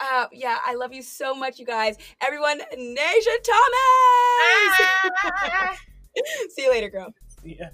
Uh, 0.00 0.26
yeah, 0.32 0.58
I 0.66 0.74
love 0.74 0.92
you 0.92 1.02
so 1.02 1.34
much, 1.34 1.60
you 1.60 1.66
guys. 1.66 1.96
Everyone, 2.20 2.58
Nasia 2.58 3.36
Thomas. 3.44 4.78
See 6.50 6.62
you 6.62 6.70
later, 6.70 6.90
girl. 6.90 7.14
Yeah. 7.44 7.70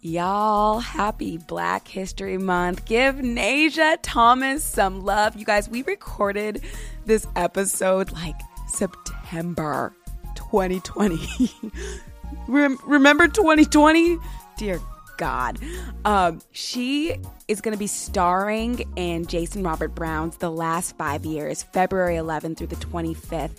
Y'all, 0.00 0.78
happy 0.78 1.38
Black 1.38 1.88
History 1.88 2.38
Month. 2.38 2.84
Give 2.84 3.16
Nasia 3.16 3.98
Thomas 4.00 4.62
some 4.62 5.04
love. 5.04 5.34
You 5.34 5.44
guys, 5.44 5.68
we 5.68 5.82
recorded 5.82 6.62
this 7.04 7.26
episode 7.34 8.12
like 8.12 8.36
September 8.68 9.92
2020. 10.36 11.50
Rem- 12.48 12.78
Remember 12.84 13.26
2020? 13.26 14.18
Dear 14.56 14.80
God. 15.16 15.58
Um, 16.04 16.42
she 16.52 17.16
is 17.48 17.60
going 17.60 17.74
to 17.74 17.78
be 17.78 17.88
starring 17.88 18.84
in 18.94 19.26
Jason 19.26 19.64
Robert 19.64 19.96
Brown's 19.96 20.36
The 20.36 20.50
Last 20.50 20.96
Five 20.96 21.26
Years, 21.26 21.64
February 21.64 22.14
11th 22.14 22.58
through 22.58 22.68
the 22.68 22.76
25th 22.76 23.56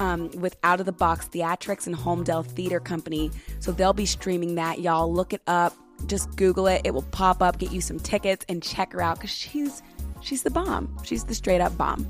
um, 0.00 0.30
with 0.32 0.56
Out 0.64 0.80
of 0.80 0.86
the 0.86 0.92
Box 0.92 1.28
Theatrics 1.28 1.86
and 1.86 1.94
Homedale 1.94 2.44
Theater 2.44 2.80
Company. 2.80 3.30
So 3.60 3.70
they'll 3.70 3.92
be 3.92 4.06
streaming 4.06 4.56
that. 4.56 4.80
Y'all 4.80 5.12
look 5.12 5.32
it 5.32 5.42
up. 5.46 5.76
Just 6.06 6.34
Google 6.36 6.66
it. 6.66 6.80
It 6.84 6.94
will 6.94 7.02
pop 7.02 7.42
up. 7.42 7.58
Get 7.58 7.70
you 7.70 7.80
some 7.80 8.00
tickets 8.00 8.44
and 8.48 8.62
check 8.62 8.92
her 8.92 9.02
out 9.02 9.18
because 9.18 9.30
she's 9.30 9.82
she's 10.20 10.42
the 10.42 10.50
bomb. 10.50 10.96
She's 11.04 11.24
the 11.24 11.34
straight 11.34 11.60
up 11.60 11.76
bomb. 11.76 12.08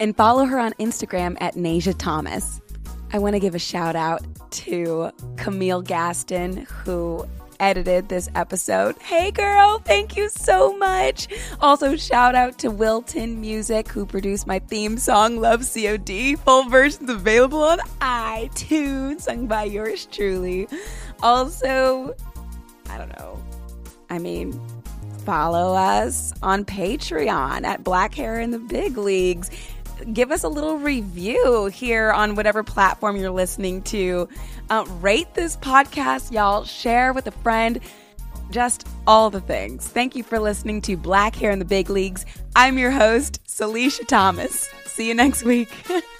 And 0.00 0.16
follow 0.16 0.46
her 0.46 0.58
on 0.58 0.72
Instagram 0.74 1.36
at 1.40 1.54
Nasia 1.54 1.94
Thomas. 1.96 2.60
I 3.12 3.18
want 3.18 3.34
to 3.34 3.40
give 3.40 3.54
a 3.54 3.58
shout 3.58 3.96
out 3.96 4.22
to 4.52 5.10
Camille 5.36 5.82
Gaston 5.82 6.66
who 6.84 7.26
edited 7.60 8.08
this 8.08 8.28
episode. 8.34 8.96
Hey 9.00 9.30
girl, 9.30 9.78
thank 9.78 10.16
you 10.16 10.28
so 10.28 10.76
much. 10.76 11.28
Also, 11.60 11.94
shout 11.96 12.34
out 12.34 12.58
to 12.58 12.70
Wilton 12.70 13.40
Music 13.40 13.86
who 13.88 14.04
produced 14.06 14.46
my 14.46 14.58
theme 14.58 14.98
song 14.98 15.36
Love 15.36 15.60
COD. 15.72 16.36
Full 16.44 16.68
versions 16.68 17.08
available 17.08 17.62
on 17.62 17.78
iTunes, 18.00 19.20
sung 19.20 19.46
by 19.46 19.64
yours 19.64 20.06
truly. 20.06 20.66
Also, 21.22 22.16
I 22.88 22.98
don't 22.98 23.16
know. 23.18 23.40
I 24.08 24.18
mean, 24.18 24.60
follow 25.24 25.74
us 25.74 26.32
on 26.42 26.64
Patreon 26.64 27.64
at 27.64 27.84
Black 27.84 28.14
Hair 28.14 28.40
in 28.40 28.50
the 28.50 28.58
Big 28.58 28.96
Leagues. 28.96 29.50
Give 30.12 30.30
us 30.30 30.44
a 30.44 30.48
little 30.48 30.78
review 30.78 31.66
here 31.66 32.10
on 32.10 32.34
whatever 32.34 32.62
platform 32.62 33.16
you're 33.16 33.30
listening 33.30 33.82
to. 33.82 34.28
Uh, 34.68 34.84
rate 35.00 35.34
this 35.34 35.56
podcast, 35.56 36.32
y'all. 36.32 36.64
Share 36.64 37.12
with 37.12 37.26
a 37.26 37.32
friend. 37.32 37.80
Just 38.50 38.86
all 39.06 39.30
the 39.30 39.40
things. 39.40 39.86
Thank 39.86 40.16
you 40.16 40.22
for 40.24 40.38
listening 40.38 40.82
to 40.82 40.96
Black 40.96 41.36
Hair 41.36 41.52
in 41.52 41.58
the 41.58 41.64
Big 41.64 41.88
Leagues. 41.88 42.26
I'm 42.56 42.78
your 42.78 42.90
host, 42.90 43.44
Salisha 43.46 44.06
Thomas. 44.06 44.68
See 44.86 45.08
you 45.08 45.14
next 45.14 45.44
week. 45.44 45.68